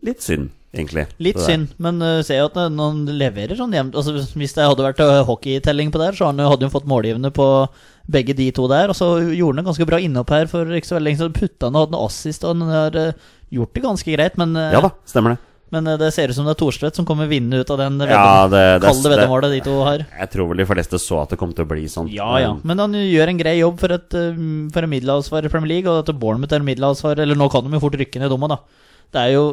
Litt 0.05 0.25
synd, 0.25 0.51
egentlig. 0.77 1.07
Litt 1.23 1.41
synd, 1.43 1.73
men 1.83 2.03
uh, 2.03 2.21
ser 2.27 2.43
jo 2.43 2.51
at 2.51 2.59
han 2.59 3.05
leverer 3.09 3.57
sånn 3.59 3.75
jevnt 3.75 3.97
altså, 3.99 4.15
Hvis 4.35 4.55
det 4.57 4.67
hadde 4.67 4.87
vært 4.87 5.01
uh, 5.05 5.23
hockeytelling 5.29 5.93
på 5.95 6.03
der, 6.03 6.17
så 6.19 6.31
han, 6.31 6.43
hadde 6.43 6.67
han 6.67 6.75
fått 6.75 6.89
målgivende 6.91 7.33
på 7.35 7.47
begge 8.11 8.37
de 8.37 8.51
to 8.55 8.69
der. 8.71 8.93
Og 8.93 8.99
så 8.99 9.09
gjorde 9.33 9.63
han 9.63 9.71
ganske 9.71 9.89
bra 9.89 10.03
innhopp 10.03 10.35
her 10.35 10.51
for 10.51 10.69
ikke 10.77 10.91
så 10.91 10.99
veldig 10.99 11.11
lenge 11.11 11.23
siden. 11.23 11.35
Putta 11.39 11.71
han 11.71 11.79
og 11.79 11.87
hadde 11.87 11.97
en 11.97 12.05
assist, 12.05 12.45
og 12.45 12.55
han 12.55 12.71
har 12.75 13.01
uh, 13.01 13.35
gjort 13.55 13.75
det 13.75 13.85
ganske 13.89 14.15
greit. 14.17 14.39
Men, 14.41 14.55
uh, 14.59 14.71
Ja 14.75 14.85
da, 14.85 14.93
stemmer 15.09 15.35
det. 15.35 15.41
men 15.75 15.89
det 15.99 16.11
ser 16.15 16.31
ut 16.31 16.37
som 16.37 16.47
det 16.47 16.53
er 16.55 16.61
Thorstvedt 16.61 16.99
som 17.01 17.07
kommer 17.09 17.27
vinnende 17.27 17.65
ut 17.65 17.71
av 17.75 17.81
den 17.81 17.97
Ja, 18.07 18.47
det, 18.47 18.63
det, 18.79 18.87
kalde 18.87 19.11
veddemålet 19.11 19.57
de 19.57 19.63
to 19.67 19.79
har. 19.83 20.05
Jeg 20.07 20.31
tror 20.31 20.53
vel 20.53 20.63
de 20.63 20.69
fleste 20.71 21.01
så 21.03 21.25
at 21.25 21.35
det 21.35 21.41
kom 21.41 21.55
til 21.57 21.67
å 21.67 21.71
bli 21.73 21.89
sånn. 21.91 22.13
Ja, 22.15 22.31
ja. 22.43 22.53
Men 22.63 22.83
han 22.83 22.95
gjør 22.95 23.33
en 23.33 23.41
grei 23.41 23.57
jobb 23.59 23.81
for, 23.83 23.97
et, 23.97 24.15
for 24.75 24.87
en 24.87 24.93
middelhavsfar 24.93 25.49
i 25.49 25.51
Premier 25.51 25.77
League, 25.77 25.91
og 25.91 26.05
at 26.05 26.15
Bournemouth 26.15 26.55
er 26.55 26.63
en 26.63 26.69
middelhavsfar 26.69 27.23
Eller 27.25 27.39
nå 27.39 27.49
kan 27.51 27.67
de 27.67 27.75
jo 27.75 27.83
fort 27.83 27.97
rykke 27.99 28.23
ned 28.23 28.31
dumma, 28.31 28.55
da. 28.55 28.61
Det 29.15 29.23
er 29.23 29.35
jo 29.37 29.47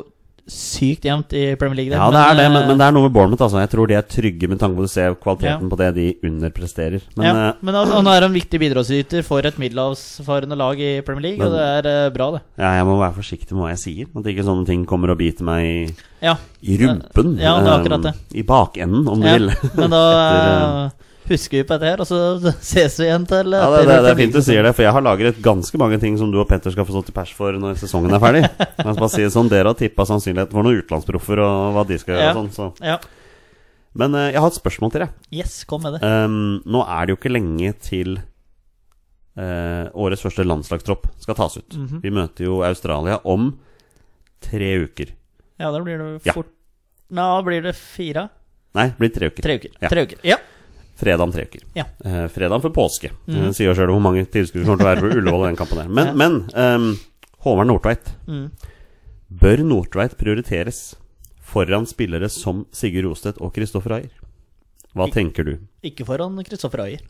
sykt 0.49 1.05
jevnt 1.05 1.33
i 1.37 1.43
Premier 1.59 1.81
League. 1.81 1.95
Ja, 1.95 2.07
det 2.13 2.21
er 2.21 2.37
det, 2.39 2.45
men, 2.53 2.63
uh, 2.63 2.69
men 2.71 2.79
det 2.81 2.87
er 2.87 2.95
noe 2.95 3.05
med 3.07 3.13
Bournemouth. 3.15 3.43
Altså. 3.45 3.59
Jeg 3.61 3.71
tror 3.73 3.89
de 3.91 3.97
er 3.97 4.07
trygge 4.07 4.49
med 4.51 4.61
tanke 4.61 4.79
på 4.79 4.87
å 4.87 4.91
se 4.91 5.07
kvaliteten 5.21 5.71
på 5.71 5.79
det 5.81 5.89
de 5.97 6.07
underpresterer. 6.27 7.05
Men 7.19 7.27
ja, 7.27 7.33
uh, 7.51 7.61
men 7.61 7.77
altså, 7.81 7.99
han 7.99 8.09
er 8.13 8.27
en 8.27 8.35
viktig 8.35 8.61
bidragsyter 8.63 9.27
for 9.27 9.47
et 9.47 9.59
middelhavsfarende 9.61 10.57
lag 10.59 10.81
i 10.81 10.93
Premier 11.05 11.29
League, 11.29 11.45
og 11.45 11.55
det 11.55 11.67
er 11.67 11.91
uh, 12.07 12.13
bra, 12.15 12.31
det. 12.37 12.43
ja, 12.63 12.73
jeg 12.79 12.89
må 12.89 12.97
være 13.01 13.17
forsiktig 13.19 13.57
med 13.57 13.65
hva 13.65 13.75
jeg 13.75 13.83
sier. 13.85 14.09
At 14.17 14.33
ikke 14.33 14.47
sånne 14.47 14.67
ting 14.69 14.87
kommer 14.89 15.13
og 15.13 15.21
biter 15.21 15.47
meg 15.47 15.67
i, 15.67 15.77
Ja, 16.25 16.35
i 16.61 16.79
rumpen. 16.81 17.37
Ja, 17.41 17.57
det 17.61 17.69
er 17.69 17.77
akkurat 17.77 18.09
det. 18.09 18.17
Um, 18.17 18.35
I 18.37 18.47
bakenden, 18.47 19.07
om 19.11 19.23
ja. 19.23 19.37
du 19.37 19.47
vil. 19.47 19.71
Men 19.77 19.95
da 19.95 20.03
Etter, 20.21 20.51
eh, 20.87 21.09
husker 21.33 21.57
vi 21.59 21.63
på 21.67 21.75
dette 21.75 21.89
her, 21.91 22.01
og 22.03 22.07
så 22.09 22.51
ses 22.61 22.97
vi 22.99 23.07
igjen 23.07 23.25
til 23.29 23.55
Ja, 23.55 23.67
det, 23.73 23.85
det, 23.89 23.97
det 24.05 24.11
er 24.11 24.19
fint 24.19 24.35
du 24.35 24.41
sier 24.45 24.65
det, 24.67 24.73
for 24.77 24.85
jeg 24.85 24.93
har 24.95 25.05
lagret 25.05 25.39
ganske 25.43 25.79
mange 25.81 25.99
ting 26.01 26.17
som 26.19 26.31
du 26.33 26.37
og 26.41 26.47
Petter 26.49 26.73
skal 26.73 26.87
få 26.87 26.95
stå 26.95 27.03
til 27.07 27.15
pers 27.15 27.31
for 27.37 27.57
når 27.57 27.79
sesongen 27.81 28.13
er 28.15 28.21
ferdig. 28.23 28.43
Men 28.85 28.99
bare 28.99 29.11
si 29.13 29.23
det 29.23 29.31
sånn, 29.33 29.49
Dere 29.51 29.73
har 29.73 29.79
tippa 29.79 30.05
sannsynligheten 30.09 30.55
for 30.57 30.67
noen 30.67 30.81
utenlandsproffer 30.83 31.41
og 31.45 31.75
hva 31.77 31.85
de 31.89 31.99
skal 32.01 32.15
gjøre. 32.17 32.27
Ja. 32.27 32.33
og 32.35 32.41
sånn, 32.41 32.51
så. 32.55 32.69
Ja. 32.85 32.99
Men 34.01 34.15
uh, 34.15 34.27
jeg 34.31 34.39
har 34.39 34.51
et 34.53 34.59
spørsmål 34.59 34.93
til 34.93 35.03
deg. 35.05 35.15
Yes, 35.41 35.55
kom 35.67 35.83
med 35.83 35.97
det. 35.97 36.03
Um, 36.07 36.61
nå 36.63 36.83
er 36.87 37.07
det 37.09 37.15
jo 37.15 37.19
ikke 37.19 37.33
lenge 37.33 37.73
til 37.83 38.15
uh, 39.39 39.87
årets 39.91 40.23
første 40.23 40.45
landslagstropp 40.47 41.09
skal 41.23 41.37
tas 41.39 41.57
ut. 41.59 41.75
Mhm. 41.75 41.99
Vi 42.03 42.13
møter 42.15 42.47
jo 42.47 42.61
Australia 42.67 43.19
om 43.27 43.51
tre 44.41 44.73
uker. 44.85 45.11
Ja, 45.61 45.69
da 45.71 45.79
blir 45.83 45.99
det 45.99 46.25
Ja. 46.25 46.33
fort 46.33 46.49
Nå 47.11 47.25
blir 47.43 47.59
det 47.61 47.73
fire? 47.75 48.29
Nei, 48.73 48.85
det 48.87 48.97
blir 49.01 49.09
tre 49.11 49.27
uker. 49.27 49.43
Tre 49.43 49.55
uker. 49.59 49.71
Ja. 49.81 49.89
Tre 49.91 50.03
uker. 50.07 50.19
Ja. 50.23 50.37
Fredag 51.01 51.25
om 51.25 51.31
tre 51.33 51.47
uker. 51.49 51.63
Ja. 51.77 51.87
Eh, 52.05 52.27
fredag 52.29 52.61
for 52.61 52.73
påske. 52.75 53.09
Mm. 53.25 53.39
Eh, 53.47 53.51
sier 53.57 53.73
sjøl 53.77 53.89
hvor 53.89 54.03
mange 54.05 54.21
tilskuere 54.29 54.67
kommer 54.67 54.81
til 54.83 54.85
å 54.85 54.89
være 54.91 55.01
på 55.01 55.13
Ullevål 55.17 55.47
den 55.49 55.57
kampen 55.59 55.81
der. 55.81 55.89
Men, 55.89 56.11
Ja. 56.11 56.13
men 56.13 56.35
um, 56.53 56.99
Håvard 57.41 57.69
Nordtveit. 57.71 58.11
Mm. 58.29 58.51
Bør 59.41 59.63
Nordtveit 59.65 60.17
prioriteres 60.19 60.81
foran 61.51 61.87
spillere 61.89 62.29
som 62.31 62.65
Sigurd 62.75 63.09
Rostedt 63.09 63.41
og 63.41 63.53
Kristoffer 63.55 63.97
Ayer? 63.97 64.11
Hva 64.93 65.07
tenker 65.11 65.47
du? 65.47 65.55
Ikke 65.87 66.05
foran 66.05 66.37
Kristoffer 66.45 66.83
Ayer. 66.85 67.01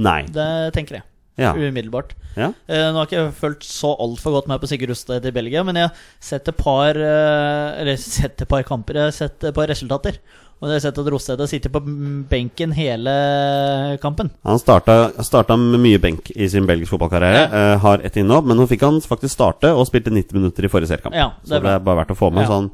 Nei. 0.00 0.22
Det 0.30 0.46
tenker 0.76 1.00
jeg. 1.00 1.06
Ja. 1.40 1.54
umiddelbart. 1.56 2.10
Ja. 2.36 2.50
Uh, 2.68 2.90
nå 2.92 2.98
har 3.00 3.06
ikke 3.08 3.16
jeg 3.16 3.32
fulgt 3.38 3.64
så 3.64 3.94
altfor 4.02 4.34
godt 4.36 4.48
med 4.50 4.60
på 4.60 4.68
Sigurd 4.68 4.92
Rustad 4.92 5.24
i 5.24 5.32
Belgia, 5.32 5.62
men 5.64 5.78
jeg 5.78 5.88
har 5.88 6.02
sett 6.20 6.50
et 6.52 6.58
par 6.58 6.98
uh, 6.98 7.80
Eller 7.80 7.96
sett 7.96 8.42
et 8.44 8.50
par 8.50 8.62
kamper, 8.68 8.98
jeg 9.00 9.08
har 9.08 9.16
sett 9.16 9.46
et 9.48 9.56
par 9.56 9.70
resultater. 9.72 10.18
Og 10.60 10.68
jeg 10.68 10.76
har 10.76 10.82
sett 10.84 10.98
at 11.00 11.06
Rosted 11.08 11.40
har 11.40 11.48
sittet 11.48 11.72
på 11.72 11.80
benken 12.28 12.74
hele 12.76 13.14
kampen. 14.02 14.28
Han 14.44 14.60
starta, 14.60 14.98
starta 15.24 15.56
med 15.56 15.80
mye 15.80 16.00
benk 16.02 16.28
i 16.36 16.48
sin 16.52 16.66
belgiske 16.68 16.92
fotballkarriere. 16.92 17.46
eh, 17.48 17.78
har 17.80 18.04
ett 18.04 18.16
innhopp, 18.20 18.44
men 18.44 18.60
nå 18.60 18.66
fikk 18.68 18.84
han 18.84 19.00
faktisk 19.00 19.32
starte 19.38 19.72
og 19.72 19.86
spilte 19.88 20.12
90 20.12 20.36
minutter 20.36 20.64
i 20.64 20.68
forrige 20.68 20.92
seriekamp. 20.92 21.16
Ja, 21.16 21.30
så 21.44 21.60
det 21.62 21.64
er 21.64 21.80
bare 21.80 22.02
verdt 22.04 22.12
å 22.12 22.18
få 22.18 22.30
med. 22.32 22.44
Ja. 22.44 22.48
sånn 22.52 22.70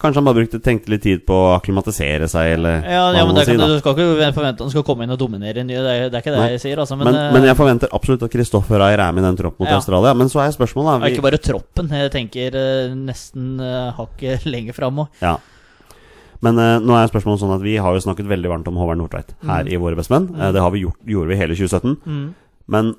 kanskje 0.00 0.16
han 0.16 0.24
bare 0.24 0.38
brukte, 0.40 0.58
tenkte 0.64 0.90
litt 0.94 1.02
tid 1.04 1.26
på 1.28 1.34
å 1.36 1.48
akklimatisere 1.58 2.24
seg, 2.32 2.54
eller 2.56 2.78
Ja, 2.88 3.02
hva 3.12 3.18
ja 3.18 3.24
men 3.28 3.36
det 3.36 3.44
si, 3.44 3.56
du 3.60 3.78
skal 3.82 3.92
ikke 3.92 4.32
forvente 4.32 4.64
han 4.64 4.70
skal 4.72 4.82
komme 4.88 5.04
inn 5.04 5.12
og 5.12 5.18
dominere 5.20 5.62
nye. 5.62 5.82
Det 5.84 6.10
det 6.10 6.16
er 6.16 6.22
ikke 6.24 6.32
det 6.32 6.40
Nei. 6.40 6.50
jeg 6.54 6.62
sier, 6.64 6.80
altså. 6.80 6.96
Men, 6.96 7.10
Men, 7.10 7.18
eh, 7.20 7.32
men 7.36 7.44
jeg 7.44 7.56
forventer 7.58 7.92
absolutt 7.92 8.24
at 8.24 8.32
Kristoffer 8.32 8.80
Ayer 8.80 8.98
er 9.04 9.12
med 9.12 9.22
i 9.22 9.26
den 9.28 9.36
troppen 9.36 9.60
mot 9.60 9.68
Ja. 9.68 9.76
Australia. 9.76 10.14
Men 10.14 10.32
så 10.32 10.40
er 10.40 10.56
spørsmålet 10.56 10.88
da, 10.88 11.06
ja, 11.06 11.12
ikke 11.14 11.26
bare 11.28 11.38
troppen. 11.38 11.90
Jeg 11.92 12.10
tenker 12.16 12.56
eh, 12.56 12.94
nesten 12.96 13.60
uh, 13.60 13.92
hakket 14.00 14.46
lenger 14.46 14.72
fram 14.72 15.04
òg. 15.04 15.08
Ja. 15.20 15.36
Men 16.44 16.56
uh, 16.56 16.78
nå 16.80 16.94
er 16.96 17.10
spørsmålet 17.10 17.42
sånn 17.42 17.52
at 17.56 17.64
vi 17.64 17.74
har 17.82 17.92
jo 17.96 18.00
snakket 18.04 18.28
veldig 18.30 18.48
varmt 18.52 18.68
om 18.70 18.78
Håvard 18.80 19.00
Nordtveit 19.00 19.34
her 19.44 19.68
i 19.68 19.76
Våre 19.80 19.98
bestemenn. 19.98 20.30
Eh, 20.36 20.52
det 20.56 20.62
har 20.64 20.72
vi 20.72 20.84
gjort, 20.86 20.96
gjorde 21.04 21.28
vi 21.32 21.36
hele 21.40 21.56
2017. 21.58 21.98
Mm. 22.06 22.22
Men 22.72 22.94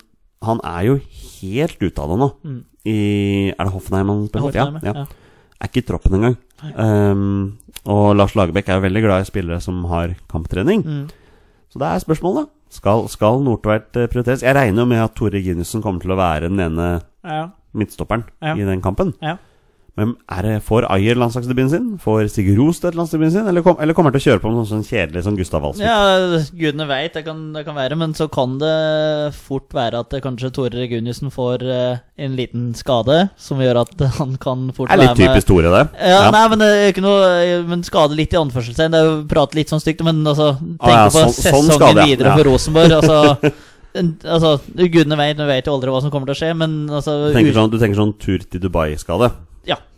han 0.46 0.62
er 0.66 0.86
jo 0.90 1.00
helt 1.42 1.82
ute 1.82 2.04
av 2.04 2.14
det 2.14 2.20
nå. 2.22 2.30
Mm. 2.46 2.60
I 2.92 3.00
Er 3.56 3.66
det 3.66 3.74
Hoffenheim 3.74 4.12
han 4.14 4.22
spiller? 4.30 4.46
Hoffenheim, 4.50 4.80
ja, 4.86 4.94
ja. 4.94 5.06
ja. 5.06 5.58
Er 5.62 5.70
ikke 5.70 5.82
i 5.84 5.88
troppen 5.90 6.18
engang. 6.18 6.38
Um, 6.78 7.58
og 7.90 8.16
Lars 8.18 8.34
Lagerbäck 8.38 8.70
er 8.70 8.80
jo 8.80 8.86
veldig 8.88 9.04
glad 9.06 9.22
i 9.26 9.30
spillere 9.30 9.62
som 9.62 9.84
har 9.90 10.16
kamptrening. 10.30 10.82
Mm. 10.86 11.04
Så 11.74 11.82
det 11.82 11.90
er 11.90 12.02
spørsmålet, 12.02 12.46
da. 12.48 12.58
Skal, 12.72 13.06
skal 13.12 13.42
Nordtveit 13.44 13.98
eh, 14.00 14.08
prioriteres? 14.10 14.46
Jeg 14.46 14.56
regner 14.56 14.86
jo 14.86 14.88
med 14.90 15.02
at 15.04 15.14
Tore 15.18 15.42
Ginussen 15.44 15.84
kommer 15.84 16.02
til 16.04 16.14
å 16.14 16.18
være 16.20 16.48
den 16.50 16.62
ene 16.62 16.92
Ja. 17.26 17.50
midtstopperen 17.78 18.24
i 18.42 18.64
den 18.66 18.82
kampen. 18.82 19.14
Ja. 19.22 19.36
Men 20.00 20.14
er 20.32 20.46
det, 20.48 20.52
får 20.64 20.86
Ayer 20.88 21.18
landslagsdebuten 21.20 21.70
sin? 21.70 21.88
Får 22.00 22.30
Sigurd 22.32 22.62
Rostedt 22.62 22.96
landslagsdebuten 22.96 23.34
sin? 23.34 23.48
Eller, 23.52 23.60
kom, 23.66 23.76
eller 23.84 23.92
kommer 23.94 24.08
han 24.08 24.16
til 24.16 24.22
å 24.22 24.28
kjøre 24.32 24.40
på 24.42 24.48
med 24.48 24.62
noe 24.62 24.70
sånn 24.70 24.86
kjedelig 24.88 25.26
som 25.26 25.36
Gustav 25.36 25.66
Walsvik? 25.66 25.84
Ja, 25.84 26.40
gudene 26.56 26.86
veit, 26.88 27.12
det, 27.18 27.26
kan- 27.26 27.50
det 27.52 27.66
kan 27.68 27.76
være. 27.76 27.98
Men 28.00 28.14
så 28.16 28.30
kan 28.32 28.54
det 28.62 28.72
fort 29.36 29.68
være 29.76 30.00
at 30.06 30.16
kanskje 30.24 30.52
Tore 30.56 30.80
Reguniussen 30.80 31.28
får 31.36 31.66
eh, 31.68 32.00
en 32.24 32.38
liten 32.40 32.70
skade, 32.80 33.18
som 33.36 33.60
gjør 33.60 33.82
at 33.84 34.06
han 34.22 34.38
kan 34.40 34.70
fort 34.72 34.88
være 34.88 34.96
med. 34.96 35.04
Det 35.04 35.12
er 35.12 35.12
litt 35.12 35.36
typisk 35.36 35.52
Tore, 35.52 35.74
det. 35.76 35.84
Ja, 36.14 36.24
Nei, 36.38 36.46
men 36.56 36.64
det 36.64 36.72
er 36.72 36.88
ikke 36.96 37.04
noe 37.04 37.60
Men 37.68 37.84
skade 37.84 38.16
litt 38.16 38.32
i 38.32 38.40
anførselstegn. 38.40 38.96
Det 38.96 39.04
er 39.04 39.12
jo 39.12 39.20
prate 39.36 39.60
litt 39.60 39.76
sånn 39.76 39.84
stygt, 39.84 40.06
men 40.08 40.24
altså 40.24 40.54
Tenk 40.56 40.88
ja, 40.88 41.04
på 41.12 41.18
sånn- 41.20 41.36
sånn 41.36 41.52
sesongen 41.52 41.76
skade, 41.78 42.00
ja. 42.00 42.08
videre 42.08 42.32
Ja. 42.32 42.40
for 42.40 42.48
Rosenborg. 42.54 42.96
Altså, 43.02 43.54
altså 44.40 44.56
Gudene 44.88 45.20
vet, 45.20 45.36
vi 45.44 45.52
vet 45.52 45.68
jo 45.68 45.76
aldri 45.76 45.92
hva 45.92 46.00
som 46.08 46.12
kommer 46.16 46.32
til 46.32 46.38
å 46.40 46.42
skje, 46.46 46.56
men 46.64 46.80
altså 46.90 47.20
Du 47.28 47.36
tenker 47.36 47.60
sånn, 47.60 47.72
du 47.76 47.80
tenker 47.82 48.00
sånn 48.00 48.16
tur 48.24 48.40
til 48.48 48.64
Dubai-skade? 48.64 49.34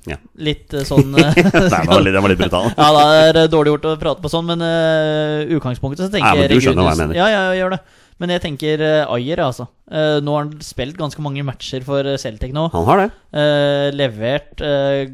Ja. 0.09 0.17
Litt 0.43 0.73
eh, 0.75 0.83
sånn 0.87 1.13
eh, 1.15 1.35
Nei, 1.37 1.67
det 1.71 1.87
var 1.87 2.01
litt, 2.03 2.15
det 2.15 2.31
litt 2.33 2.41
brutal. 2.41 2.71
Ja, 2.75 2.87
det 3.31 3.43
er 3.45 3.51
dårlig 3.51 3.75
gjort 3.75 3.85
å 3.87 3.97
prate 4.01 4.23
på 4.23 4.31
sånn, 4.31 4.49
men 4.49 4.63
uh, 4.63 5.43
utgangspunktet 5.55 6.07
så 6.07 6.11
tenker 6.11 6.27
Ja, 6.27 6.39
men 6.39 6.51
du 6.51 6.57
jeg 6.57 6.65
skjønner 6.67 6.87
hva 6.87 6.95
jeg 6.95 7.01
mener. 7.05 7.19
Ja, 7.19 7.27
ja, 7.31 7.43
jeg 7.51 7.61
gjør 7.61 7.75
det. 7.77 7.79
Men 8.21 8.33
jeg 8.35 8.43
tenker 8.43 8.83
uh, 8.83 9.13
Ayer, 9.15 9.43
altså. 9.45 9.69
Nå 9.93 10.33
har 10.33 10.45
han 10.45 10.51
spilt 10.65 10.97
ganske 10.97 11.21
mange 11.21 11.43
matcher 11.45 11.83
for 11.85 12.07
Celtic 12.21 12.53
nå. 12.55 12.65
Han 12.73 12.85
har 12.87 13.01
det. 13.03 13.07
Eh, 13.37 13.87
levert 13.93 14.63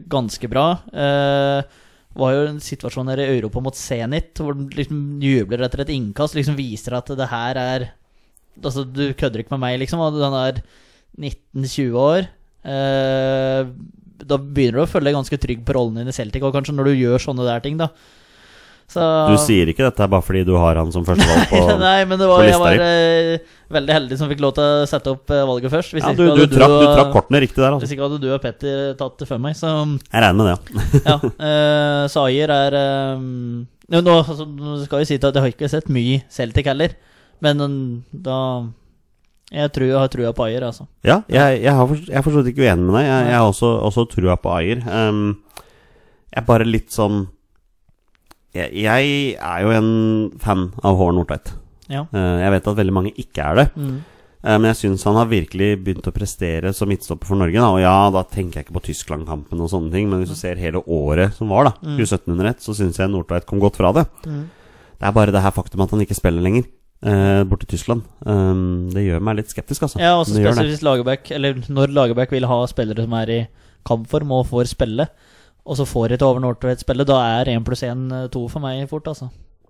ganske 0.08 0.49
bra. 0.52 0.65
Uh, 0.93 1.60
var 2.19 2.36
jo 2.36 2.45
en 2.47 2.62
situasjon 2.63 3.10
der 3.12 3.23
i 3.23 3.30
Europa 3.34 3.62
mot 3.63 3.75
Zenit, 3.75 4.39
hvor 4.39 4.56
han 4.56 4.69
liksom 4.73 5.19
jubler 5.23 5.65
etter 5.67 5.84
et 5.84 5.91
innkast. 5.93 6.38
Liksom 6.38 6.58
viser 6.60 6.95
at 6.99 7.12
det 7.19 7.32
her 7.32 7.62
er 7.62 7.89
Altså, 8.60 8.84
du 8.84 9.13
kødder 9.15 9.39
ikke 9.39 9.54
med 9.54 9.62
meg, 9.63 9.78
liksom. 9.80 10.02
Han 10.04 10.34
er 10.36 10.58
19-20 11.15 11.93
år. 11.95 12.25
Eh, 12.67 13.69
da 14.25 14.39
begynner 14.39 14.79
du 14.79 14.86
å 14.86 14.89
føle 14.89 15.10
deg 15.10 15.19
ganske 15.19 15.41
trygg 15.41 15.62
på 15.67 15.75
rollen 15.77 16.01
din 16.01 16.12
i 16.12 16.15
Celtic, 16.15 16.43
og 16.43 16.55
kanskje 16.55 16.75
når 16.75 16.91
du 16.91 17.03
gjør 17.03 17.23
sånne 17.29 17.47
der 17.47 17.63
ting, 17.63 17.77
da. 17.79 17.91
Så 18.89 19.05
Du 19.29 19.36
sier 19.38 19.69
ikke 19.69 19.86
dette 19.86 20.05
bare 20.10 20.25
fordi 20.25 20.41
du 20.47 20.55
har 20.58 20.79
han 20.79 20.89
som 20.93 21.03
førstevalg 21.05 21.49
på 21.51 21.60
Nei, 21.77 21.99
men 22.10 22.17
det 22.17 22.29
var, 22.29 22.45
jeg 22.47 22.58
var 22.58 22.82
eh, 22.82 23.51
veldig 23.69 23.95
heldig 23.95 24.17
som 24.17 24.32
fikk 24.32 24.41
lov 24.41 24.55
til 24.58 24.65
å 24.65 24.88
sette 24.89 25.13
opp 25.13 25.29
uh, 25.29 25.43
valget 25.45 25.73
først. 25.75 25.93
Hvis 25.93 26.08
ja, 26.08 26.13
du, 26.17 26.23
du, 26.34 26.41
trakk, 26.49 26.73
du 26.73 26.88
trakk 26.88 27.12
kortene 27.13 27.43
riktig 27.43 27.62
der, 27.62 27.75
Altså. 27.75 27.84
Hvis 27.86 27.93
ikke 27.93 28.08
hadde 28.08 28.21
du 28.23 28.32
og 28.34 28.41
Petter 28.41 28.95
tatt 28.97 29.21
det 29.21 29.29
før 29.29 29.43
meg, 29.45 29.58
så 29.60 29.75
Jeg 29.86 30.23
regner 30.25 30.39
med 30.39 30.49
det, 30.49 30.82
ja. 31.03 31.03
ja. 31.12 31.17
Uh, 31.38 32.03
Sayer 32.10 32.55
er 32.55 32.79
eh, 32.79 33.21
nå, 33.93 34.17
altså, 34.17 34.49
skal 34.88 35.03
jeg 35.03 35.12
si 35.12 35.19
at 35.21 35.29
jeg 35.29 35.45
har 35.45 35.53
ikke 35.53 35.69
sett 35.69 35.93
mye 35.93 36.23
Celtic 36.34 36.69
heller, 36.71 36.97
men 37.45 37.62
da 38.10 38.39
Jeg 39.49 39.71
tror 39.73 39.88
jeg 39.89 39.97
har 39.97 40.12
trua 40.13 40.31
på 40.38 40.45
Ayer, 40.45 40.63
altså. 40.67 40.85
Ja, 41.05 41.21
jeg, 41.31 41.63
jeg, 41.63 41.73
har 41.73 41.93
jeg 41.97 42.13
er 42.19 42.21
for 42.25 42.35
så 42.35 42.43
vidt 42.43 42.51
ikke 42.53 42.67
uenig 42.67 42.85
med 42.85 42.99
deg. 42.99 43.07
Jeg, 43.07 43.25
jeg 43.31 43.38
har 43.39 43.47
også, 43.49 43.71
også 43.88 44.05
trua 44.12 44.35
på 44.38 44.51
Ayer. 44.59 44.83
Um, 44.85 45.23
jeg 46.29 46.43
er 46.43 46.45
bare 46.45 46.67
litt 46.69 46.93
sånn 46.93 47.23
jeg, 48.53 48.69
jeg 48.81 49.09
er 49.38 49.63
jo 49.65 49.73
en 49.73 49.89
fan 50.41 50.69
av 50.81 50.97
Håvard 50.97 51.17
Nordtveit. 51.17 51.51
Ja. 51.89 52.05
Uh, 52.13 52.38
jeg 52.43 52.53
vet 52.55 52.69
at 52.71 52.79
veldig 52.79 52.95
mange 52.95 53.13
ikke 53.21 53.45
er 53.45 53.59
det. 53.63 53.67
Mm. 53.77 53.97
Uh, 54.39 54.53
men 54.55 54.69
jeg 54.69 54.79
syns 54.83 55.05
han 55.09 55.17
har 55.19 55.29
virkelig 55.29 55.71
begynt 55.83 56.09
å 56.09 56.13
prestere 56.15 56.73
som 56.77 56.89
midtstopper 56.89 57.29
for 57.29 57.41
Norge. 57.41 57.57
Da. 57.57 57.69
Og 57.73 57.81
ja, 57.81 57.95
da 58.13 58.23
tenker 58.29 58.59
jeg 58.62 58.67
ikke 58.67 58.77
på 58.77 58.85
Tyskland-kampen 58.89 59.65
og 59.65 59.73
sånne 59.73 59.93
ting, 59.93 60.09
men 60.12 60.21
hvis 60.21 60.33
du 60.33 60.38
ser 60.39 60.62
hele 60.62 60.81
året 60.85 61.33
som 61.38 61.49
var, 61.53 61.71
da, 61.71 61.75
Mm. 61.81 61.97
2017 61.97 62.33
under 62.35 62.51
ett, 62.53 62.62
så 62.62 62.77
syns 62.77 63.01
jeg 63.01 63.09
Nordtveit 63.13 63.49
kom 63.49 63.62
godt 63.62 63.81
fra 63.81 63.93
det. 63.97 64.05
Mm. 64.25 64.45
Det 64.99 65.07
er 65.07 65.15
bare 65.15 65.33
det 65.33 65.41
her 65.41 65.55
faktum 65.55 65.81
at 65.81 65.93
han 65.95 66.01
ikke 66.05 66.17
spiller 66.17 66.43
lenger. 66.43 66.65
Uh, 66.99 67.45
borte 67.47 67.63
i 67.63 67.71
Tyskland. 67.71 68.03
Um, 68.27 68.89
det 68.91 69.05
gjør 69.05 69.21
meg 69.23 69.39
litt 69.39 69.51
skeptisk, 69.53 69.85
altså. 69.88 70.01
Ja, 70.03 70.17
også 70.19 70.35
spesielt 70.35 70.83
Lagerbäck 70.83 71.29
Eller 71.31 71.62
når 71.71 71.93
Lagerbäck 71.95 72.33
vil 72.35 72.47
ha 72.49 72.57
spillere 72.67 73.05
som 73.05 73.15
er 73.15 73.31
i 73.31 73.41
kampform 73.88 74.33
og 74.35 74.49
får 74.49 74.73
spille, 74.73 75.05
og 75.63 75.77
så 75.79 75.85
får 75.88 76.17
et 76.17 76.25
over 76.25 76.43
Northwaite-spille, 76.43 77.07
da 77.07 77.21
er 77.39 77.53
én 77.53 77.63
pluss 77.63 77.85
én 77.88 78.09
to 78.33 78.43
for 78.51 78.59
meg 78.63 78.83
fort, 78.91 79.07
altså. 79.07 79.29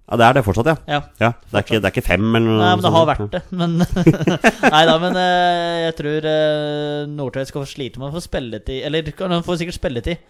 Ja, 0.09 0.17
det 0.17 0.25
er 0.25 0.37
det 0.39 0.41
fortsatt, 0.47 0.65
ja. 0.71 0.75
Ja. 0.89 0.99
ja 1.21 1.29
det, 1.37 1.53
er 1.53 1.65
ikke, 1.67 1.77
det 1.77 1.85
er 1.85 1.93
ikke 1.93 2.07
fem 2.07 2.23
eller 2.33 2.47
noe 2.49 2.61
Nei, 2.63 2.69
men 2.73 2.85
det 2.85 2.91
har 2.95 3.05
vært 3.11 3.35
det. 3.35 3.41
Men 3.53 3.75
Nei 4.73 4.81
da, 4.89 4.95
men 5.03 5.19
eh, 5.21 5.75
jeg 5.83 5.95
tror 5.99 6.25
uh, 6.25 7.01
Nordtveit 7.13 7.51
skal 7.51 7.61
få 7.61 7.69
slite 7.69 8.01
med 8.01 8.09
å 8.09 8.15
få 8.15 8.23
spilletid 8.25 8.87
Eller 8.87 9.11
han 9.19 9.45
får 9.45 9.59
sikkert 9.61 9.77
spilletid, 9.77 10.23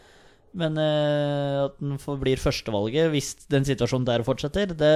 men 0.57 0.77
eh, 0.81 1.65
at 1.65 1.75
den 1.81 1.99
forblir 2.01 2.41
førstevalget 2.41 3.12
hvis 3.13 3.33
den 3.51 3.67
situasjonen 3.67 4.07
der 4.07 4.25
fortsetter, 4.27 4.73
det, 4.73 4.95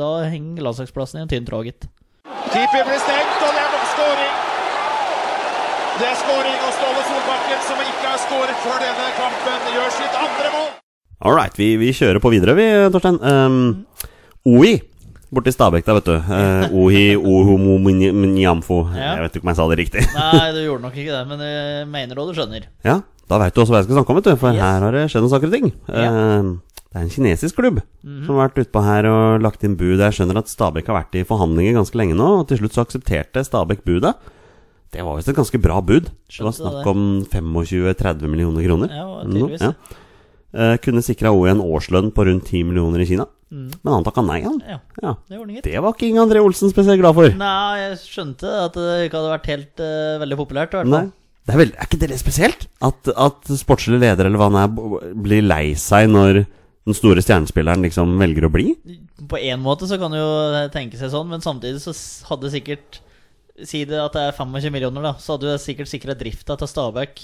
da 0.00 0.10
henger 0.30 0.66
landslagsplassen 0.66 1.20
i 1.20 1.24
en 1.26 1.30
tynn 1.32 1.46
tråd, 1.48 1.68
gitt. 1.68 1.88
Keeper 2.50 2.86
blir 2.88 3.00
stengt, 3.02 3.38
og 3.42 3.52
det 3.52 3.62
er 3.62 3.70
nok 3.74 3.86
scoring. 3.92 4.34
Det 5.96 6.08
er 6.10 6.18
skåring, 6.20 6.58
og 6.60 6.72
Ståle 6.76 7.04
Solbakken, 7.08 7.62
som 7.64 7.78
ikke 7.80 8.10
har 8.10 8.18
skåret 8.20 8.58
før 8.64 8.82
denne 8.82 9.06
kampen, 9.16 9.70
gjør 9.76 9.94
sitt 9.94 10.18
andre 10.20 10.50
mål. 10.52 10.68
All 11.24 11.32
right, 11.32 11.56
vi, 11.56 11.70
vi 11.80 11.94
kjører 11.96 12.20
på 12.20 12.32
videre, 12.34 12.52
vi, 12.58 12.66
Torstein. 12.92 13.16
Um, 13.24 13.86
OI 14.44 14.74
borti 15.32 15.54
Stabekk 15.54 15.86
der, 15.86 15.96
vet 15.98 16.10
du. 16.10 16.16
Uh, 16.28 16.76
Ohi 16.82 17.04
Ohomominjamfo. 17.16 18.82
Ja. 18.92 19.14
Jeg 19.16 19.24
vet 19.24 19.38
ikke 19.38 19.46
om 19.46 19.52
jeg 19.54 19.58
sa 19.58 19.68
det 19.70 19.78
riktig. 19.80 20.04
Nei, 20.18 20.46
du 20.52 20.60
gjorde 20.66 20.84
nok 20.84 20.98
ikke 21.00 21.16
det, 21.16 21.22
men 21.32 21.44
jeg 21.46 21.88
mener 21.96 22.20
hva 22.20 22.28
du 22.28 22.36
skjønner. 22.36 22.68
Ja, 22.86 23.00
Da 23.28 23.38
veit 23.42 23.54
du 23.56 23.60
også 23.62 23.74
hva 23.74 23.80
jeg 23.82 23.88
skal 23.88 23.98
snakke 23.98 24.12
om, 24.14 24.18
vet 24.20 24.28
du. 24.30 24.36
For 24.38 24.52
Yes. 24.54 24.60
her 24.62 24.80
har 24.86 24.92
det 24.94 25.04
skjedd 25.10 25.24
noen 25.24 25.32
saker 25.34 25.50
og 25.50 25.54
ting. 25.56 25.72
Ja. 25.90 26.10
Uh, 26.10 26.50
det 26.92 27.00
er 27.00 27.04
en 27.04 27.10
kinesisk 27.12 27.56
klubb 27.58 27.80
som 28.24 28.36
har 28.38 28.46
vært 28.48 28.60
utpå 28.62 28.80
her 28.86 29.04
og 29.10 29.42
lagt 29.44 29.64
inn 29.66 29.74
bud. 29.76 29.98
Jeg 30.00 30.14
skjønner 30.16 30.38
at 30.40 30.48
Stabæk 30.48 30.86
har 30.88 30.96
vært 31.02 31.18
i 31.18 31.24
forhandlinger 31.28 31.74
ganske 31.76 31.98
lenge 31.98 32.14
nå, 32.16 32.28
og 32.40 32.46
til 32.48 32.56
slutt 32.62 32.72
så 32.72 32.84
aksepterte 32.86 33.42
Stabæk 33.44 33.82
budet. 33.84 34.14
Det 34.94 35.02
var 35.04 35.18
visst 35.18 35.28
et 35.28 35.36
ganske 35.36 35.60
bra 35.60 35.82
bud. 35.84 36.08
Det 36.30 36.46
var 36.46 36.54
snakk 36.56 36.86
om 36.88 37.02
25-30 37.28 38.30
millioner 38.30 38.64
kroner. 38.64 38.88
Ja, 38.94 39.06
tydeligvis. 39.26 39.60
ja. 39.66 39.72
Eh, 40.56 40.76
kunne 40.80 41.02
sikra 41.04 41.34
OI 41.36 41.50
en 41.50 41.60
årslønn 41.60 42.12
på 42.16 42.24
rundt 42.24 42.46
10 42.48 42.62
millioner 42.70 43.02
i 43.02 43.08
Kina. 43.10 43.26
Mm. 43.52 43.66
Men 43.82 43.92
han 43.92 44.04
takka 44.06 44.24
nei, 44.24 44.40
han. 44.46 44.56
Ja, 44.66 44.78
Ja. 45.02 45.14
det. 45.28 45.62
Det 45.66 45.82
var 45.82 45.92
ikke 45.92 46.08
Inge 46.08 46.22
André 46.24 46.40
Olsen 46.40 46.70
spesielt 46.72 46.98
glad 47.02 47.14
for. 47.14 47.28
Nei, 47.28 47.76
jeg 47.90 47.98
skjønte 48.06 48.48
at 48.64 48.72
det 48.72 49.10
ikke 49.10 49.20
hadde 49.20 49.34
vært 49.34 49.50
helt 49.52 49.82
uh, 49.84 50.16
veldig 50.24 50.38
populært. 50.40 50.72
i 50.72 50.80
hvert 50.80 50.88
Nei. 50.88 51.04
Det 51.46 51.54
er, 51.54 51.60
vel, 51.60 51.72
er 51.78 51.86
ikke 51.86 52.00
det 52.02 52.10
litt 52.10 52.22
spesielt? 52.22 52.66
At, 52.82 53.06
at 53.14 53.50
sportslig 53.54 54.00
leder 54.02 54.26
eller 54.26 54.40
hva 54.40 54.48
han 54.50 54.60
er, 54.64 55.12
blir 55.14 55.44
lei 55.46 55.76
seg 55.78 56.08
når 56.10 56.40
den 56.42 56.96
store 56.96 57.22
stjernespilleren 57.22 57.86
liksom 57.86 58.16
velger 58.18 58.48
å 58.48 58.52
bli? 58.54 58.72
På 59.30 59.38
en 59.38 59.62
måte 59.62 59.86
så 59.90 59.98
kan 60.00 60.14
du 60.14 60.18
jo 60.18 60.66
tenke 60.74 60.98
seg 60.98 61.12
sånn, 61.14 61.30
men 61.30 61.44
samtidig 61.44 61.82
så 61.84 61.94
hadde 62.30 62.52
sikkert 62.54 63.02
Si 63.64 63.86
det 63.88 63.96
at 63.96 64.12
det 64.12 64.20
er 64.20 64.34
25 64.36 64.68
millioner, 64.68 65.00
da. 65.00 65.14
Så 65.16 65.32
hadde 65.32 65.54
du 65.54 65.62
sikkert 65.62 65.88
sikra 65.88 66.12
drifta 66.12 66.58
til 66.60 66.68
Stabæk 66.68 67.22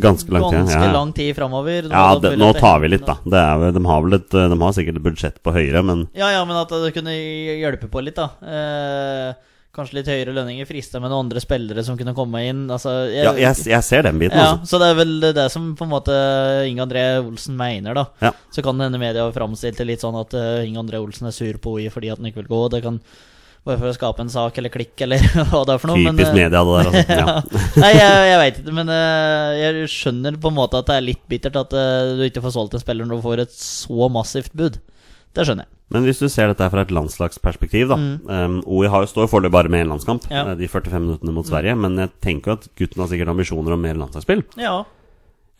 ganske 0.00 0.32
lang 0.32 0.42
tid. 0.42 0.58
ganske 0.58 0.78
Ja, 0.78 0.84
ja. 0.86 0.92
lang 0.92 1.12
tid 1.12 1.36
framover. 1.36 1.88
Ja 1.90 2.18
det, 2.18 2.36
nå 2.38 2.52
tar 2.56 2.80
vi 2.80 2.88
litt, 2.88 3.06
da. 3.06 3.18
Det 3.22 3.38
er, 3.38 3.72
de, 3.76 3.84
har 3.86 4.02
vel 4.02 4.18
et, 4.18 4.30
de 4.30 4.58
har 4.62 4.72
sikkert 4.72 4.96
et 4.98 5.04
budsjett 5.04 5.42
på 5.42 5.54
høyre, 5.54 5.82
men 5.86 6.06
Ja, 6.14 6.30
ja, 6.34 6.44
men 6.44 6.56
at 6.56 6.72
det 6.72 6.94
kunne 6.96 7.14
hjelpe 7.14 7.90
på 7.90 8.02
litt, 8.02 8.16
da. 8.16 8.30
Eh, 8.42 9.34
kanskje 9.74 9.98
litt 9.98 10.08
høyere 10.10 10.34
lønninger. 10.36 10.68
Frista 10.68 11.00
med 11.02 11.12
noen 11.12 11.26
andre 11.26 11.42
spillere 11.42 11.84
som 11.86 11.98
kunne 11.98 12.14
komme 12.16 12.44
inn. 12.48 12.64
Altså, 12.72 12.94
jeg, 13.10 13.26
ja, 13.26 13.34
jeg, 13.46 13.66
jeg 13.74 13.86
ser 13.86 14.06
den 14.06 14.22
biten, 14.22 14.38
ja, 14.38 14.54
altså. 14.54 14.70
Så 14.70 14.80
det 14.82 14.88
er 14.92 14.98
vel 15.00 15.14
det 15.36 15.46
som 15.52 15.68
på 15.78 15.86
en 15.86 15.92
måte 15.92 16.16
Inge 16.68 16.86
André 16.86 17.04
Olsen 17.20 17.58
mener, 17.58 17.98
da. 17.98 18.08
Ja. 18.22 18.32
Så 18.54 18.64
kan 18.64 18.80
denne 18.80 19.00
media 19.02 19.26
framstilt 19.34 19.80
det 19.80 19.88
litt 19.90 20.04
sånn 20.04 20.18
at 20.20 20.34
uh, 20.38 20.64
Inge 20.64 20.82
André 20.82 21.02
Olsen 21.02 21.30
er 21.30 21.36
sur 21.36 21.60
på 21.62 21.76
OI 21.76 21.88
fordi 21.92 22.12
at 22.14 22.20
han 22.20 22.30
ikke 22.30 22.44
vil 22.44 22.52
gå. 22.54 22.66
Det 22.76 22.84
kan 22.86 23.00
Bare 23.64 23.78
for 23.80 23.88
å 23.88 23.94
skape 23.96 24.20
en 24.20 24.28
sak 24.28 24.58
eller 24.60 24.68
klikk 24.68 25.00
eller 25.06 25.22
hva 25.48 25.62
det 25.64 25.72
er 25.72 25.78
for 25.80 25.88
noe. 25.88 26.00
men, 26.04 26.18
Typisk 26.18 26.34
eh, 26.34 26.36
media, 26.36 26.60
det 26.60 26.74
der. 26.74 26.88
Altså. 26.90 27.14
Ja. 27.22 27.62
Nei, 27.80 27.92
jeg, 27.96 28.24
jeg 28.28 28.40
veit 28.42 28.58
ikke, 28.60 28.74
men 28.76 28.90
eh, 28.92 29.52
jeg 29.56 29.86
skjønner 29.88 30.36
på 30.42 30.50
en 30.52 30.58
måte 30.58 30.82
at 30.82 30.90
det 30.90 30.98
er 30.98 31.06
litt 31.06 31.22
bittert 31.32 31.56
at 31.62 31.72
du 31.72 32.20
ikke 32.26 32.42
får 32.44 32.52
solgt 32.58 32.76
en 32.76 32.82
spiller 32.82 33.08
når 33.08 33.22
du 33.22 33.24
får 33.24 33.46
et 33.46 33.56
så 33.56 34.10
massivt 34.12 34.52
bud. 34.52 34.76
Det 35.34 35.44
skjønner 35.46 35.64
jeg. 35.66 35.70
Men 35.94 36.04
hvis 36.06 36.18
du 36.22 36.28
ser 36.30 36.48
dette 36.50 36.66
fra 36.70 36.80
et 36.86 36.92
landslagsperspektiv, 36.94 37.88
da. 37.90 37.96
Um, 37.96 38.60
OI 38.66 38.86
har 38.88 39.02
jo 39.04 39.10
står 39.10 39.28
foreløpig 39.30 39.52
bare 39.52 39.68
med 39.72 39.84
én 39.86 39.90
landskamp, 39.92 40.24
Mm. 40.28 40.30
Ja. 40.32 40.44
Mm. 40.44 40.50
eh, 40.52 40.58
de 40.62 40.68
45 40.68 41.00
minuttene 41.02 41.32
mot 41.34 41.46
Sverige. 41.46 41.76
Men 41.76 41.96
jeg 41.98 42.10
tenker 42.22 42.52
jo 42.52 42.58
at 42.58 42.68
gutten 42.78 43.02
har 43.02 43.08
sikkert 43.10 43.28
ambisjoner 43.34 43.72
om 43.74 43.82
mer 43.82 43.94
landslagsspill. 43.98 44.44
Ja. 44.56 44.84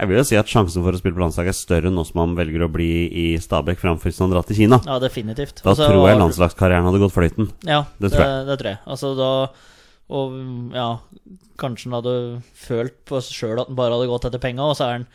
Jeg 0.00 0.08
vil 0.10 0.16
jo 0.18 0.24
si 0.26 0.34
at 0.36 0.46
sjansen 0.50 0.82
for 0.82 0.90
å 0.90 0.98
spille 0.98 1.14
på 1.14 1.22
landslaget 1.22 1.52
er 1.52 1.58
større 1.58 1.90
nå 1.94 2.02
som 2.06 2.18
han 2.24 2.32
velger 2.34 2.64
å 2.66 2.70
bli 2.72 2.88
i 3.14 3.26
Stabæk 3.38 3.78
framfor 3.78 4.10
hvis 4.10 4.18
han 4.18 4.30
drar 4.32 4.42
til 4.46 4.56
Kina. 4.56 4.80
ja, 4.84 4.98
definitivt. 4.98 5.62
Da 5.62 5.70
Altså, 5.70 5.86
tror 5.86 6.08
jeg 6.08 6.18
landslagskarrieren 6.18 6.84
hadde 6.88 6.98
gått 6.98 7.14
fløyten. 7.14 7.50
Ja, 7.62 7.84
Det 8.00 8.10
tror 8.10 8.46
det, 8.46 8.58
tror 8.58 8.70
jeg. 8.72 8.78
Altså 8.86 9.12
da 9.16 9.30
Og 10.10 10.74
ja, 10.74 10.98
kanskje 11.56 11.90
han 11.90 12.02
hadde 12.02 12.42
følt 12.54 12.96
på 13.06 13.20
sjøl 13.22 13.60
at 13.62 13.68
han 13.68 13.76
bare 13.76 13.94
hadde 13.94 14.10
gått 14.10 14.24
etter 14.26 14.38
penga, 14.42 14.66
og 14.66 14.76
så 14.76 14.84
er 14.88 14.92
han 14.98 15.06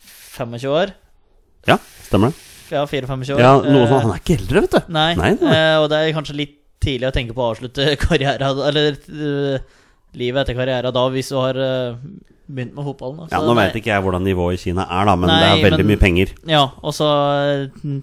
25 0.00 0.66
år. 0.72 0.94
Ja, 1.68 1.76
stemmer 2.08 2.32
det. 2.32 2.51
Ja, 2.72 2.82
24-25 2.88 3.36
år. 3.36 3.42
Ja, 3.44 3.52
noe 3.60 3.84
Eh, 3.84 3.88
sånn, 3.92 4.02
Han 4.06 4.14
er 4.16 4.20
ikke 4.22 4.36
eldre, 4.40 4.64
vet 4.64 4.74
du. 4.78 4.92
Nei, 4.96 5.06
Nei, 5.18 5.30
nei. 5.40 5.54
eh, 5.54 5.76
og 5.82 5.88
det 5.92 6.00
er 6.00 6.16
kanskje 6.16 6.36
litt 6.38 6.58
tidlig 6.82 7.08
å 7.10 7.14
tenke 7.14 7.36
på 7.36 7.44
å 7.44 7.52
avslutte 7.52 7.84
karrieren 8.02 8.58
Eller 8.66 8.96
uh, 8.98 9.58
livet 10.18 10.42
etter 10.42 10.56
karrieren 10.58 10.92
da, 10.96 11.04
hvis 11.14 11.28
du 11.30 11.36
har 11.38 11.54
uh, 11.60 11.94
begynt 12.52 12.74
med 12.74 12.84
fotballen. 12.88 13.28
Ja, 13.30 13.38
Nå 13.44 13.54
veit 13.54 13.70
vet 13.70 13.78
ikke 13.82 13.92
jeg 13.94 14.02
hvordan 14.04 14.24
nivået 14.26 14.58
i 14.58 14.62
Kina 14.66 14.84
er, 14.90 15.06
da, 15.08 15.14
men 15.16 15.30
det 15.30 15.46
er 15.46 15.62
veldig 15.62 15.84
men- 15.86 15.92
mye 15.94 16.00
penger. 16.02 16.32
Ja, 16.50 16.64
og 16.82 16.92
så 16.96 17.06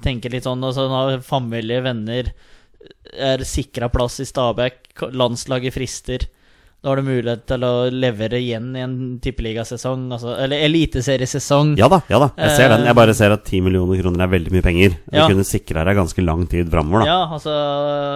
tenke 0.05 0.31
litt 0.31 0.47
sånn 0.47 0.63
altså, 0.63 0.87
nå 0.89 0.95
har 1.03 1.19
Familie, 1.25 1.81
venner 1.85 2.31
er 3.13 3.43
sikra 3.43 3.89
plass 3.91 4.19
i 4.23 4.25
Stabæk, 4.29 4.93
landslaget 5.11 5.75
frister. 5.75 6.25
Da 6.79 6.93
har 6.93 6.95
du 6.95 7.03
mulighet 7.03 7.41
til 7.43 7.63
å 7.67 7.71
levere 7.91 8.37
igjen 8.39 8.69
i 8.71 8.79
en 8.85 8.93
tippeligasesong, 9.19 10.05
altså, 10.15 10.31
eller 10.39 10.61
eliteseriesesong. 10.63 11.73
Ja 11.75 11.89
da, 11.91 11.97
ja 12.07 12.21
da, 12.23 12.29
jeg 12.39 12.53
ser 12.55 12.69
den. 12.71 12.85
Eh, 12.85 12.87
Jeg 12.87 12.95
bare 12.95 13.15
ser 13.17 13.33
at 13.35 13.43
10 13.43 13.65
millioner 13.65 13.99
kroner 13.99 14.23
er 14.23 14.31
veldig 14.31 14.53
mye 14.55 14.63
penger. 14.63 14.95
Du 15.11 15.17
Ja. 15.17 15.25
kunne 15.27 15.43
sikra 15.43 15.83
deg 15.83 15.97
ganske 15.99 16.23
lang 16.23 16.45
tid 16.47 16.71
framover, 16.71 17.03
da. 17.03 17.05
Ja, 17.11 17.17
altså 17.35 17.51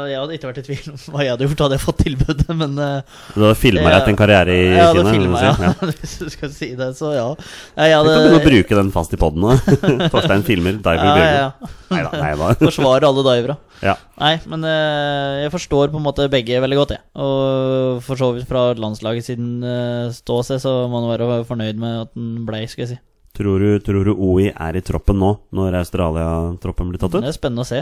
Jeg 0.08 0.16
hadde 0.22 0.38
ikke 0.38 0.48
vært 0.48 0.62
i 0.62 0.66
tvil 0.70 0.94
om 0.94 1.02
hva 1.12 1.26
jeg 1.26 1.34
hadde 1.34 1.48
gjort, 1.50 1.64
hadde 1.66 1.76
jeg 1.76 1.84
fått 1.84 2.00
tilbudet, 2.06 2.56
men 2.64 2.80
uh, 2.80 3.02
Du 3.36 3.42
hadde 3.44 3.60
filma 3.60 3.84
deg 3.92 4.06
til 4.08 4.14
en 4.16 4.22
karriere 4.24 4.56
i 4.56 4.64
ja, 4.78 4.88
Kina. 4.94 5.12
du 5.12 5.36
si. 5.36 5.44
ja. 5.68 5.74
Hvis 6.00 6.16
du 6.24 6.30
skal 6.38 6.56
si 6.56 6.72
det, 6.80 6.90
så 6.96 7.12
ja. 7.18 7.28
Jeg 7.76 7.92
jeg 7.92 8.00
Du 8.00 8.14
kan 8.14 8.24
begynne 8.24 8.40
å 8.40 8.48
bruke 8.48 8.80
den 8.80 8.92
fast 8.96 9.12
i 9.12 9.20
poden 9.20 9.44
da 9.44 10.08
Torstein 10.16 10.48
filmer 10.48 10.80
Diver 10.80 11.04
ja, 11.04 11.28
ja, 11.36 11.52
Nei 11.92 12.02
da, 12.08 12.16
nei 12.16 12.32
da. 12.40 12.54
Forsvare 12.64 13.12
alle 13.12 13.28
divere. 13.28 13.60
Ja. 13.84 13.96
Nei, 14.22 14.34
men 14.48 14.64
eh, 14.68 15.44
jeg 15.44 15.52
forstår 15.54 15.92
på 15.92 16.00
en 16.00 16.06
måte 16.06 16.30
begge 16.32 16.62
veldig 16.64 16.78
godt, 16.80 16.94
jeg. 16.96 17.04
Og 17.20 18.00
for 18.06 18.20
så 18.20 18.30
vidt 18.36 18.48
fra 18.50 18.70
landslaget 18.80 19.28
sin 19.28 19.58
uh, 19.66 20.08
ståsted, 20.16 20.62
så 20.64 20.72
må 20.88 21.02
man 21.04 21.12
være 21.12 21.42
fornøyd 21.50 21.82
med 21.82 21.98
at 22.06 22.14
den 22.16 22.46
blei, 22.48 22.64
skal 22.72 22.86
jeg 22.86 22.94
si. 22.96 23.00
Tror 23.34 23.60
du, 23.60 23.70
tror 23.82 24.06
du 24.06 24.14
OI 24.14 24.52
er 24.54 24.78
i 24.78 24.84
troppen 24.86 25.18
nå, 25.20 25.32
når 25.58 25.80
Australia-troppen 25.82 26.92
blir 26.94 27.02
tatt 27.02 27.16
ut? 27.18 27.24
Det 27.26 27.32
er 27.34 27.36
spennende 27.36 27.66
å 27.66 27.70
se. 27.70 27.82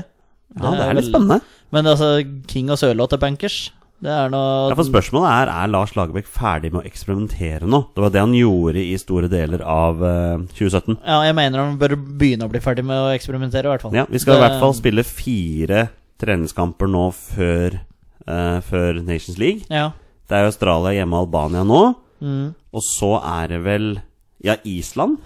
Ja, 0.57 0.71
det 0.71 0.85
er 0.85 0.95
litt 0.97 1.05
vel- 1.05 1.11
spennende. 1.13 1.39
Men 1.75 1.87
altså, 1.91 2.09
King 2.51 2.71
og 2.73 2.79
Sørloth 2.79 3.15
er 3.15 3.21
bankers. 3.21 3.59
Det 4.01 4.13
noe 4.33 4.69
Ja, 4.71 4.75
for 4.77 4.87
Spørsmålet 4.87 5.29
er 5.29 5.51
Er 5.53 5.69
Lars 5.69 5.91
Lagerbäck 5.93 6.29
ferdig 6.29 6.71
med 6.73 6.81
å 6.81 6.89
eksperimentere 6.89 7.69
nå. 7.69 7.83
Det 7.93 8.01
var 8.01 8.13
det 8.13 8.23
han 8.23 8.33
gjorde 8.33 8.81
i 8.81 8.95
store 8.97 9.29
deler 9.29 9.61
av 9.61 10.01
uh, 10.01 10.41
2017. 10.57 10.97
Ja, 11.05 11.19
jeg 11.27 11.37
mener 11.37 11.61
han 11.61 11.77
bør 11.81 11.93
begynne 11.99 12.47
å 12.47 12.51
bli 12.51 12.61
ferdig 12.63 12.85
med 12.87 12.97
å 12.97 13.11
eksperimentere, 13.13 13.69
i 13.69 13.73
hvert 13.75 13.85
fall. 13.85 13.93
Ja, 13.97 14.07
Vi 14.09 14.21
skal 14.23 14.39
i 14.39 14.41
hvert 14.41 14.57
fall 14.63 14.73
spille 14.77 15.05
fire 15.05 15.85
treningskamper 16.21 16.89
nå 16.89 17.05
før, 17.13 17.77
uh, 18.25 18.57
før 18.65 19.03
Nations 19.05 19.37
League. 19.41 19.69
Ja. 19.69 19.91
Det 20.25 20.39
er 20.39 20.49
Australia 20.49 20.95
hjemme 20.97 21.19
og 21.19 21.29
Albania 21.29 21.61
nå. 21.67 21.83
Mm. 22.25 22.51
Og 22.73 22.85
så 22.85 23.15
er 23.21 23.53
det 23.53 23.63
vel 23.67 23.93
Ja, 24.41 24.55
Island. 24.65 25.19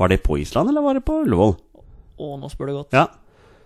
Var 0.00 0.10
det 0.10 0.24
på 0.26 0.40
Island, 0.42 0.72
eller 0.72 0.82
var 0.82 0.98
det 0.98 1.04
på 1.06 1.20
Ullevål? 1.22 1.54
Å, 2.18 2.36
nå 2.38 2.48
spør 2.50 2.70
du 2.70 2.78
godt. 2.80 2.96
Ja, 2.96 3.06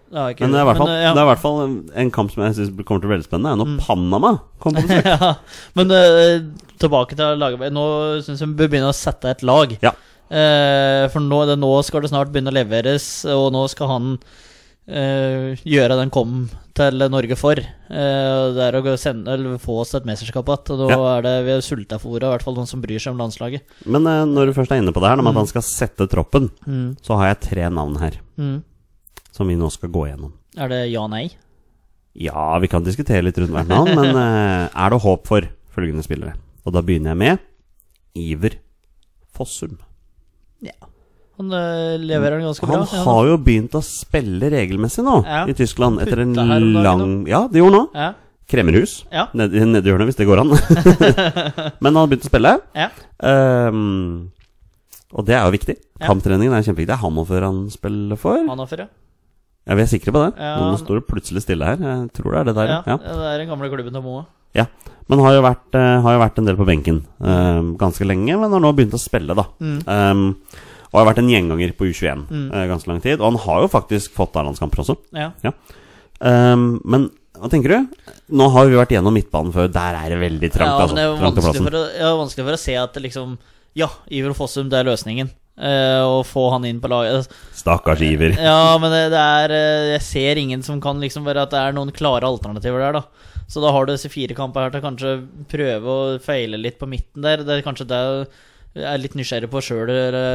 Det 0.06 0.18
har 0.20 0.34
ikke 0.34 0.44
Men 0.46 0.52
det 0.54 0.58
er 0.60 0.62
i 0.62 0.68
hvert 0.68 0.78
fall, 0.78 0.90
men, 0.90 1.00
ja. 1.02 1.12
det 1.12 1.18
er 1.20 1.26
i 1.26 1.30
hvert 1.32 1.42
fall 1.42 1.56
en, 1.66 2.10
kamp 2.14 2.30
som 2.30 2.42
jeg 2.44 2.56
syns 2.60 2.72
kommer 2.86 3.02
til 3.02 3.08
å 3.08 3.10
bli 3.10 3.14
veldig 3.16 3.26
spennende. 3.26 3.54
Er 3.54 3.58
når 3.58 3.78
Panama 3.82 4.32
kommer 4.62 4.84
på 4.84 4.90
besøk. 4.90 5.08
ja, 5.16 5.30
men 5.78 5.94
uh, 5.94 6.66
tilbake 6.78 7.18
til 7.18 7.40
laget. 7.42 7.72
Nå 7.74 7.86
syns 8.22 8.42
jeg 8.44 8.52
vi 8.52 8.58
bør 8.60 8.70
begynne 8.70 8.92
å 8.92 8.96
sette 8.96 9.32
et 9.34 9.42
lag. 9.46 9.74
Ja. 9.82 9.96
Uh, 10.30 11.06
for 11.10 11.22
nå, 11.26 11.40
det, 11.50 11.56
nå 11.58 11.70
skal 11.86 12.04
det 12.06 12.10
snart 12.12 12.30
begynne 12.30 12.52
å 12.52 12.54
leveres, 12.54 13.08
og 13.34 13.48
nå 13.56 13.64
skal 13.72 13.90
han 13.90 14.12
uh, 14.20 15.48
gjøre 15.66 15.98
den 15.98 16.14
kom 16.14 16.38
til 16.76 17.02
Norge 17.10 17.40
for. 17.40 17.58
Det 17.58 18.62
er 18.62 18.76
å 18.76 18.94
sende, 19.00 19.32
eller 19.32 19.58
få 19.62 19.80
oss 19.80 19.94
et 19.96 20.06
mesterskap 20.06 20.46
igjen. 20.52 20.82
Nå 20.84 20.88
Ja. 20.92 21.00
er 21.16 21.24
det 21.24 21.34
vi 21.48 21.54
er 21.56 21.64
ordet, 21.64 22.28
i 22.28 22.30
hvert 22.30 22.44
fall 22.44 22.58
noen 22.58 22.68
som 22.68 22.82
bryr 22.84 23.00
seg 23.00 23.14
om 23.16 23.22
landslaget. 23.24 23.64
Men 23.88 24.04
når 24.04 24.52
du 24.52 24.56
først 24.58 24.74
er 24.76 24.82
inne 24.84 24.92
på 24.92 25.00
det 25.00 25.08
her, 25.08 25.16
Når 25.16 25.32
at 25.32 25.40
han 25.40 25.50
skal 25.50 25.64
sette 25.64 26.06
troppen, 26.12 26.50
Mm. 26.68 26.98
så 27.00 27.16
har 27.16 27.32
jeg 27.32 27.40
tre 27.48 27.70
navn 27.72 27.96
her 27.96 28.20
Mm. 28.36 28.60
Som 29.36 29.48
vi 29.50 29.56
nå 29.60 29.68
skal 29.72 29.92
gå 29.92 30.06
gjennom. 30.08 30.32
Er 30.56 30.72
det 30.72 30.80
ja-nei? 30.92 31.26
Ja, 32.16 32.56
vi 32.62 32.68
kan 32.72 32.84
diskutere 32.86 33.26
litt 33.26 33.36
rundt 33.38 33.52
hvert 33.52 33.68
navn, 33.68 33.92
men 33.98 34.16
eh, 34.16 34.68
er 34.72 34.92
det 34.94 35.02
håp 35.04 35.26
for 35.28 35.44
følgende 35.76 36.04
spillere? 36.06 36.32
Og 36.64 36.72
da 36.74 36.80
begynner 36.82 37.12
jeg 37.12 37.20
med 37.20 37.42
Iver 38.16 38.56
Fossum. 39.36 39.76
Ja. 40.64 40.72
Han 41.36 41.52
eh, 41.52 41.98
leverer 42.00 42.38
den 42.40 42.48
ganske 42.48 42.64
bra. 42.64 42.78
Han 42.88 43.04
har 43.10 43.26
jo 43.28 43.36
begynt 43.44 43.76
å 43.76 43.82
spille 43.84 44.48
regelmessig 44.54 45.04
nå 45.04 45.18
Ja. 45.26 45.42
i 45.44 45.56
Tyskland 45.56 46.00
etter 46.00 46.24
en 46.24 46.32
lang 46.80 47.26
Ja, 47.28 47.42
det 47.52 47.60
gjorde 47.60 47.82
han 47.82 47.90
nå. 47.92 48.00
Ja. 48.06 48.14
Kremmerhus. 48.46 49.00
Ja. 49.10 49.26
Nedi 49.36 49.60
ned 49.66 49.84
hjørnet, 49.84 50.08
hvis 50.08 50.16
det 50.20 50.28
går 50.28 50.40
an. 50.44 50.54
Men 51.82 51.90
han 51.90 52.00
har 52.00 52.08
begynt 52.08 52.24
å 52.24 52.30
spille. 52.30 52.56
ja. 52.78 52.88
Um, 53.20 54.30
og 55.16 55.24
det 55.28 55.36
er 55.36 55.44
jo 55.46 55.54
viktig. 55.54 55.74
Ja. 56.00 56.08
Kamptreningen 56.10 56.52
er 56.52 56.64
kjempeviktig. 56.66 56.90
Det 56.90 56.96
er 56.96 57.02
Hannover 57.04 57.44
han 57.46 57.60
spiller 57.72 58.18
for. 58.20 58.42
Har 58.48 58.80
ja. 58.82 58.88
Ja, 59.66 59.74
Vi 59.74 59.82
er 59.82 59.90
sikre 59.90 60.12
på 60.14 60.20
det. 60.22 60.32
Ja. 60.38 60.52
Nå 60.62 60.76
står 60.78 61.00
det 61.00 61.06
plutselig 61.10 61.42
stille 61.42 61.66
her. 61.66 61.76
Jeg 61.82 62.12
tror 62.14 62.32
det 62.36 62.40
er 62.40 62.44
det 62.50 62.54
der. 62.54 62.68
ja. 62.70 62.82
Ja. 62.86 62.96
Det 63.02 63.30
er 63.32 63.38
den 63.42 63.48
gamle 63.50 63.68
klubben 63.72 63.92
til 63.96 64.02
Moa. 64.04 64.24
Ja. 64.54 64.66
Men 65.10 65.20
har 65.22 65.34
jo, 65.36 65.42
vært, 65.44 65.74
eh, 65.74 66.00
har 66.02 66.14
jo 66.16 66.20
vært 66.22 66.38
en 66.38 66.46
del 66.48 66.56
på 66.58 66.66
benken 66.66 67.00
ehm, 67.22 67.76
ganske 67.78 68.06
lenge, 68.06 68.38
men 68.40 68.50
har 68.50 68.62
nå 68.62 68.70
begynt 68.74 68.94
å 68.96 68.98
spille, 68.98 69.34
da. 69.38 69.44
Mm. 69.60 69.76
Um, 69.86 70.22
og 70.92 70.96
har 71.00 71.08
vært 71.12 71.18
en 71.20 71.28
gjenganger 71.30 71.74
på 71.76 71.86
U21 71.90 72.24
Mm. 72.30 72.46
uh, 72.54 72.62
ganske 72.70 72.88
lang 72.88 73.00
tid. 73.04 73.20
Og 73.20 73.26
han 73.32 73.38
har 73.42 73.60
jo 73.66 73.68
faktisk 73.68 74.14
fått 74.16 74.34
A-landskamper 74.38 74.82
også. 74.82 74.96
Ja. 75.14 75.52
Ehm, 76.22 76.80
men 76.84 77.10
hva 77.36 77.50
tenker 77.52 77.68
du? 77.74 78.12
Nå 78.32 78.48
har 78.54 78.66
vi 78.70 78.78
vært 78.78 78.94
gjennom 78.96 79.12
midtbanen 79.14 79.52
før. 79.52 79.68
Der 79.72 79.98
er 79.98 80.08
det 80.14 80.20
veldig 80.22 80.50
trangt. 80.54 80.72
ja, 80.72 80.86
altså. 80.86 80.94
men 80.94 81.02
det 81.02 81.04
er 81.04 81.10
jo 81.10 81.18
vanskelig 81.26 81.66
for, 81.66 81.76
å, 81.76 81.84
ja, 82.00 82.12
vanskelig 82.16 82.46
for 82.48 82.56
å 82.56 82.62
se 82.62 82.76
at 82.80 82.94
det 82.96 83.02
liksom 83.10 83.36
Ja, 83.76 83.90
Iver 84.08 84.32
Fossum, 84.32 84.70
det 84.72 84.78
er 84.80 84.88
løsningen. 84.88 85.28
Eh, 85.56 86.02
å 86.04 86.20
få 86.26 86.50
han 86.52 86.66
inn 86.68 86.82
på 86.82 86.90
laget. 86.92 87.30
Stakkars 87.56 88.02
Iver. 88.04 88.34
Ja, 88.36 88.76
men 88.80 88.92
det, 88.92 89.06
det 89.14 89.22
er 89.22 89.54
eh, 89.56 89.92
Jeg 89.94 90.02
ser 90.04 90.40
ingen 90.40 90.64
som 90.66 90.82
kan 90.84 91.00
liksom 91.00 91.24
være 91.24 91.46
at 91.46 91.54
det 91.54 91.62
er 91.62 91.76
noen 91.76 91.94
klare 91.96 92.28
alternativer 92.28 92.84
der, 92.84 92.98
da. 93.00 93.32
Så 93.48 93.62
da 93.62 93.70
har 93.72 93.86
du 93.86 93.94
disse 93.94 94.10
fire 94.12 94.36
kampene 94.36 94.66
her 94.66 94.74
til 94.74 94.84
kanskje 94.84 95.14
prøve 95.48 95.94
å 95.94 96.18
feile 96.20 96.60
litt 96.60 96.76
på 96.80 96.88
midten 96.90 97.24
der. 97.24 97.44
Det 97.46 97.56
er 97.56 97.64
kanskje 97.64 97.88
det 97.88 98.02
jeg 98.76 98.84
er 98.90 99.00
litt 99.00 99.14
nysgjerrig 99.16 99.48
på 99.48 99.62
sjøl, 99.64 99.90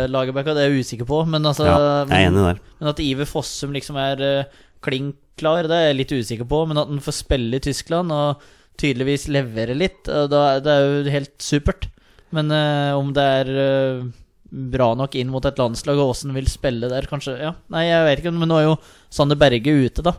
Lagerbäck, 0.10 0.48
og 0.50 0.58
det 0.58 0.64
er 0.64 0.72
jeg 0.72 0.86
usikker 0.86 1.06
på. 1.06 1.20
Men 1.30 1.46
altså 1.46 1.68
Ja, 1.68 1.76
jeg 2.10 2.16
er 2.16 2.30
enig 2.32 2.46
der. 2.48 2.62
Men 2.80 2.90
at 2.90 3.02
Iver 3.04 3.30
Fossum 3.30 3.76
liksom 3.76 4.00
er 4.02 4.24
uh, 4.26 4.64
klink 4.82 5.20
klar, 5.38 5.70
det 5.70 5.78
er 5.78 5.92
jeg 5.92 6.00
litt 6.00 6.16
usikker 6.16 6.50
på. 6.50 6.64
Men 6.70 6.82
at 6.82 6.90
han 6.90 7.04
får 7.06 7.18
spille 7.20 7.60
i 7.60 7.62
Tyskland 7.62 8.14
og 8.16 8.42
tydeligvis 8.82 9.28
levere 9.30 9.78
litt, 9.78 10.10
uh, 10.10 10.26
da, 10.32 10.58
det 10.64 10.74
er 10.74 10.88
jo 10.88 11.14
helt 11.14 11.36
supert. 11.44 11.86
Men 12.34 12.50
uh, 12.50 12.98
om 12.98 13.12
det 13.14 13.28
er 13.42 13.54
eh, 13.62 14.04
bra 14.52 14.94
nok 14.96 15.16
inn 15.16 15.30
mot 15.32 15.46
et 15.46 15.58
landslag, 15.58 15.98
og 15.98 16.12
åssen 16.16 16.34
vil 16.36 16.46
spille 16.46 16.90
der, 16.92 17.08
kanskje 17.08 17.38
Ja, 17.40 17.54
nei, 17.70 17.86
jeg 17.88 18.04
vet 18.06 18.20
ikke, 18.26 18.34
men 18.38 18.50
nå 18.50 18.58
er 18.60 18.64
jo 18.70 18.78
Sander 19.10 19.36
Berge 19.40 19.72
ute, 19.86 20.04
da. 20.04 20.14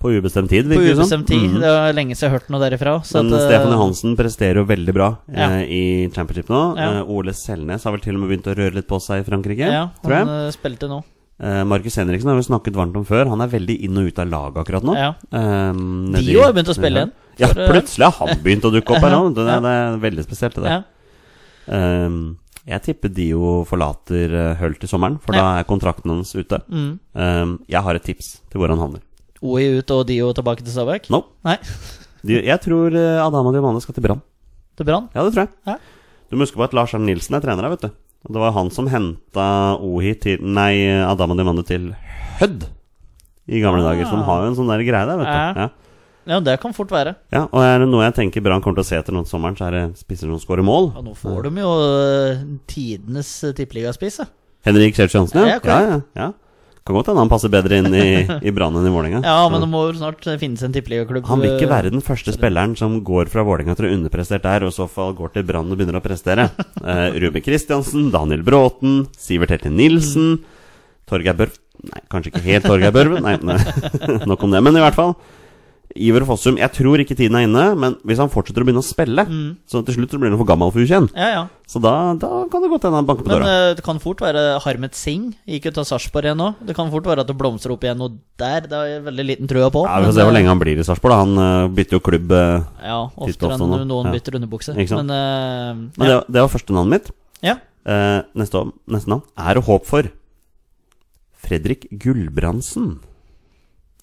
På 0.00 0.12
ubestemt 0.14 0.48
tid, 0.48 0.64
På 0.64 0.76
virker 0.78 0.94
det 0.94 1.06
som. 1.08 1.22
ubestemt 1.22 1.26
tid. 1.26 1.42
Mhm. 1.50 1.60
Det 1.60 1.68
er 1.74 1.92
lenge 1.92 2.14
siden 2.14 2.20
jeg 2.22 2.30
har 2.30 2.38
hørt 2.38 2.50
noe 2.54 2.60
derifra. 2.62 2.92
Så 3.02 3.18
Men 3.22 3.34
at, 3.34 3.40
eh, 3.40 3.46
Stefan 3.48 3.72
Johansen 3.74 4.16
presterer 4.16 4.54
jo 4.54 4.64
veldig 4.64 4.94
bra 4.94 5.08
Ja. 5.28 5.48
eh, 5.58 5.62
i 5.66 6.08
championship 6.14 6.46
nå. 6.48 6.76
Ja. 6.78 7.00
Eh, 7.00 7.10
Ole 7.10 7.32
Selnes 7.34 7.82
har 7.82 7.90
vel 7.92 8.00
til 8.00 8.14
og 8.14 8.20
med 8.20 8.30
begynt 8.30 8.46
å 8.46 8.54
røre 8.56 8.74
litt 8.74 8.86
på 8.86 9.00
seg 9.02 9.20
i 9.20 9.28
Frankrike, 9.28 9.58
Ja, 9.66 9.90
han 10.04 10.28
eh, 10.28 10.50
spilte 10.52 10.86
nå. 10.88 11.02
Eh, 11.40 11.64
Markus 11.64 11.96
Henriksen 11.96 12.26
har 12.30 12.36
vi 12.36 12.42
snakket 12.42 12.74
varmt 12.74 12.96
om 12.96 13.04
før. 13.04 13.28
Han 13.28 13.40
er 13.40 13.48
veldig 13.48 13.80
inn 13.84 13.98
og 13.98 14.06
ut 14.06 14.18
av 14.20 14.28
laget 14.28 14.56
akkurat 14.64 14.82
nå. 14.84 14.94
Ja. 14.94 15.14
Eh, 15.32 15.72
nedi- 15.72 16.26
Dio 16.26 16.42
har 16.42 16.52
begynt 16.52 16.68
å 16.70 16.74
spille 16.78 16.96
igjen. 17.02 17.12
Ja, 17.38 17.46
eh, 17.48 17.68
plutselig 17.68 18.12
har 18.12 18.26
han 18.28 18.38
begynt 18.38 18.62
å 18.62 18.72
dukke 18.72 18.94
opp 18.96 19.02
her 19.02 19.10
nå. 19.18 19.34
Det, 19.34 19.46
er- 19.46 19.60
det 19.60 19.74
er 19.74 19.98
veldig 20.10 20.24
spesielt, 20.24 20.54
det 20.54 20.62
der. 20.62 20.70
Ja. 20.70 20.82
Eh, 22.68 22.74
jeg 22.76 22.82
tipper 22.84 23.12
Dio 23.16 23.64
forlater 23.64 24.34
uh, 24.36 24.54
Hull 24.60 24.74
til 24.78 24.88
sommeren, 24.90 25.16
for 25.24 25.32
Ja. 25.34 25.40
da 25.40 25.58
er 25.60 25.64
kontrakten 25.68 26.10
hans 26.12 26.34
ute. 26.36 26.60
Mm. 26.68 26.98
Um, 27.14 27.58
jeg 27.68 27.82
har 27.82 27.94
et 27.96 28.04
tips 28.04 28.40
til 28.50 28.60
hvor 28.60 28.68
han 28.68 28.78
havner. 28.78 29.00
OI 29.40 29.78
ut 29.78 29.90
og 29.94 30.06
Dio 30.06 30.32
tilbake 30.36 30.62
til 30.66 30.72
Stabæk? 30.74 31.08
No. 31.10 31.22
Nei, 31.46 31.56
jeg 32.50 32.60
tror 32.60 32.92
uh, 32.92 33.26
Adama 33.26 33.52
Diomane 33.54 33.80
skal 33.80 33.94
til 33.96 34.02
Brann. 34.04 34.20
til 34.76 34.84
Brann? 34.84 35.08
Ja, 35.14 35.24
det 35.24 35.32
tror 35.34 35.46
jeg. 35.46 35.54
Ja. 35.66 35.78
Du 36.28 36.36
må 36.36 36.44
huske 36.44 36.58
på 36.60 36.64
at 36.66 36.74
Lars 36.76 36.92
Arne 36.94 37.06
Nilsen 37.08 37.34
er 37.38 37.40
trener 37.40 37.62
her, 37.64 37.70
vet 37.72 37.86
du. 37.88 37.90
Og 38.26 38.34
det 38.34 38.40
var 38.42 38.52
han 38.52 38.68
som 38.74 38.88
henta 38.90 39.78
Ohi 39.80 40.12
til 40.20 40.42
Nei, 40.42 40.88
Adama 41.06 41.34
Diomane 41.38 41.62
til 41.64 41.94
Hødd 42.40 42.66
i 43.48 43.60
gamle 43.62 43.80
Ah. 43.80 43.94
dager. 43.94 44.04
Så 44.10 44.18
de 44.18 44.24
har 44.26 44.42
jo 44.42 44.48
en 44.50 44.56
sånn 44.58 44.68
der 44.68 44.82
greie 44.84 45.06
der, 45.08 45.16
vet 45.16 45.26
Ja. 45.30 45.52
du. 45.54 45.60
Ja. 45.60 45.68
Ja, 46.28 46.40
det 46.44 46.58
kan 46.60 46.74
fort 46.76 46.90
være. 46.92 47.14
Ja, 47.32 47.46
og 47.46 47.62
er 47.64 47.80
det 47.82 47.88
noe 47.88 48.04
jeg 48.04 48.16
tenker 48.18 48.44
Brann 48.44 48.60
kommer 48.64 48.80
til 48.80 48.84
å 48.84 48.88
se 48.90 48.98
etter 49.00 49.14
noen 49.16 49.28
sommeren, 49.28 49.56
så 49.56 49.68
er 49.70 49.76
det 49.76 49.84
spisser 50.00 50.28
som 50.28 50.40
skårer 50.42 50.66
mål. 50.66 50.90
Ja, 50.96 51.04
nå 51.06 51.14
får 51.16 51.48
de 51.48 51.62
jo 51.62 51.70
øh, 51.84 52.42
tidenes 52.68 53.30
øh, 53.48 53.54
tippeligaspiss. 53.56 54.20
Henrik 54.68 54.98
Kjell 54.98 55.08
Johansen, 55.08 55.40
Ja, 55.46 55.56
ja. 55.56 55.80
ja, 55.88 56.02
ja. 56.18 56.28
Kan 56.88 56.96
godt 56.96 57.10
hende 57.10 57.20
han 57.20 57.28
passer 57.28 57.50
bedre 57.52 57.78
inn 57.82 57.92
i, 57.92 58.04
i 58.48 58.52
Brann 58.52 58.76
enn 58.76 58.88
i 58.88 58.92
Vålerenga. 58.92 59.20
Ja, 59.24 59.42
men 59.52 59.60
det 59.60 59.68
må 59.68 59.82
jo 59.90 59.96
snart 59.96 60.24
finnes 60.40 60.64
en 60.64 60.72
tippeligaklubb. 60.72 61.26
Han 61.28 61.42
vil 61.44 61.54
ikke 61.56 61.68
være 61.68 61.92
den 61.92 62.04
første 62.04 62.32
spilleren 62.32 62.76
som 62.80 62.98
går 63.04 63.28
fra 63.32 63.44
Vålerenga 63.44 63.76
til 63.76 63.88
å 63.88 63.94
underprestert 63.96 64.44
der, 64.44 64.64
og 64.64 64.72
i 64.72 64.76
så 64.78 64.88
fall 64.88 65.16
går 65.16 65.34
til 65.36 65.44
Brann 65.48 65.68
og 65.68 65.80
begynner 65.80 66.00
å 66.00 66.04
prestere. 66.04 66.48
Uh, 66.80 67.12
Ruben 67.20 67.44
Kristiansen, 67.44 68.08
Daniel 68.12 68.44
Bråten, 68.44 69.02
Sivert 69.20 69.52
Hette 69.52 69.72
Nilsen, 69.72 70.38
Torgeir 71.08 71.36
Børven 71.36 71.64
Nei, 71.78 72.00
kanskje 72.10 72.32
ikke 72.32 72.42
helt 72.42 72.64
Torgeir 72.66 72.94
Børven. 72.94 73.22
Nei, 73.22 73.36
nei. 73.38 73.58
nok 74.30 74.42
om 74.42 74.54
det. 74.54 74.62
Men 74.66 74.74
i 74.74 74.82
hvert 74.82 74.96
fall. 74.98 75.12
Iver 75.98 76.24
Fossum, 76.28 76.56
jeg 76.60 76.70
tror 76.76 77.02
ikke 77.02 77.16
tiden 77.18 77.36
er 77.38 77.46
inne, 77.46 77.64
men 77.78 77.96
hvis 78.06 78.20
han 78.22 78.30
fortsetter 78.32 78.62
å 78.62 78.66
begynne 78.68 78.82
å 78.82 78.86
spille, 78.86 79.24
så 79.68 79.82
til 79.86 79.96
slutt 79.96 80.14
så 80.14 80.20
blir 80.20 80.30
han 80.32 80.38
for 80.40 80.48
gammel 80.48 80.70
for 80.74 80.84
U21. 80.84 81.08
Ja, 81.16 81.28
ja. 81.34 81.42
Så 81.68 81.82
da, 81.84 81.92
da 82.16 82.28
kan 82.48 82.62
det 82.64 82.70
godt 82.72 82.86
hende 82.86 83.00
han 83.02 83.08
banker 83.08 83.26
på 83.26 83.28
Men 83.28 83.36
døra. 83.42 83.48
Men 83.50 83.76
det 83.76 83.84
kan 83.84 83.98
fort 84.00 84.22
være 84.24 84.44
Harmet 84.64 84.96
Singh. 84.96 85.34
Gikk 85.44 85.68
ut 85.68 85.80
av 85.82 85.88
Sarpsborg 85.90 86.30
igjen 86.30 86.40
nå. 86.40 86.48
Det 86.64 86.76
kan 86.78 86.88
fort 86.94 87.08
være 87.10 87.26
at 87.26 87.28
det 87.28 87.36
blomstrer 87.36 87.74
opp 87.74 87.84
igjen 87.84 88.00
noe 88.00 88.14
der. 88.40 88.64
Det 88.64 88.78
har 88.78 88.88
jeg 88.88 89.02
veldig 89.08 89.26
liten 89.28 89.50
trua 89.50 89.68
på. 89.74 89.82
Ja, 89.84 89.98
Vi 90.00 90.08
får 90.08 90.16
se 90.16 90.24
hvor 90.24 90.32
øh, 90.32 90.38
lenge 90.38 90.52
han 90.54 90.62
blir 90.62 90.80
i 90.80 90.86
Sarpsborg. 90.88 91.18
Han 91.20 91.42
eh, 91.44 91.68
bytter 91.76 91.98
jo 91.98 92.04
klubb. 92.08 92.32
eh, 92.32 92.68
Ja, 92.88 93.00
oftere 93.12 93.52
ofte 93.52 93.68
enn 93.68 93.88
noen 93.90 94.12
bytter 94.14 94.38
underbukse. 94.40 94.76
Men, 94.78 95.12
uh, 95.12 95.82
Men 95.98 96.12
det, 96.12 96.20
det 96.32 96.44
var 96.44 96.52
første 96.54 96.76
navnet 96.76 96.94
mitt. 96.96 97.12
ja. 97.44 97.58
Uh, 97.88 98.20
neste, 98.36 98.60
neste 98.90 99.08
navn 99.08 99.22
er 99.40 99.56
det 99.56 99.64
håp 99.64 99.86
for. 99.88 100.08
Fredrik 101.40 101.86
Gulbrandsen. 102.02 102.98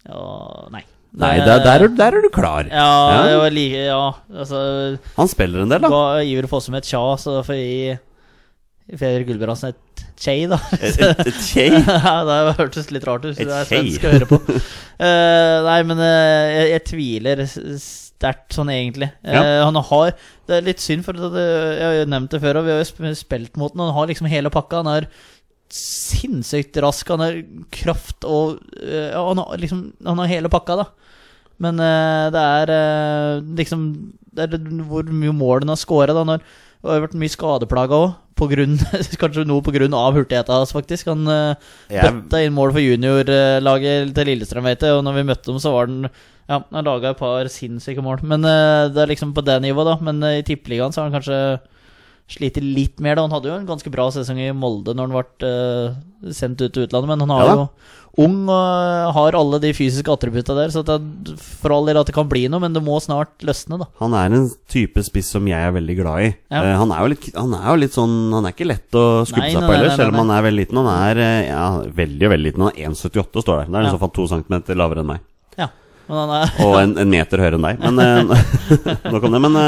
ja 0.08 0.22
Nei. 0.74 0.82
Nei, 1.16 1.36
der, 1.40 1.62
der, 1.64 1.86
er, 1.86 1.94
der 1.96 2.18
er 2.18 2.26
du 2.26 2.30
klar. 2.34 2.68
Ja, 2.68 3.30
Ja. 3.30 3.50
like 3.50 3.86
Ja, 3.88 4.02
altså 4.36 4.60
Han 5.16 5.32
spiller 5.32 5.64
en 5.64 5.72
del, 5.72 5.82
da. 5.86 5.92
Ga 5.92 6.22
Iver 6.28 6.48
Fossum 6.52 6.76
et 6.76 6.88
tja, 6.88 7.04
så 7.22 7.40
får 7.46 7.60
jeg 7.62 8.00
Feder 9.00 9.24
Gulbrandsen 9.26 9.72
et 9.72 10.04
tjei, 10.22 10.46
da. 10.50 10.60
Et, 10.78 11.00
et, 11.02 11.38
tjei. 11.42 11.70
Ja, 12.06 12.20
det 12.28 12.58
hørtes 12.60 12.92
litt 12.94 13.06
rart 13.08 13.26
ut. 13.26 13.34
Så 13.38 13.48
det 13.48 13.56
er 13.56 13.70
svensk 13.70 14.06
å 14.06 14.12
høre 14.14 14.28
på. 14.30 14.40
uh, 14.46 15.58
nei, 15.66 15.80
men 15.90 16.02
uh, 16.02 16.10
jeg, 16.54 16.68
jeg 16.76 16.84
tviler 16.92 17.42
sterkt 17.48 18.56
sånn, 18.56 18.70
egentlig. 18.74 19.10
Ja. 19.26 19.42
Uh, 19.42 19.62
Han 19.68 19.80
har 19.90 20.14
Det 20.46 20.60
er 20.60 20.68
litt 20.70 20.84
synd, 20.84 21.06
for 21.08 21.18
det, 21.18 21.46
jeg 21.80 21.88
har 21.88 21.98
jo 21.98 22.06
nevnt 22.14 22.36
det 22.36 22.42
før, 22.44 22.62
og 22.62 22.68
vi 22.68 22.76
har 22.76 22.84
jo 22.84 23.16
spilt 23.18 23.58
mot 23.60 23.74
den. 23.74 23.84
Han 23.88 23.98
har 23.98 24.12
liksom 24.12 24.30
hele 24.32 24.54
pakka. 24.54 24.84
Han 24.84 24.92
er 24.94 25.10
sinnssykt 25.74 26.78
rask. 26.84 27.10
Han 27.14 27.24
har 27.24 27.40
kraft 27.74 28.28
og 28.28 28.60
eh, 28.82 29.12
ja, 29.12 29.22
han, 29.22 29.42
har 29.42 29.62
liksom, 29.62 29.88
han 30.06 30.22
har 30.22 30.32
hele 30.32 30.52
pakka, 30.52 30.80
da. 30.84 30.88
Men 31.64 31.80
uh, 31.80 32.28
det 32.36 32.42
er 32.44 32.72
uh, 32.76 33.44
liksom 33.56 33.84
Det 34.36 34.44
er 34.44 34.58
hvor 34.90 35.08
mye 35.08 35.32
mål 35.32 35.64
han 35.64 35.72
har 35.72 35.80
scora. 35.80 36.16
Han 36.18 36.34
har, 36.36 36.46
vært 36.84 37.18
mye 37.18 37.32
skadeplaga 37.32 38.00
òg. 38.04 38.22
Kanskje 38.36 39.46
noe 39.48 39.64
av 39.96 40.18
hurtigheten 40.18 40.52
hans, 40.52 40.74
faktisk. 40.76 41.08
Han 41.08 41.24
uh, 41.28 41.56
yeah. 41.90 42.10
bøtta 42.10 42.44
inn 42.44 42.56
mål 42.56 42.76
for 42.76 42.84
juniorlaget 42.84 44.12
til 44.16 44.32
Lillestrøm, 44.32 44.68
vet 44.68 44.84
jeg. 44.84 44.98
Og 44.98 45.06
når 45.08 45.22
vi 45.22 45.28
møtte 45.32 45.52
dem, 45.52 45.62
så 45.64 45.72
var 45.76 45.88
den 45.92 46.10
Ja, 46.46 46.60
han 46.60 46.86
laga 46.86 47.14
et 47.14 47.18
par 47.18 47.48
sinnssyke 47.50 48.04
mål. 48.06 48.20
Men 48.28 48.44
uh, 48.44 48.92
det 48.92 49.02
er 49.02 49.14
liksom 49.14 49.32
på 49.34 49.46
det 49.46 49.62
nivået, 49.64 49.88
da. 49.88 49.96
Men 50.04 50.22
eh, 50.28 50.42
i 50.42 50.46
Tippeligaen 50.46 50.94
så 50.94 51.02
har 51.02 51.10
han 51.10 51.16
kanskje 51.16 51.40
slitt 52.32 52.58
litt 52.62 53.04
mer, 53.04 53.18
da. 53.18 53.28
Han 53.28 53.36
hadde 53.36 53.52
jo 53.52 53.60
en 53.60 53.68
ganske 53.70 53.92
bra 53.94 54.08
sesong 54.14 54.40
i 54.42 54.50
Molde 54.56 54.96
når 54.98 55.12
han 55.12 55.16
ble 55.16 55.52
uh, 55.52 56.34
sendt 56.34 56.64
ut 56.64 56.74
til 56.74 56.88
utlandet, 56.88 57.12
men 57.12 57.26
han 57.26 57.36
er 57.38 57.46
Ja 57.46 57.60
jo 57.60 57.70
ung 58.22 58.48
og 58.48 59.14
har 59.16 59.36
alle 59.36 59.60
de 59.64 59.72
fysiske 59.76 60.12
attributta 60.12 60.56
der, 60.56 60.72
så 60.72 60.84
det 60.88 60.98
for 61.42 61.74
all 61.76 61.88
del 61.90 62.00
at 62.00 62.10
det 62.10 62.16
kan 62.16 62.30
bli 62.32 62.46
noe, 62.52 62.62
men 62.64 62.76
det 62.76 62.84
må 62.84 62.98
snart 63.04 63.44
løsne, 63.46 63.80
da. 63.82 63.90
Han 64.02 64.16
er 64.18 64.38
en 64.38 64.48
type 64.72 65.04
spiss 65.06 65.34
som 65.36 65.48
jeg 65.50 65.60
er 65.60 65.76
veldig 65.76 65.98
glad 66.00 66.28
i. 66.28 66.30
Ja. 66.54 66.64
Uh, 66.64 66.74
han, 66.84 66.96
er 66.96 67.12
litt, 67.12 67.30
han 67.36 67.56
er 67.58 67.68
jo 67.68 67.78
litt 67.84 67.96
sånn 67.96 68.16
Han 68.34 68.48
er 68.48 68.56
ikke 68.56 68.68
lett 68.68 68.98
å 68.98 69.06
skubbe 69.28 69.44
Nei, 69.44 69.52
seg 69.54 69.62
på 69.62 69.68
nei, 69.68 69.76
heller, 69.76 69.92
nei, 69.92 69.98
selv 70.00 70.14
om 70.14 70.22
han 70.24 70.34
er 70.36 70.46
veldig 70.48 70.62
liten. 70.62 70.82
Han 70.82 70.92
er 70.94 71.22
eh, 71.26 71.40
ja, 71.50 71.66
veldig 72.00 72.32
veldig 72.32 72.50
liten. 72.50 72.66
Han 72.66 72.72
er 72.76 72.92
1,78 72.92 73.44
står 73.44 73.62
der. 73.62 73.72
Det 73.72 73.80
er 73.80 73.88
i 73.90 73.94
så 73.96 74.02
fall 74.02 74.14
to 74.16 74.28
centimeter 74.32 74.80
lavere 74.80 75.04
enn 75.04 75.12
meg. 75.12 75.24
Ja. 75.60 75.70
Men 76.08 76.22
han 76.22 76.34
er 76.38 76.58
Og 76.66 76.76
en, 76.80 76.98
en 77.02 77.12
meter 77.12 77.44
høyere 77.44 77.60
enn 77.60 77.68
deg. 77.68 77.84
Men 77.84 78.34
nok 79.16 79.28
om 79.28 79.36
det. 79.38 79.44
Men 79.48 79.62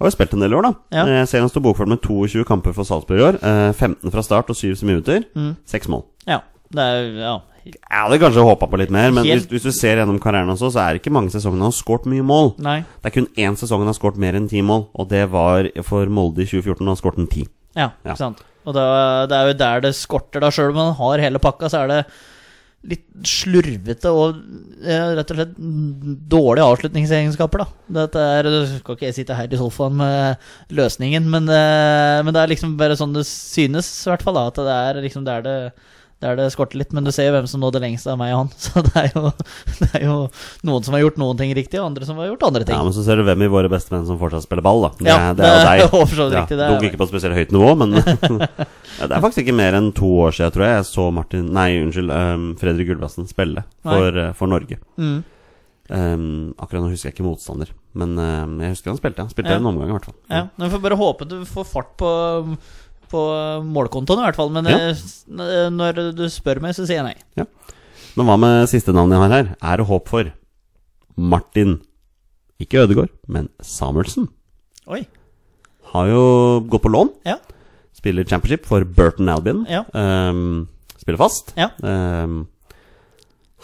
har 0.00 0.10
jo 0.10 0.14
spilt 0.16 0.32
en 0.34 0.40
del 0.40 0.54
år, 0.58 0.62
da. 0.62 0.72
Ja. 0.92 1.04
Eh, 1.06 1.18
Jeg 1.22 1.28
ser 1.28 1.40
han 1.40 1.48
står 1.52 1.62
bokført 1.62 1.88
med 1.88 2.00
22 2.02 2.44
kamper 2.44 2.72
for 2.74 2.84
Salzburg 2.84 3.18
i 3.20 3.26
år. 3.28 3.38
Eh, 3.42 3.72
15 3.72 4.10
fra 4.10 4.22
start 4.22 4.50
og 4.50 4.56
7 4.56 4.82
minutter. 4.82 5.24
Mm. 5.36 5.56
6 5.66 5.88
mål. 5.88 6.04
Ja. 6.26 6.40
Det 6.74 6.80
er 6.82 7.10
ja. 7.20 7.34
Jeg 7.64 7.80
hadde 7.96 8.18
kanskje 8.20 8.42
håpa 8.44 8.66
på 8.68 8.76
litt 8.76 8.90
mer, 8.92 9.10
men 9.10 9.24
hvis, 9.24 9.46
Helt- 9.46 9.48
hvis 9.54 9.62
du 9.62 9.72
ser 9.72 9.96
gjennom 9.96 10.18
karrieren 10.20 10.50
også, 10.52 10.68
så 10.74 10.80
er 10.82 10.92
det 10.92 11.00
ikke 11.02 11.12
mange 11.14 11.30
sesonger 11.32 11.56
han 11.62 11.70
har 11.70 11.72
skåret 11.72 12.04
mye 12.12 12.20
mål. 12.22 12.50
Nei. 12.60 12.80
Det 13.00 13.08
er 13.08 13.14
kun 13.22 13.28
én 13.40 13.56
sesong 13.56 13.78
han 13.80 13.86
har 13.88 13.94
skåret 13.96 14.18
mer 14.20 14.34
enn 14.36 14.48
ti 14.50 14.60
mål, 14.60 14.88
og 14.94 15.08
det 15.08 15.30
var 15.32 15.70
for 15.82 16.04
Molde 16.12 16.42
i 16.42 16.44
2014. 16.44 16.84
Da 16.84 16.90
han 16.92 17.00
skåret 17.00 17.18
en 17.22 17.26
ti. 17.26 17.46
Ja, 17.74 17.90
Ja. 18.04 18.12
ikke 18.12 18.18
sant. 18.18 18.42
Og 18.66 18.74
det, 18.74 18.82
er- 18.82 19.26
det 19.28 19.36
er 19.38 19.46
jo 19.46 19.58
der 19.62 19.80
det 19.80 19.94
skorter, 19.94 20.40
da. 20.40 20.50
Sjøl 20.50 20.70
om 20.70 20.74
man 20.76 20.94
har 20.94 21.18
hele 21.24 21.38
pakka, 21.38 21.70
så 21.72 21.84
er 21.84 21.88
det 21.88 22.06
litt 22.84 23.04
slurvete 23.28 24.10
og 24.12 24.38
eh, 24.84 25.14
rett 25.16 25.30
og 25.32 25.38
slett 25.38 25.54
dårlige 26.34 26.66
avslutningsegenskaper, 26.68 27.64
da. 27.64 27.84
Dette 28.00 28.24
er, 28.38 28.48
skal 28.76 28.98
ikke 28.98 29.08
jeg 29.08 29.18
sitte 29.20 29.38
her 29.38 29.48
i 29.48 29.60
sofaen 29.60 29.96
med 30.00 30.76
løsningen, 30.76 31.28
men, 31.32 31.48
eh, 31.48 32.20
men 32.24 32.34
det 32.34 32.42
er 32.42 32.52
liksom 32.52 32.76
bare 32.80 32.98
sånn 33.00 33.16
det 33.16 33.24
synes, 33.28 33.88
i 34.04 34.12
hvert 34.12 34.24
fall. 34.26 34.36
da 34.36 34.46
At 34.50 34.60
det 34.60 34.76
er 34.76 35.02
liksom 35.06 35.26
der 35.28 35.46
det 35.46 35.58
der 36.24 36.38
det 36.40 36.46
skorter 36.54 36.80
litt, 36.80 36.92
men 36.96 37.04
du 37.06 37.12
ser 37.14 37.28
jo 37.28 37.34
hvem 37.36 37.46
som 37.50 37.62
nådde 37.62 37.82
lengst 37.84 38.08
av 38.10 38.16
meg 38.20 38.32
og 38.34 38.40
han. 38.42 38.52
Så 38.64 38.82
det 38.88 38.94
er, 39.02 39.10
jo, 39.14 39.30
det 39.80 39.88
er 40.00 40.04
jo 40.06 40.16
noen 40.66 40.86
som 40.86 40.96
har 40.96 41.04
gjort 41.04 41.20
noen 41.20 41.40
ting 41.40 41.52
riktig, 41.56 41.78
og 41.80 41.90
andre 41.90 42.08
som 42.08 42.18
har 42.20 42.30
gjort 42.32 42.46
andre 42.48 42.64
ting. 42.64 42.76
Ja, 42.76 42.86
Men 42.86 42.96
så 42.96 43.04
ser 43.06 43.20
du 43.20 43.26
hvem 43.28 43.44
i 43.46 43.50
våre 43.52 43.70
beste 43.72 43.94
venn 43.94 44.06
som 44.08 44.18
fortsatt 44.20 44.46
spiller 44.46 44.64
ball, 44.64 44.86
da. 44.86 44.92
Det, 44.98 45.10
Ja, 45.12 45.18
det 45.36 45.50
er 45.50 45.84
jo 45.84 45.90
deg. 45.92 46.14
vidt 46.14 46.38
riktig, 46.38 46.58
det 46.60 46.70
Dog 46.72 46.88
ikke 46.90 47.02
på 47.04 47.10
spesielt 47.12 47.38
høyt 47.38 47.54
nivå, 47.54 47.74
men 47.84 47.94
ja, 48.00 48.48
Det 49.04 49.12
er 49.12 49.20
faktisk 49.20 49.44
ikke 49.44 49.58
mer 49.60 49.76
enn 49.78 49.92
to 49.96 50.08
år 50.24 50.34
siden, 50.36 50.54
tror 50.56 50.66
jeg, 50.66 50.80
jeg 50.80 50.88
så 50.90 51.06
Martin 51.14 51.46
Nei, 51.54 51.68
unnskyld, 51.84 52.10
um, 52.10 52.50
Fredrik 52.60 52.90
Gulbrandsen 52.90 53.28
spille 53.30 53.66
for, 53.84 54.18
uh, 54.18 54.32
for 54.38 54.50
Norge. 54.50 54.80
Mm. 54.98 55.22
Um, 55.92 56.54
akkurat 56.56 56.80
nå 56.80 56.88
husker 56.88 57.10
jeg 57.10 57.18
ikke 57.18 57.26
motstander, 57.26 57.68
men 57.92 58.14
um, 58.16 58.54
jeg 58.64 58.72
husker 58.72 58.88
han 58.88 58.96
spilte. 58.96 59.20
Han 59.20 59.32
spilte 59.32 59.52
Ja. 59.52 59.58
en 59.60 59.68
omgang, 59.68 59.90
i 59.90 59.92
hvert 59.92 60.06
fall. 60.08 60.16
Ja, 60.32 60.46
men 60.56 60.64
Vi 60.70 60.72
får 60.72 60.80
bare 60.86 60.96
håpe 60.96 61.26
du 61.28 61.34
får 61.44 61.66
fart 61.68 61.90
på, 62.00 62.08
på 63.14 63.22
målkontoen, 63.70 64.20
i 64.20 64.26
hvert 64.28 64.38
fall. 64.42 64.50
Men 64.54 64.66
Ja. 64.70 64.78
eh, 64.90 65.68
når 65.72 66.02
du 66.18 66.24
spør 66.32 66.60
meg, 66.64 66.74
så 66.76 66.84
sier 66.86 67.00
jeg 67.00 67.14
nei. 67.14 67.46
Men 68.14 68.26
hva 68.28 68.36
med 68.38 68.68
siste 68.70 68.92
navnet 68.94 69.16
jeg 69.16 69.22
har 69.24 69.32
her? 69.38 69.56
Er 69.62 69.80
det 69.80 69.86
håp 69.88 70.08
for 70.10 70.28
Martin 71.16 71.80
Ikke 72.62 72.84
Ødegaard, 72.84 73.10
men 73.26 73.48
Samuelsen. 73.62 74.28
Oi. 74.86 75.00
Har 75.94 76.06
jo 76.10 76.22
gått 76.70 76.84
på 76.84 76.92
lån. 76.94 77.10
Ja. 77.26 77.38
Spiller 77.94 78.26
championship 78.28 78.66
for 78.68 78.84
Burton 78.84 79.28
Albion. 79.32 79.64
Ja. 79.70 79.82
Um, 79.94 80.68
spiller 80.98 81.18
fast. 81.18 81.52
Ja. 81.58 81.70
Um, 81.82 82.44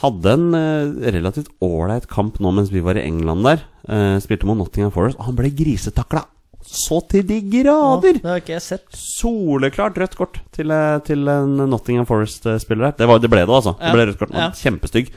hadde 0.03 0.33
en 0.33 0.47
uh, 0.55 1.11
relativt 1.13 1.51
ålreit 1.63 2.07
kamp 2.11 2.39
nå 2.41 2.53
mens 2.57 2.71
vi 2.73 2.83
var 2.85 2.99
i 2.99 3.05
England 3.07 3.45
der. 3.47 3.65
Uh, 3.87 4.17
spilte 4.23 4.49
mot 4.49 4.59
Nottingham 4.59 4.93
Forest, 4.95 5.19
og 5.21 5.29
han 5.31 5.39
ble 5.39 5.51
grisetakla 5.55 6.25
så 6.71 7.01
til 7.11 7.25
de 7.27 7.41
grader! 7.51 8.21
Ja, 8.21 8.23
det 8.23 8.31
har 8.31 8.43
ikke 8.45 8.55
jeg 8.55 8.63
sett. 8.67 8.87
Soleklart 8.95 9.99
rødt 9.99 10.15
kort 10.19 10.39
til, 10.55 10.71
eh, 10.71 10.99
til 11.07 11.27
en 11.33 11.57
Nottingham 11.71 12.07
Forest-spiller 12.09 12.91
der. 12.91 12.97
Det, 13.03 13.09
var, 13.11 13.19
det 13.23 13.31
ble 13.33 13.43
det, 13.43 13.51
altså. 13.57 13.75
Ja. 13.81 13.91
Det 13.91 13.97
ble 13.99 14.07
rødt 14.13 14.21
kort. 14.23 14.35
Ja. 14.39 14.51
Kjempestygg. 14.55 15.11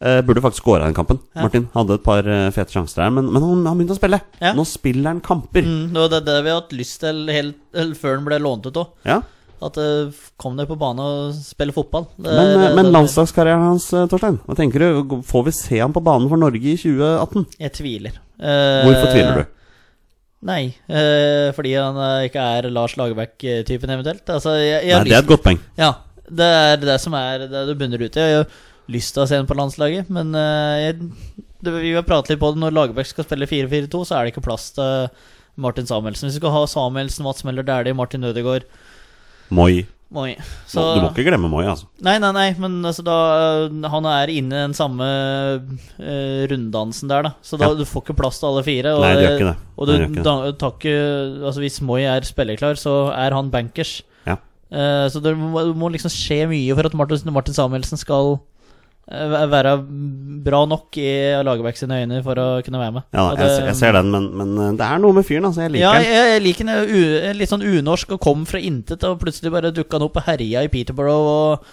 Uh, 0.00 0.22
burde 0.24 0.40
faktisk 0.40 0.62
skåra 0.64 0.86
den 0.88 0.94
kampen. 0.96 1.18
Ja. 1.36 1.42
Martin 1.44 1.66
hadde 1.74 1.98
et 1.98 2.04
par 2.06 2.24
uh, 2.24 2.46
fete 2.56 2.72
sjanser 2.72 3.02
der, 3.02 3.10
men, 3.12 3.26
men 3.34 3.42
han, 3.44 3.66
han 3.68 3.76
begynte 3.76 3.92
å 3.92 3.98
spille. 3.98 4.18
Ja. 4.40 4.54
Nå 4.56 4.64
spiller 4.64 5.10
han 5.12 5.20
kamper. 5.20 5.66
Mm, 5.66 5.90
det 5.92 6.00
var 6.00 6.08
det, 6.14 6.20
det 6.24 6.36
vi 6.46 6.48
har 6.54 6.62
hatt 6.62 6.72
lyst 6.72 7.02
til 7.02 7.20
helt, 7.28 7.58
før 8.00 8.16
den 8.16 8.24
ble 8.30 8.38
lånt 8.40 8.64
ut 8.70 8.78
òg. 8.80 8.94
Ja. 9.04 9.18
At 9.60 9.76
uh, 9.76 10.08
kom 10.40 10.56
deg 10.56 10.70
på 10.72 10.78
banen 10.80 11.04
og 11.04 11.36
spille 11.44 11.74
fotball. 11.76 12.06
Det- 12.16 12.32
Men, 12.32 12.48
eh, 12.54 12.62
det- 12.64 12.74
men 12.80 12.88
landslagskarrieren 12.96 13.66
hans, 13.74 13.90
eh, 13.92 14.06
Torstein, 14.08 14.40
hva 14.48 14.56
tenker 14.56 14.80
du? 14.80 15.20
Får 15.28 15.44
vi 15.50 15.52
se 15.52 15.78
han 15.84 15.92
på 15.92 16.00
banen 16.02 16.30
for 16.32 16.40
Norge 16.40 16.64
i 16.64 16.78
2018? 16.80 17.44
Jeg 17.60 17.74
tviler. 17.76 18.16
Eh, 18.40 18.80
Hvorfor 18.88 19.12
tviler 19.12 19.42
du? 19.42 19.44
Nei, 20.40 20.70
øh, 20.88 21.50
fordi 21.52 21.74
han 21.76 21.98
eh, 22.00 22.26
ikke 22.30 22.40
er 22.40 22.70
Lars 22.72 22.94
Lagerbäck-typen, 22.96 23.92
eventuelt. 23.92 24.24
Altså, 24.24 24.54
jeg, 24.56 24.86
jeg 24.88 25.02
Nei, 25.02 25.10
det 25.10 25.18
er 25.18 25.24
et 25.24 25.28
godt 25.28 25.44
poeng. 25.44 25.60
Ja, 25.76 25.90
det 26.30 26.46
er 26.46 26.80
det 26.80 26.96
som 27.02 27.16
er 27.18 27.44
det 27.50 27.66
du 27.68 27.74
bunner 27.76 28.00
ut 28.00 28.16
i. 28.16 28.24
Jeg 28.24 28.38
har 28.40 28.62
lyst 28.90 29.12
til 29.14 29.24
å 29.24 29.28
se 29.28 29.36
ham 29.36 29.48
på 29.50 29.58
landslaget, 29.58 30.08
men 30.08 30.32
øh, 30.32 30.76
jeg, 30.80 30.96
det, 31.60 31.74
vi 31.76 31.92
har 31.92 32.06
pratet 32.08 32.32
litt 32.32 32.40
på 32.40 32.54
det. 32.54 32.62
Når 32.62 32.72
Lagerbäck 32.76 33.12
skal 33.12 33.28
spille 33.28 33.50
4-4-2, 33.50 34.02
så 34.08 34.16
er 34.16 34.24
det 34.24 34.32
ikke 34.32 34.46
plass 34.48 34.70
til 34.78 35.10
Martin 35.60 35.88
Samuelsen. 35.90 36.30
Hvis 36.30 36.38
vi 36.38 36.42
skal 36.42 36.56
ha 36.56 36.64
Samuelsen, 36.72 37.26
Mats 37.28 37.44
Meller 37.44 37.66
Dæhlie, 37.66 37.96
Martin 37.96 38.24
Ødegaard 38.24 38.64
Moi. 39.50 39.84
Moi. 40.10 40.32
Du 40.74 40.78
må 41.04 41.10
ikke 41.12 41.22
glemme 41.28 41.46
Moi, 41.50 41.62
altså. 41.70 41.86
Nei, 42.02 42.16
nei, 42.18 42.32
nei, 42.34 42.48
men 42.58 42.80
altså 42.82 43.04
da 43.06 43.16
øh, 43.70 43.76
Han 43.92 44.08
er 44.10 44.32
inne 44.34 44.56
i 44.58 44.64
den 44.66 44.74
samme 44.74 45.06
uh, 45.06 46.42
runddansen 46.50 47.08
der, 47.10 47.28
da. 47.28 47.32
Så 47.46 47.56
da 47.60 47.68
Ja. 47.70 47.74
du 47.78 47.84
får 47.86 48.02
ikke 48.08 48.16
plass 48.18 48.40
til 48.42 48.48
alle 48.50 48.64
fire. 48.66 48.94
Og, 48.96 49.04
Nei, 49.06 49.14
det 49.14 49.22
gjør 49.28 49.36
ikke 49.38 49.50
det. 49.52 49.56
Og 49.78 49.86
du 49.86 49.92
Det 49.92 50.08
det. 50.16 50.24
da, 50.26 50.34
tar 50.58 50.74
ikke 50.74 50.96
Altså 51.46 51.60
Hvis 51.62 51.80
Moi 51.86 52.02
er 52.02 52.20
spillerklar, 52.26 52.74
så 52.74 53.12
er 53.14 53.30
han 53.38 53.50
bankers. 53.54 54.02
Ja. 54.26 54.36
Uh, 54.72 55.06
så 55.10 55.22
det 55.22 55.36
må, 55.38 55.62
det 55.70 55.76
må 55.78 55.90
liksom 55.94 56.10
skje 56.10 56.42
mye 56.50 56.74
for 56.74 56.86
at 56.90 56.94
Martin, 56.98 57.32
Martin 57.32 57.54
Samuelsen 57.54 57.98
skal 57.98 58.34
eh, 58.34 58.40
være 59.10 59.72
bra 60.44 60.60
nok 60.70 60.96
i 61.02 61.10
Lagerbäck 61.44 61.76
sine 61.80 61.98
øyne 62.04 62.22
for 62.24 62.38
å 62.38 62.46
kunne 62.64 62.78
være 62.80 62.94
med. 62.94 63.02
Ja, 63.12 63.24
jeg, 63.34 63.50
ser- 63.56 63.66
jeg 63.66 63.76
ser 63.80 63.92
den, 63.98 64.10
men, 64.14 64.28
men 64.38 64.52
eh, 64.68 64.72
det 64.78 64.86
er 64.86 64.98
noe 65.02 65.12
med 65.16 65.26
fyren. 65.26 65.48
Altså, 65.50 65.64
jeg 65.66 65.74
liker 65.74 65.84
Ja, 65.86 65.92
den. 65.98 66.08
jeg, 66.08 66.32
jeg 66.34 66.42
liker 66.46 66.70
den 66.70 67.38
litt 67.40 67.50
sånn 67.52 67.66
unorsk 67.66 68.12
og 68.16 68.20
kom 68.24 68.46
fra 68.46 68.58
intet, 68.62 69.02
og 69.04 69.18
plutselig 69.22 69.52
bare 69.52 69.72
dukka 69.74 69.98
han 69.98 70.06
opp 70.08 70.20
og 70.22 70.26
herja 70.30 70.62
i 70.66 70.70
Peterborough. 70.72 71.26
Og 71.34 71.66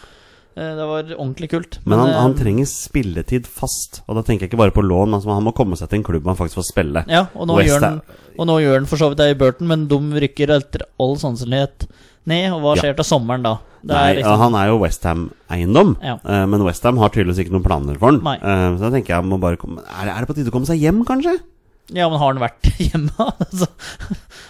eh, 0.57 0.73
Det 0.79 0.87
var 0.89 1.13
ordentlig 1.19 1.49
kult. 1.53 1.79
Men 1.85 1.99
han, 2.01 2.09
eh, 2.15 2.19
han 2.25 2.35
trenger 2.39 2.65
spilletid 2.71 3.45
fast, 3.47 4.01
og 4.07 4.17
da 4.17 4.25
tenker 4.25 4.47
jeg 4.47 4.51
ikke 4.51 4.63
bare 4.65 4.75
på 4.75 4.83
lån. 4.83 5.13
Altså, 5.19 5.29
han 5.37 5.45
må 5.45 5.53
komme 5.55 5.77
seg 5.79 5.91
til 5.93 6.01
en 6.01 6.07
klubb 6.09 6.25
han 6.27 6.39
faktisk 6.41 6.59
får 6.63 6.69
spille. 6.73 7.05
Ja, 7.07 7.27
og 7.37 7.47
nå, 7.51 7.59
West 7.61 7.69
gjør 7.75 7.85
han, 7.91 8.01
og 8.37 8.49
nå 8.49 8.59
gjør 8.65 8.79
han 8.81 8.89
for 8.89 8.97
så 8.97 9.11
vidt 9.13 9.21
det 9.21 9.31
i 9.35 9.39
Burton, 9.39 9.69
men 9.69 9.85
de 9.91 10.01
rykker 10.25 10.57
etter 10.57 10.83
all 10.99 11.15
sannsynlighet 11.21 11.87
ned. 12.27 12.49
Og 12.57 12.61
hva 12.65 12.75
Ja. 12.75 12.81
skjer 12.81 12.97
til 12.99 13.07
sommeren 13.13 13.45
da? 13.45 13.55
Nei, 13.83 14.15
liksom, 14.17 14.39
Han 14.41 14.55
er 14.55 14.67
jo 14.71 14.79
Westham-eiendom, 14.81 15.93
Ja. 16.03 16.15
uh, 16.23 16.45
men 16.49 16.63
Westham 16.65 16.97
har 16.97 17.09
tydeligvis 17.13 17.43
ikke 17.45 17.53
noen 17.53 17.65
planer 17.67 17.99
for 17.99 18.11
han. 18.11 18.21
Nei. 18.25 18.37
Eh, 18.41 18.65
så 18.77 18.87
da 18.87 18.89
tenker 18.95 19.15
jeg 19.15 19.27
må 19.29 19.39
bare 19.39 19.59
komme 19.61 19.83
er, 19.85 20.09
det, 20.09 20.27
på 20.27 20.35
tide 20.35 20.49
å 20.49 20.55
komme 20.55 20.69
seg 20.69 20.81
hjem, 20.81 21.03
kanskje? 21.07 21.37
Ja, 21.95 22.09
men 22.11 22.19
har 22.19 22.33
han 22.33 22.41
vært 22.41 22.67
hjemme? 22.89 23.13
altså, 23.17 23.67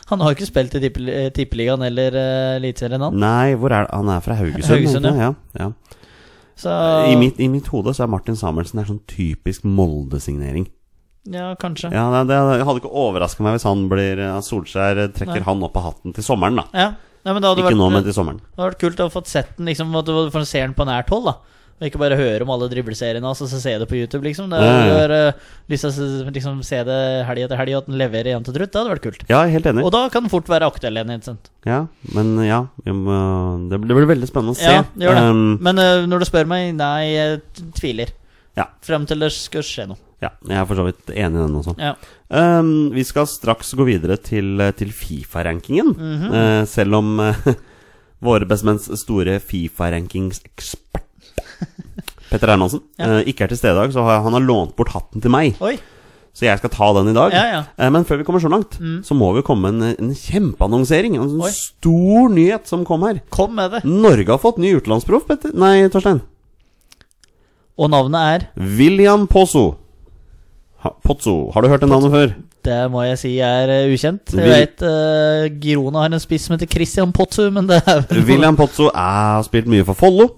han 0.10 0.24
har 0.24 0.32
jo 0.32 0.38
ikke 0.40 0.50
spilt 0.50 0.78
i 0.80 0.82
tippel- 0.88 1.12
eh, 1.14 1.28
Tippeligaen 1.36 1.84
eller 1.86 2.16
uh, 2.18 3.04
han. 3.04 3.20
Nei, 3.20 3.54
hvor 3.56 3.74
er 3.76 3.86
det? 3.86 3.94
Han 3.94 4.10
er 4.10 4.24
fra 4.26 4.38
Haugesund. 4.40 4.74
Haugesund, 4.74 5.06
ja. 5.22 5.34
ja. 5.60 5.72
Så 6.58 6.74
I, 7.12 7.14
mitt, 7.20 7.38
I 7.40 7.48
mitt 7.54 7.68
hode 7.70 7.94
så 7.94 8.08
er 8.08 8.10
Martin 8.10 8.36
Samuelsen 8.40 8.80
en 8.82 8.88
sånn 8.90 9.04
typisk 9.06 9.68
Molde-signering. 9.70 10.66
Ja, 11.30 11.52
kanskje. 11.60 11.92
Ja, 11.94 12.08
det, 12.24 12.32
det 12.32 12.64
hadde 12.66 12.80
ikke 12.82 12.90
overraska 12.90 13.44
meg 13.44 13.58
hvis 13.58 13.68
han 13.68 13.84
blir 13.92 14.22
eh, 14.24 14.38
Solskjær 14.42 15.04
trekker 15.14 15.42
Nei. 15.42 15.46
han 15.46 15.66
opp 15.68 15.76
av 15.78 15.90
hatten 15.92 16.16
til 16.16 16.26
sommeren, 16.26 16.62
da. 16.62 16.66
Ja. 16.74 16.88
Nei, 17.28 17.52
Ikke 17.62 17.68
vært, 17.72 17.78
nå, 17.82 17.92
men 17.92 18.04
til 18.08 18.14
sommeren. 18.16 18.40
Det 18.40 18.58
hadde 18.58 18.72
vært 18.72 18.82
kult 18.86 19.04
å 19.04 19.12
få 19.12 19.22
sett 19.28 19.54
den, 19.58 19.68
liksom, 19.68 19.94
at 20.00 20.06
du 20.08 20.30
får 20.34 20.46
se 20.48 20.60
den 20.64 20.74
på 20.78 20.86
nært 20.88 21.10
hold. 21.14 21.26
da 21.26 21.36
Og 21.78 21.86
ikke 21.86 22.00
bare 22.02 22.16
høre 22.18 22.42
om 22.42 22.50
alle 22.50 22.68
dribleseriene 22.72 23.22
hans 23.22 23.42
og 23.46 23.50
så 23.52 23.60
se 23.62 23.78
det 23.78 23.86
på 23.88 23.94
YouTube. 24.00 24.24
liksom 24.26 24.50
Det 24.50 24.58
er, 24.58 25.12
eh, 25.12 25.34
lyst 25.70 25.82
til 25.86 25.92
å 25.92 25.94
se- 25.94 26.32
liksom, 26.34 26.64
se 26.66 26.80
det 26.84 27.26
helg 27.28 27.44
etter 27.46 27.56
helg, 27.60 27.76
og 27.76 27.84
at 27.84 27.86
den 27.86 27.98
leverer 28.00 28.26
igjen 28.32 28.44
til 28.44 28.54
trutt. 28.56 28.72
Det 28.72 28.80
hadde 28.82 28.94
vært 28.96 29.04
kult. 29.04 29.26
Ja, 29.30 29.44
helt 29.46 29.64
enig. 29.70 29.84
Og 29.86 29.92
da 29.92 30.10
kan 30.10 30.24
den 30.24 30.30
fort 30.34 30.48
være 30.48 30.66
aktuell 30.66 30.98
igjen. 30.98 31.38
Ja, 31.68 31.86
men 32.16 32.38
ja 32.48 32.64
må, 32.88 33.70
det, 33.70 33.80
blir- 33.80 34.08
veldig 34.10 34.26
spennende 34.28 34.56
å 34.56 34.58
se. 34.58 34.72
Ja, 34.74 34.82
det 34.98 35.06
gjør 35.08 35.14
det. 35.20 35.30
Um, 35.30 35.58
Men 35.62 35.78
eh, 35.78 36.06
når 36.08 36.20
du 36.20 36.26
spør 36.26 36.48
meg, 36.48 36.74
nei, 36.74 37.14
jeg 37.14 37.42
tviler. 37.76 38.10
Ja. 38.56 38.66
Frem 38.82 39.06
til 39.06 39.20
det 39.20 39.32
skal 39.34 39.62
skje 39.62 39.88
noe. 39.90 39.98
Ja, 40.22 40.30
jeg 40.50 40.58
er 40.58 40.66
for 40.66 40.80
så 40.80 40.86
vidt 40.88 41.12
enig 41.14 41.38
i 41.38 41.44
den 41.46 41.58
også. 41.60 41.76
Ja. 41.78 41.94
Um, 42.60 42.90
vi 42.96 43.04
skal 43.06 43.28
straks 43.30 43.74
gå 43.78 43.86
videre 43.86 44.18
til, 44.18 44.58
til 44.78 44.90
Fifa-rankingen. 44.92 45.94
Mm 45.98 46.16
-hmm. 46.22 46.62
uh, 46.62 46.66
selv 46.68 46.96
om 46.96 47.20
uh, 47.20 47.36
våre 48.28 48.46
bestemenns 48.46 48.90
store 49.00 49.40
Fifa-rankingsekspert 49.40 51.04
Petter 52.30 52.48
Hermansen 52.48 52.82
Ja. 53.00 53.06
uh, 53.20 53.28
ikke 53.28 53.44
er 53.44 53.48
til 53.48 53.58
stede 53.58 53.74
i 53.74 53.82
dag, 53.82 53.94
så 53.94 54.02
har 54.04 54.22
han 54.24 54.34
har 54.34 54.42
lånt 54.42 54.76
bort 54.76 54.90
hatten 54.90 55.22
til 55.22 55.32
meg. 55.32 55.56
Oi. 55.62 55.78
Så 56.38 56.46
jeg 56.46 56.58
skal 56.60 56.70
ta 56.70 56.94
den 56.94 57.08
i 57.10 57.14
dag. 57.14 57.32
Ja, 57.34 57.46
ja. 57.50 57.64
Eh, 57.80 57.90
Men 57.90 58.06
før 58.06 58.18
vi 58.18 58.24
kommer 58.24 58.40
så 58.40 58.50
langt, 58.50 58.80
Mm. 58.80 59.02
så 59.04 59.16
må 59.16 59.34
vi 59.36 59.42
komme 59.42 59.72
med 59.72 59.82
en, 60.00 60.10
en 60.10 60.14
kjempeannonsering. 60.14 61.16
En 61.16 61.30
sånn 61.30 61.52
stor 61.52 62.30
nyhet 62.30 62.68
som 62.68 62.86
kom 62.86 63.02
her. 63.02 63.22
Kom 63.32 63.56
med 63.56 63.72
det. 63.72 63.84
Norge 63.86 64.28
har 64.28 64.38
fått 64.38 64.60
ny 64.60 64.76
utenlandsproff, 64.76 65.26
Petter. 65.26 65.50
Nei, 65.58 65.88
Torstein. 65.90 66.22
Og 67.78 67.90
navnet 67.90 68.20
er 68.22 68.48
William 68.78 69.26
Pozzo. 69.28 69.78
Pozzo. 71.06 71.52
Har 71.54 71.64
du 71.64 71.70
hørt 71.72 71.84
det 71.84 71.90
navnet 71.92 72.14
før? 72.14 72.34
Det 72.68 72.80
må 72.92 73.04
jeg 73.06 73.20
si 73.22 73.32
er 73.44 73.72
eh, 73.72 73.94
ukjent. 73.94 74.34
Jeg 74.36 74.50
vet 74.52 74.84
uh, 74.84 75.46
Girona 75.62 76.04
har 76.04 76.12
en 76.12 76.22
spiss 76.22 76.48
som 76.48 76.58
heter 76.58 76.70
Christian 76.72 77.14
Pozzo, 77.16 77.48
men 77.54 77.70
det 77.70 77.80
er 77.86 78.04
vel 78.10 78.26
William 78.30 78.58
Pozzo 78.60 78.90
har 78.94 79.46
spilt 79.48 79.70
mye 79.72 79.86
for 79.88 79.98
Follo. 79.98 80.30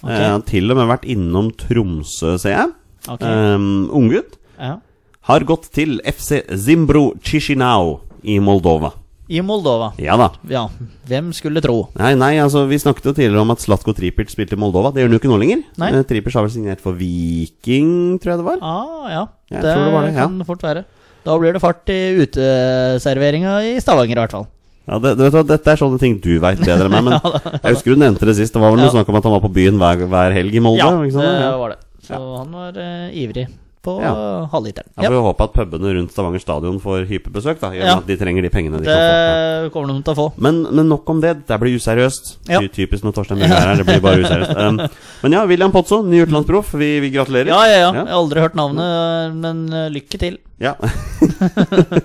Okay. 0.00 0.24
Eh, 0.24 0.38
til 0.48 0.72
og 0.72 0.80
med 0.80 0.90
vært 0.90 1.06
innom 1.08 1.52
Tromsø, 1.60 2.34
ser 2.40 2.56
jeg. 2.56 2.74
Okay. 3.08 3.54
Um, 3.54 3.86
Unggutt. 3.92 4.38
ja. 4.58 4.78
Har 5.24 5.44
gått 5.48 5.70
til 5.72 6.02
FC 6.04 6.42
Zimbro 6.52 7.14
Chisinau 7.24 8.00
i 8.28 8.36
Moldova. 8.44 8.90
I 9.28 9.40
Moldova. 9.40 9.92
Ja 9.96 10.18
da. 10.20 10.28
Ja, 10.50 10.66
hvem 11.08 11.30
skulle 11.36 11.62
tro? 11.64 11.86
Nei, 11.96 12.12
nei, 12.20 12.34
altså 12.42 12.66
Vi 12.68 12.76
snakket 12.80 13.06
jo 13.08 13.14
tidligere 13.16 13.40
om 13.40 13.52
at 13.54 13.62
Slatko 13.62 13.94
Tripic 13.96 14.32
spilte 14.34 14.58
i 14.58 14.60
Moldova. 14.60 14.92
Det 14.92 15.00
gjør 15.00 15.08
han 15.08 15.16
jo 15.16 15.20
ikke 15.22 15.30
nå 15.32 15.38
lenger. 15.40 15.62
Nei. 15.80 15.88
Eh, 15.96 16.04
Tripic 16.08 16.36
har 16.36 16.44
vel 16.44 16.52
signert 16.52 16.82
for 16.84 16.98
Viking, 16.98 18.18
tror 18.20 18.34
jeg 18.34 18.42
det 18.42 18.48
var. 18.50 18.60
Ah, 18.60 19.06
ja. 19.08 19.22
Jeg 19.54 19.64
det, 19.64 19.72
det 19.72 19.94
var 19.94 20.04
det, 20.04 20.12
kan 20.18 20.36
ja. 20.36 20.48
fort 20.50 20.66
være. 20.66 20.84
Da 21.24 21.38
blir 21.40 21.56
det 21.56 21.64
fart 21.64 21.88
i 21.88 22.00
uteserveringa 22.20 23.56
i 23.64 23.78
Stavanger, 23.80 24.18
i 24.18 24.22
hvert 24.26 24.36
fall. 24.36 24.46
Ja, 24.84 25.00
det, 25.00 25.14
vet 25.16 25.32
du 25.32 25.48
Dette 25.48 25.72
er 25.72 25.80
sånne 25.80 25.96
ting 26.02 26.18
du 26.20 26.34
veit 26.44 26.60
bedre 26.60 26.90
enn 26.90 26.92
meg. 26.92 27.04
Men 27.08 27.60
jeg 27.62 27.78
husker 27.78 27.96
du 27.96 28.04
nevnte 28.04 28.28
det 28.28 28.36
sist. 28.36 28.52
Det 28.52 28.60
var 28.60 28.74
vel 28.74 28.84
noe 28.84 28.92
Ja. 28.92 28.98
snakk 28.98 29.08
om 29.08 29.16
at 29.22 29.24
han 29.24 29.38
var 29.38 29.44
på 29.46 29.54
byen 29.56 29.80
hver, 29.80 30.04
hver 30.04 30.36
helg 30.36 30.52
i 30.52 30.64
Molde? 30.68 30.84
Ja, 30.84 30.92
det? 31.00 31.36
Ja. 31.40 31.52
var 31.64 31.72
det. 31.72 31.80
Så 32.04 32.20
han 32.20 32.52
var 32.52 32.76
uh, 32.76 33.08
ivrig 33.16 33.48
på 33.84 33.94
Ja. 34.02 34.12
halvliteren. 34.52 34.88
Jeg 34.96 35.12
får 35.12 35.24
håpe 35.28 35.44
at 35.46 35.52
pubene 35.58 35.92
rundt 35.98 36.12
Stavanger 36.14 36.42
stadion 36.42 36.80
får 36.82 37.04
hypebesøk, 37.10 37.60
da. 37.60 37.70
Ja. 37.76 37.96
at 37.98 38.06
de 38.08 38.16
trenger 38.20 38.42
de 38.42 38.50
pengene 38.52 38.80
de 38.80 38.88
kan 38.88 38.96
få. 38.96 39.64
Det 39.64 39.72
kommer 39.74 39.92
de 39.92 40.02
til 40.02 40.14
å 40.14 40.18
få. 40.18 40.26
Men, 40.40 40.62
men 40.72 40.88
nok 40.88 41.08
om 41.14 41.20
det. 41.22 41.34
Det 41.46 41.60
blir 41.60 41.76
useriøst. 41.76 42.34
Ja. 42.48 42.60
Ty- 42.64 42.72
Typisk 42.74 43.04
når 43.06 43.14
Torstein 43.18 43.38
Møller 43.42 43.56
er 43.60 43.68
her. 43.70 43.76
Det 43.82 43.86
blir 43.88 44.00
bare 44.04 44.24
useriøst. 44.24 44.56
Um, 44.64 44.78
men 45.22 45.34
ja, 45.34 45.42
William 45.44 45.72
Pozzo, 45.74 45.98
ny 46.06 46.22
utenlandsproff. 46.24 46.72
Vi, 46.78 46.88
vi 47.02 47.10
gratulerer. 47.12 47.50
Ja, 47.52 47.62
ja, 47.68 47.76
ja. 47.76 47.90
Ja. 47.92 48.04
Jeg 48.04 48.08
har 48.08 48.18
aldri 48.22 48.40
hørt 48.40 48.54
navnet, 48.56 49.34
men 49.42 49.64
eh, 49.74 49.88
lykke 49.92 50.20
til. 50.22 50.38
Ja. 50.62 50.72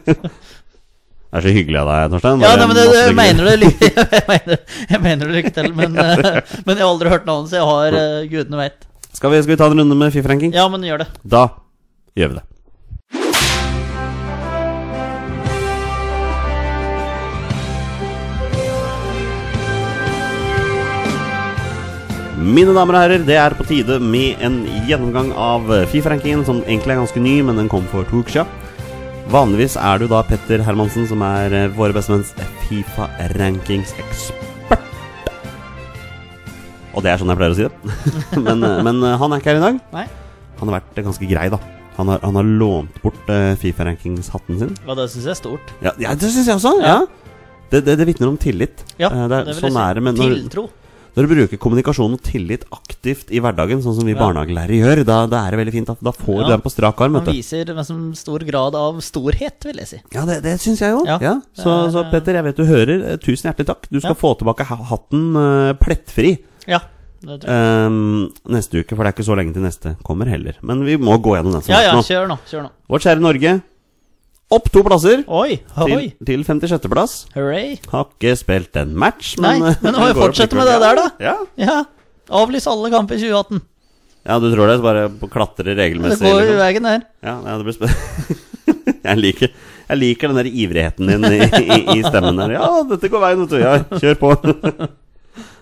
det 0.09 1.37
er 1.37 1.45
så 1.45 1.53
hyggelig 1.53 1.79
av 1.79 1.89
deg, 1.91 2.11
Torstein. 2.15 2.43
Ja, 2.43 2.51
nei, 2.57 2.67
men 2.67 2.75
det, 2.77 2.85
det, 2.89 3.03
lykke 3.05 3.17
mener 3.19 3.41
du 3.45 3.51
lykke 3.63 3.89
jeg 4.17 4.25
mener, 4.27 4.61
jeg 4.89 5.01
mener 5.05 5.29
det 5.29 5.37
lykke 5.39 5.53
til, 5.55 5.71
men, 5.77 5.95
eh, 5.95 6.41
men 6.65 6.73
jeg 6.75 6.83
har 6.83 6.89
aldri 6.89 7.13
hørt 7.13 7.27
navnet, 7.29 7.51
så 7.51 7.59
jeg 7.61 7.67
har 7.69 7.97
uh, 8.01 8.27
gudene 8.31 8.61
veit. 8.63 8.85
Skal 9.13 9.33
vi, 9.33 9.41
skal 9.45 9.53
vi 9.53 9.59
ta 9.61 9.69
en 9.69 9.79
runde 9.83 9.97
med 9.99 10.13
Fifa-ranking? 10.15 10.51
Ja, 10.57 10.65
men 10.71 10.85
gjør 10.85 11.03
det. 11.05 11.09
Da 11.23 11.47
gjør 12.17 12.33
vi 12.33 12.39
det. 12.39 12.45
Mine 22.39 22.71
damer 22.73 22.95
og 22.95 23.03
herrer, 23.03 23.25
det 23.27 23.35
er 23.37 23.53
på 23.53 23.67
tide 23.67 23.99
med 24.01 24.39
en 24.41 24.63
gjennomgang 24.87 25.29
av 25.35 25.67
Fifa-rankingen, 25.91 26.45
som 26.47 26.63
egentlig 26.63 26.95
er 26.95 27.01
ganske 27.03 27.21
ny, 27.21 27.35
men 27.45 27.59
den 27.59 27.69
kom 27.69 27.85
for 27.91 28.07
to 28.09 28.23
uker 28.23 28.39
siden. 28.39 28.69
Vanligvis 29.29 29.75
er 29.77 29.99
det 29.99 30.07
jo 30.07 30.15
da 30.15 30.23
Petter 30.25 30.63
Hermansen 30.65 31.05
som 31.05 31.21
er 31.21 31.53
eh, 31.53 31.67
våre 31.75 31.93
bestemenns 31.93 32.31
Fifa-rankingsekspert. 32.65 34.81
Og 36.97 37.05
det 37.05 37.11
er 37.11 37.17
sånn 37.21 37.29
jeg 37.29 37.37
pleier 37.37 37.53
å 37.53 37.59
si 37.59 37.67
det. 37.67 37.73
men, 38.47 38.57
eh, 38.65 38.81
men 38.87 38.97
eh, 39.05 39.19
han 39.21 39.29
er 39.29 39.37
ikke 39.37 39.53
her 39.53 39.61
i 39.61 39.67
dag. 39.67 39.77
Nei? 39.93 40.09
Han 40.57 40.65
har 40.71 40.79
vært 40.79 40.97
ganske 41.05 41.29
grei, 41.29 41.45
da. 41.53 41.61
Han 41.99 42.07
har, 42.07 42.19
han 42.23 42.35
har 42.39 42.47
lånt 42.47 43.01
bort 43.03 43.27
uh, 43.27 43.53
Fifa-rankingshatten 43.59 44.59
sin. 44.61 44.75
Ja, 44.87 44.95
det 44.95 45.09
syns 45.11 45.25
jeg 45.27 45.33
er 45.33 45.39
stort. 45.41 45.71
Ja, 45.83 45.91
ja 45.99 46.13
det 46.15 46.29
syns 46.31 46.47
jeg 46.47 46.55
også. 46.55 46.77
Ja. 46.79 47.01
Det, 47.69 47.81
det, 47.83 47.97
det 47.99 48.05
vitner 48.07 48.29
om 48.31 48.37
tillit. 48.39 48.85
Ja, 48.95 49.09
uh, 49.11 49.25
det 49.27 49.41
er, 49.41 49.49
det 49.49 49.55
vil 49.57 49.65
sånn 49.65 49.75
si. 49.75 49.81
er 49.83 49.97
det. 49.97 50.03
Men 50.05 50.15
når, 50.15 50.35
Tiltro. 50.37 50.63
når 51.17 51.25
du 51.27 51.31
bruker 51.33 51.59
kommunikasjon 51.65 52.15
og 52.15 52.21
tillit 52.23 52.63
aktivt 52.71 53.33
i 53.35 53.41
hverdagen, 53.43 53.81
sånn 53.83 53.97
som 53.97 54.07
vi 54.07 54.13
Ja. 54.15 54.19
barnehagelærere 54.21 54.77
gjør, 54.79 55.01
da, 55.09 55.17
da 55.27 55.41
er 55.43 55.51
det 55.51 55.59
veldig 55.59 55.73
fint. 55.75 55.91
Da, 55.91 55.97
da 56.07 56.13
får 56.15 56.37
Ja. 56.39 56.45
du 56.45 56.51
den 56.53 56.63
på 56.63 56.71
strak 56.71 57.03
arm. 57.03 57.17
Han 57.19 57.27
viser 57.27 57.73
sånn 57.89 58.05
stor 58.15 58.45
grad 58.47 58.77
av 58.79 59.01
storhet, 59.03 59.67
vil 59.67 59.81
jeg 59.83 59.91
si. 59.91 59.99
Ja, 60.15 60.23
det, 60.29 60.37
det 60.47 60.55
syns 60.63 60.79
jeg 60.79 60.95
òg. 60.95 61.03
Ja. 61.03 61.17
Ja. 61.19 61.33
Så, 61.51 61.73
så 61.91 62.05
eh, 62.05 62.13
Petter, 62.13 62.39
jeg 62.39 62.47
vet 62.47 62.63
du 62.63 62.63
hører. 62.63 63.03
Tusen 63.19 63.51
hjertelig 63.51 63.67
takk. 63.73 63.91
Du 63.91 63.99
skal 63.99 64.15
få 64.15 64.37
tilbake 64.39 64.63
hatten 64.71 65.35
uh, 65.35 65.73
plettfri 65.83 66.37
Ja, 66.63 66.79
ehm, 67.25 68.29
neste 68.49 68.81
uke, 68.83 68.95
for 68.95 69.03
det 69.03 69.09
er 69.11 69.15
ikke 69.17 69.27
så 69.27 69.35
lenge 69.39 69.53
til 69.55 69.65
neste 69.65 69.95
kommer 70.07 70.29
heller. 70.31 70.55
Men 70.65 70.85
vi 70.87 70.95
må 70.97 71.17
gå 71.21 71.35
gjennom 71.35 71.55
den 71.57 71.65
som 71.65 71.73
Ja, 71.73 71.81
ja, 71.89 71.95
nå. 71.97 72.03
kjør 72.07 72.27
nå. 72.31 72.37
Kjør 72.49 72.63
nå. 72.67 72.71
Vårt 72.89 73.05
kjære 73.05 73.23
Norge. 73.23 73.61
Opp 74.49 74.69
to 74.73 74.81
plasser. 74.81 75.21
Oi, 75.27 75.59
Til, 75.77 76.07
til 76.25 76.43
56.-plass. 76.47 77.27
Hooray. 77.35 77.75
Har 77.91 78.07
ikke 78.09 78.35
spilt 78.39 78.79
en 78.81 78.95
match, 78.97 79.35
Nei, 79.37 79.59
men 79.61 79.75
men 79.83 79.93
må 79.93 80.07
vi 80.09 80.15
fortsette 80.17 80.57
med 80.57 80.65
det 80.65 80.79
der, 80.81 80.95
da. 80.97 81.09
Ja, 81.21 81.35
Ja. 81.59 81.83
Avlys 82.29 82.67
alle 82.69 82.89
kamper 82.93 83.17
i 83.17 83.21
2018. 83.25 83.61
ja 84.29 84.35
du 84.39 84.51
tror 84.53 84.67
det? 84.69 84.77
Så 84.77 84.85
bare 84.85 85.09
klatre 85.33 85.73
Det 85.75 85.87
går 86.21 86.41
jo 86.45 86.53
i 86.53 86.59
veien 86.59 86.83
der. 86.85 87.01
Ja, 87.25 87.35
ja, 87.45 87.57
det 87.57 87.65
blir 87.65 87.73
spennende. 87.77 88.37
jeg, 89.09 89.17
liker, 89.17 89.53
jeg 89.89 89.97
liker 89.97 90.29
den 90.29 90.37
der 90.37 90.49
ivrigheten 90.49 91.09
din 91.09 91.25
i, 91.25 91.39
i, 91.41 91.79
i 91.97 92.03
stemmen 92.05 92.37
der. 92.37 92.53
Ja, 92.57 92.69
dette 92.89 93.09
går 93.09 93.23
veien, 93.23 93.45
vet 93.45 93.53
du. 93.53 93.57
Ja, 93.61 93.77
kjør 94.01 94.19
på. 94.21 94.33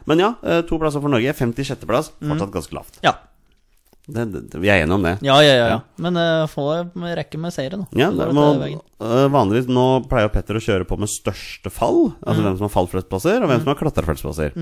Men 0.07 0.21
ja, 0.23 0.33
eh, 0.43 0.61
to 0.67 0.79
plasser 0.79 1.03
for 1.03 1.11
Norge. 1.11 1.33
56.-plass. 1.35 2.13
Fortsatt 2.23 2.53
ganske 2.53 2.77
lavt. 2.77 2.99
Ja. 3.05 3.17
Det, 4.07 4.23
det, 4.31 4.59
vi 4.63 4.69
er 4.71 4.85
enige 4.85 4.95
om 4.95 5.03
det. 5.03 5.17
Ja, 5.27 5.35
ja, 5.43 5.55
ja. 5.57 5.65
ja. 5.73 5.79
Men 5.99 6.15
uh, 6.15 6.45
få 6.47 6.63
rekke 6.95 7.39
med 7.43 7.51
seire 7.51 7.75
nå. 7.81 7.89
Ja, 7.99 8.07
må, 8.31 8.45
uh, 9.03 9.25
vanligvis 9.33 9.67
Nå 9.67 9.83
pleier 10.07 10.31
Petter 10.31 10.55
å 10.55 10.61
kjøre 10.63 10.87
på 10.87 10.95
med 11.01 11.11
største 11.11 11.67
fall. 11.73 12.13
Altså 12.23 12.39
Mm. 12.39 12.45
hvem 12.45 12.55
som 12.61 12.67
har 12.69 12.73
falt 12.77 12.93
flest 12.93 13.09
plasser, 13.11 13.41
og 13.43 13.51
hvem 13.51 13.65
som 13.65 13.73
har 13.73 13.81
klatra 13.81 14.07
flest 14.07 14.23
plasser. 14.23 14.55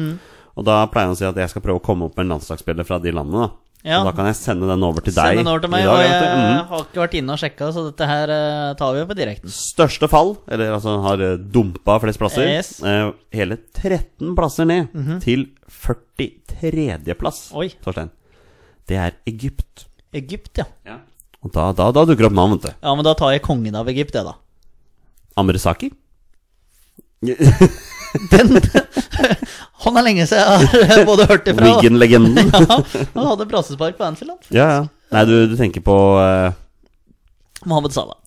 Og 0.55 0.65
da 0.65 0.79
pleier 0.89 1.11
han 1.11 1.13
å 1.13 1.19
si 1.19 1.27
at 1.29 1.37
jeg 1.37 1.53
skal 1.53 1.61
prøve 1.61 1.77
å 1.77 1.85
komme 1.85 2.07
opp 2.09 2.17
med 2.17 2.25
en 2.25 2.33
landslagsspiller 2.39 2.87
fra 2.87 2.97
de 3.03 3.13
landene. 3.13 3.45
da 3.45 3.61
Ja. 3.85 3.99
Og 4.01 4.07
da 4.09 4.13
kan 4.17 4.25
jeg 4.25 4.35
sende 4.39 4.65
den 4.65 4.81
over 4.87 5.03
til 5.05 5.13
Send 5.13 5.27
deg. 5.35 5.37
den 5.43 5.49
over 5.51 5.61
til 5.61 5.69
meg, 5.69 5.83
dag, 5.85 5.93
og 5.93 6.01
jeg. 6.01 6.21
Mhm. 6.25 6.67
har 6.71 6.85
ikke 6.87 7.01
vært 7.03 7.17
inne 7.19 7.35
og 7.35 7.41
sjekka, 7.43 7.67
så 7.75 7.83
dette 7.85 8.07
her 8.09 8.31
eh, 8.33 8.73
tar 8.79 8.93
vi 8.95 8.99
jo 9.03 9.05
på 9.11 9.17
direkten. 9.19 9.51
Største 9.53 10.09
fall, 10.09 10.31
eller 10.49 10.73
altså 10.73 10.95
har 11.03 11.21
eh, 11.21 11.35
dumpa 11.37 11.99
flest 12.01 12.17
plasser. 12.21 12.49
Yes. 12.49 12.71
Eh, 12.81 13.11
hele 13.37 13.59
13 13.77 14.33
plasser 14.35 14.65
ned 14.65 14.89
til 15.21 15.45
43.-plass, 15.69 17.51
Oi. 17.53 17.69
Torstein. 17.85 18.09
det 18.89 18.97
er 18.97 19.13
Egypt. 19.29 19.85
Egypt, 20.17 20.57
ja. 20.63 20.97
Og 21.45 21.51
da, 21.53 21.67
da, 21.77 21.91
da 21.93 22.05
dukker 22.09 22.25
det 22.25 22.31
opp 22.31 22.39
navn, 22.41 22.57
vet 22.57 22.71
du. 22.71 22.73
Ja, 22.81 22.95
men 22.97 23.05
da 23.05 23.13
tar 23.13 23.35
jeg 23.35 23.43
kongen 23.45 23.75
av 23.77 23.87
Egypt, 23.93 24.15
jeg, 24.17 24.25
da. 24.25 24.33
Amresaki? 25.37 25.91
Den 28.33 28.59
Han 29.85 29.97
er 29.99 30.05
lenge 30.07 30.25
siden 30.29 30.67
jeg 30.73 30.89
har 30.91 31.07
både 31.11 31.27
hørt 31.29 31.47
ifra 31.51 31.71
Wigan-legenden. 31.71 32.51
Ja, 32.55 32.81
han 33.13 33.31
hadde 33.31 33.47
brassespark 33.49 33.97
på 33.99 34.05
Anfield, 34.07 34.35
han. 34.35 34.53
Ja, 34.55 34.67
ja. 34.79 34.83
Nei, 35.13 35.23
du, 35.29 35.35
du 35.51 35.55
tenker 35.59 35.83
på 35.85 35.95
uh... 36.17 36.51
Mohammed 37.69 37.93
Salah. 37.93 38.17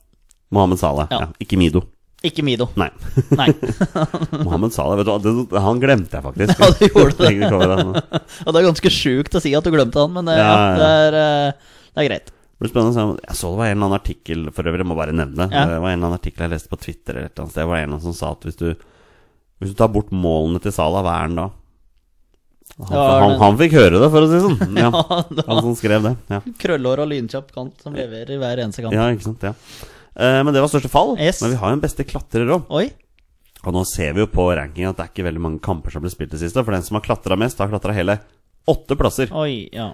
Mohammed 0.54 0.80
Salah. 0.80 1.08
Ja. 1.10 1.24
Ja. 1.26 1.30
Ikke 1.42 1.58
Mido. 1.60 1.82
Ikke 2.26 2.42
Mido. 2.42 2.66
Nei. 2.78 2.88
Nei. 3.38 3.48
Mohammed 4.44 4.72
Salah, 4.74 4.96
vet 4.98 5.06
du 5.06 5.12
hva, 5.12 5.18
det, 5.22 5.60
han 5.62 5.82
glemte 5.82 6.18
jeg 6.18 6.24
faktisk. 6.24 6.62
Ja, 6.62 6.70
du 6.74 6.86
gjorde 6.86 7.28
det. 7.28 7.84
Det. 7.98 8.22
Og 8.44 8.54
det 8.54 8.60
er 8.60 8.66
ganske 8.66 8.92
sjukt 8.94 9.38
å 9.38 9.42
si 9.42 9.52
at 9.54 9.66
du 9.66 9.74
glemte 9.74 10.02
han, 10.02 10.14
men 10.16 10.30
eh, 10.32 10.40
Ja, 10.40 10.48
ja, 10.48 10.72
det 10.78 10.88
er, 10.88 11.18
eh, 11.20 11.78
det 11.92 12.02
er 12.02 12.10
greit. 12.10 12.32
Det 12.58 12.72
Jeg 12.74 13.36
så 13.38 13.52
det 13.52 13.58
var 13.60 13.68
en 13.68 13.76
eller 13.76 13.86
annen 13.86 13.94
artikkel 14.00 14.48
For 14.50 14.66
øvrig, 14.66 14.82
jeg 14.82 14.88
må 14.90 14.96
bare 14.98 15.12
nevne 15.14 15.46
det. 15.46 15.54
Det 15.54 15.76
var 15.78 15.92
en 15.92 15.94
eller 15.94 16.08
annen 16.08 16.16
artikkel 16.16 16.42
jeg 16.42 16.56
leste 16.56 16.72
på 16.72 16.80
Twitter 16.82 17.14
eller 17.14 17.28
et 17.28 17.36
eller 17.36 17.44
annet 17.44 17.54
sted. 17.54 17.62
Det 17.62 17.70
var 17.70 17.84
en 17.84 18.00
som 18.02 18.16
sa 18.18 18.32
at 18.34 18.46
hvis 18.48 18.58
du 18.58 18.72
Hvis 19.58 19.72
du 19.72 19.78
tar 19.78 19.90
bort 19.90 20.12
målene 20.14 20.60
til 20.62 20.74
Salah, 20.74 21.02
hva 21.06 21.16
er 21.18 21.26
han 21.26 21.38
da? 21.38 21.48
Han, 22.78 22.92
Ja, 22.94 23.04
han, 23.24 23.32
han 23.40 23.56
fikk 23.58 23.72
høre 23.74 23.98
det, 23.98 24.08
for 24.12 24.22
å 24.22 24.28
si 24.30 24.36
det 24.36 24.42
sånn. 24.44 24.76
Ja, 24.84 24.90
Ja, 24.92 25.44
han 25.48 25.62
som 25.64 25.74
skrev 25.78 26.04
det. 26.04 26.12
Ja, 26.30 26.38
Krøllhår 26.62 27.02
og 27.02 27.10
lynkjapp 27.10 27.48
kant 27.56 27.80
som 27.82 27.96
leverer 27.96 28.36
i 28.36 28.38
hver 28.38 28.62
eneste 28.62 28.84
kamp. 28.84 28.94
ja 28.94 29.08
ikke 29.14 29.26
sant. 29.26 29.42
Ja. 29.48 29.54
Eh, 30.14 30.40
men 30.46 30.54
det 30.54 30.62
var 30.62 30.70
største 30.70 30.90
fall. 30.92 31.16
Yes. 31.18 31.40
Men 31.42 31.56
vi 31.56 31.60
har 31.62 31.72
jo 31.72 31.78
en 31.80 31.82
beste 31.82 32.06
klatrer 32.06 32.54
òg. 32.54 32.68
Og 33.66 33.74
nå 33.74 33.82
ser 33.90 34.12
vi 34.14 34.22
jo 34.22 34.28
på 34.30 34.44
rankingen 34.54 34.92
at 34.92 35.00
det 35.00 35.06
er 35.08 35.10
ikke 35.10 35.26
veldig 35.26 35.42
mange 35.42 35.62
kamper 35.64 35.90
som 35.90 36.04
ble 36.04 36.12
spilt 36.12 36.30
det 36.30 36.38
siste. 36.44 36.62
For 36.62 36.76
den 36.76 36.84
som 36.86 36.94
har 37.00 37.02
klatra 37.08 37.34
mest, 37.40 37.58
har 37.58 37.72
klatra 37.72 37.96
hele 37.96 38.20
åtte 38.70 38.94
plasser. 39.00 39.32
Oi, 39.34 39.66
ja. 39.74 39.88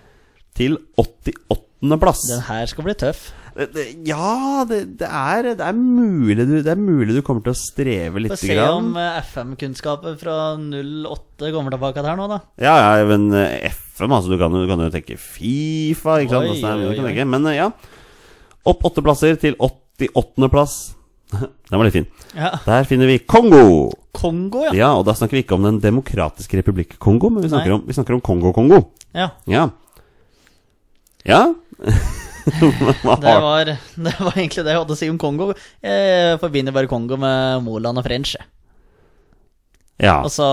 Til 0.54 0.76
88. 1.00 1.96
plass. 2.02 2.26
Den 2.28 2.44
her 2.50 2.68
skal 2.68 2.84
bli 2.86 2.94
tøff. 3.00 3.30
Ja, 3.54 4.64
det, 4.66 4.80
det, 4.98 5.06
er, 5.06 5.46
det, 5.54 5.62
er 5.62 5.76
mulig 5.78 6.46
det 6.50 6.70
er 6.72 6.80
mulig 6.80 7.14
du 7.14 7.20
kommer 7.22 7.44
til 7.44 7.52
å 7.52 7.58
streve 7.58 8.22
litt. 8.24 8.34
Få 8.34 8.40
se 8.40 8.56
om 8.66 8.96
eh, 8.98 9.20
FM-kunnskapet 9.22 10.18
fra 10.18 10.38
08 10.58 11.52
kommer 11.54 11.74
tilbake 11.74 12.02
her 12.02 12.18
nå, 12.18 12.26
da. 12.32 12.40
Ja, 12.58 12.74
ja, 12.98 13.04
men 13.06 13.28
eh, 13.38 13.68
FM, 13.70 14.16
altså. 14.16 14.32
Du 14.32 14.40
kan, 14.40 14.54
du 14.54 14.66
kan 14.70 14.82
jo 14.82 14.90
tenke 14.94 15.18
Fifa, 15.20 16.18
ikke 16.24 16.34
sant. 16.34 16.50
Oi, 16.50 16.58
mye 16.64 16.90
oi, 16.90 16.98
tenke. 16.98 17.28
Men 17.36 17.46
eh, 17.52 17.60
ja. 17.60 17.70
Opp 18.66 18.84
åtte 18.90 19.04
plasser 19.04 19.38
til 19.38 19.54
88. 19.62 20.50
plass. 20.50 20.76
Den 21.70 21.78
var 21.78 21.86
litt 21.86 21.98
fin. 22.00 22.10
Ja. 22.34 22.56
Der 22.66 22.90
finner 22.90 23.10
vi 23.10 23.20
Kongo. 23.22 23.92
Kongo, 24.14 24.66
ja. 24.66 24.74
Ja, 24.74 24.90
og 24.98 25.06
da 25.06 25.14
snakker 25.14 25.38
vi 25.38 25.46
ikke 25.46 25.56
om 25.58 25.64
Den 25.66 25.80
demokratiske 25.82 26.58
republikk 26.58 26.98
Kongo, 27.02 27.30
men 27.34 27.46
vi 27.46 27.54
snakker 27.54 27.78
om, 27.78 27.86
vi 27.86 27.96
snakker 27.96 28.18
om 28.18 28.22
Kongo-Kongo. 28.24 28.84
ja. 29.14 29.30
Ja. 29.50 29.68
Ja? 31.24 31.46
Det 33.24 33.34
var, 33.44 33.70
det 33.70 34.12
var 34.20 34.34
egentlig 34.36 34.64
det 34.66 34.72
jeg 34.74 34.80
hadde 34.82 34.94
å 34.96 34.98
si 34.98 35.08
om 35.12 35.18
Kongo. 35.20 35.50
Jeg 35.84 36.38
forbinder 36.42 36.74
bare 36.76 36.90
Kongo 36.90 37.16
med 37.20 37.62
Moland 37.64 38.00
og 38.00 38.04
French. 38.06 38.34
Ja. 40.02 40.18
Altså, 40.26 40.44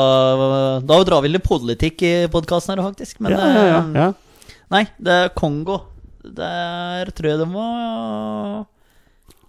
da 0.86 1.00
drar 1.08 1.24
vi 1.26 1.32
litt 1.34 1.44
politikk 1.48 2.04
i 2.08 2.12
podkasten 2.32 2.76
her, 2.78 2.84
faktisk. 2.92 3.18
Men 3.26 3.34
ja, 3.36 3.40
ja, 3.42 3.64
ja, 3.66 3.80
eh, 3.82 3.98
ja. 4.06 4.60
nei, 4.74 4.84
det 5.02 5.16
er 5.26 5.32
Kongo. 5.36 5.80
Der 6.22 7.10
tror 7.18 7.32
jeg 7.32 7.40
det 7.42 7.50
må 7.50 7.66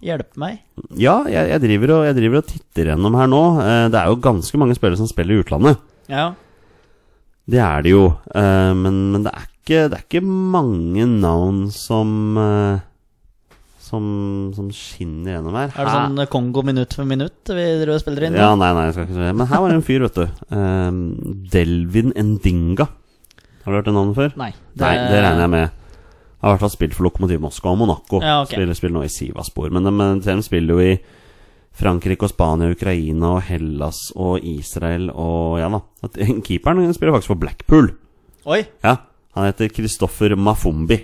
hjelpe 0.03 0.41
meg. 0.41 0.57
Ja, 0.99 1.19
jeg, 1.29 1.47
jeg, 1.53 1.61
driver 1.63 1.93
og, 1.99 2.05
jeg 2.09 2.17
driver 2.17 2.41
og 2.41 2.47
titter 2.49 2.89
gjennom 2.91 3.15
her 3.21 3.29
nå. 3.31 3.43
Eh, 3.63 3.85
Det 3.93 4.01
er 4.01 4.09
jo 4.11 4.17
ganske 4.25 4.59
mange 4.59 4.75
spillere 4.75 4.99
som 4.99 5.07
spiller 5.07 5.37
i 5.37 5.43
utlandet. 5.45 5.79
Ja. 6.11 6.31
Det 7.47 7.61
er 7.63 7.85
det 7.85 7.93
jo. 7.93 8.07
eh, 8.35 8.73
Men, 8.75 8.97
men 9.13 9.23
det, 9.29 9.31
er 9.31 9.47
ikke, 9.63 9.85
det 9.89 9.97
er 9.97 10.03
ikke 10.03 10.25
mange 10.27 11.07
navn 11.07 11.65
som 11.73 12.37
eh, 12.37 12.83
som, 13.93 14.05
som 14.55 14.69
skinner 14.73 15.35
gjennom 15.35 15.55
her. 15.59 15.69
Er 15.75 15.85
det 15.85 15.93
sånn 15.93 16.25
Kongo 16.31 16.63
minutt 16.65 16.95
for 16.97 17.07
minutt 17.07 17.51
vi 17.51 17.65
driver 17.77 17.93
og 17.97 18.01
spiller 18.01 18.27
inn? 18.27 18.37
Ja, 18.39 18.53
nei, 18.57 18.71
nei, 18.73 18.87
jeg 18.87 18.95
skal 18.95 19.07
ikke 19.07 19.17
si 19.17 19.21
det. 19.21 19.35
Men 19.37 19.49
her 19.51 19.63
var 19.63 19.69
det 19.69 19.77
en 19.77 19.85
fyr, 19.85 20.05
vet 20.07 20.17
du. 20.17 20.43
Um, 20.55 21.01
Delvin 21.53 22.13
Endinga. 22.17 22.87
Har 23.63 23.69
du 23.69 23.77
hørt 23.77 23.89
det 23.89 23.95
navnet 23.95 24.17
før? 24.17 24.33
Nei. 24.39 24.49
Nei, 24.81 24.93
det 25.11 25.19
regner 25.19 25.45
jeg 25.45 25.53
med. 25.53 25.77
Har 26.43 26.49
i 26.49 26.55
hvert 26.55 26.63
fall 26.65 26.73
spilt 26.73 26.97
for 26.97 27.07
Lokomotiv 27.07 27.43
Moskva 27.43 27.75
og 27.75 27.79
Monaco. 27.83 28.23
Ja, 28.23 28.39
ok. 28.43 28.55
Spiller, 28.55 28.79
spiller 28.79 28.97
nå 28.97 29.05
i 29.05 29.13
Sivaspor. 29.13 29.69
Men 29.75 29.87
de, 29.87 30.09
de 30.25 30.37
spiller 30.43 30.73
jo 30.73 30.83
i 30.83 30.97
Frankrike 31.77 32.27
og 32.27 32.33
Spania, 32.33 32.73
Ukraina 32.73 33.35
og 33.37 33.45
Hellas 33.47 34.07
og 34.19 34.43
Israel 34.45 35.09
og 35.13 35.57
ja 35.61 35.69
da. 35.73 35.79
Keeperen 36.45 36.85
spiller 36.95 37.15
faktisk 37.15 37.35
for 37.35 37.41
Blackpool. 37.45 37.93
Oi! 38.43 38.63
Ja, 38.83 38.97
Han 39.33 39.49
heter 39.49 39.71
Kristoffer 39.73 40.35
Mafumbi. 40.37 40.99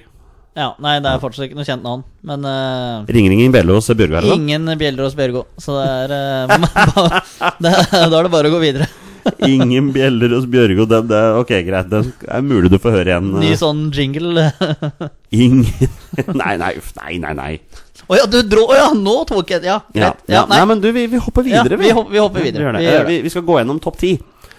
Ja, 0.57 0.73
nei, 0.81 0.97
det 0.99 1.09
er 1.11 1.21
fortsatt 1.21 1.45
ikke 1.47 1.57
noe 1.57 1.67
kjent 1.67 1.85
navn. 1.85 2.01
Men 2.25 2.45
uh, 2.45 3.05
Ringer 3.09 3.35
ingen 3.35 3.53
Bjørgo, 3.53 3.77
hos 3.79 3.89
Bjørgo? 3.93 4.19
Eller? 4.19 4.35
ingen 4.35 4.67
hos 4.99 5.15
Bjørgo. 5.17 5.45
Så 5.61 5.77
det 5.77 5.85
er 5.87 6.15
uh, 6.49 7.13
det, 7.63 7.75
Da 7.95 8.17
er 8.19 8.27
det 8.27 8.33
bare 8.33 8.51
å 8.51 8.55
gå 8.57 8.63
videre. 8.63 8.89
Ingen 9.49 9.91
bjeller 9.93 10.33
hos 10.35 10.45
Bjørgo. 10.49 10.85
Det, 10.89 11.01
det, 11.09 11.19
ok, 11.41 11.51
greit. 11.67 11.89
Det 11.91 12.29
er 12.31 12.45
mulig 12.45 12.71
du 12.71 12.77
får 12.81 12.95
høre 12.97 13.13
igjen. 13.13 13.29
Ny 13.41 13.51
eh, 13.51 13.59
sånn 13.59 13.85
jingle. 13.95 14.45
Ingen 15.43 15.65
Nei, 16.39 16.55
nei, 16.59 16.71
uff, 16.79 16.91
nei, 16.97 17.17
nei. 17.21 17.33
nei. 17.37 17.51
Å 18.09 18.17
ja, 18.17 18.25
du 18.31 18.39
dro 18.49 18.63
Å 18.71 18.77
ja, 18.77 18.87
nå 18.97 19.19
tok 19.29 19.51
jeg 19.53 19.67
Ja, 19.67 19.75
greit. 19.93 20.23
ja, 20.25 20.39
Ja, 20.39 20.43
nei. 20.49 20.57
nei, 20.57 20.65
men 20.71 20.81
du, 20.81 20.89
vi, 20.95 21.05
vi 21.11 21.19
hopper 21.21 21.45
videre. 21.45 21.77
vi 21.77 21.91
vi 21.91 22.21
hopper 22.23 22.45
videre. 22.45 22.73
Vi 22.79 22.87
Eh, 22.89 23.03
vi, 23.07 23.19
vi 23.27 23.31
skal 23.33 23.45
gå 23.45 23.59
gjennom 23.59 23.81
topp 23.83 23.99
ti. 24.01 24.15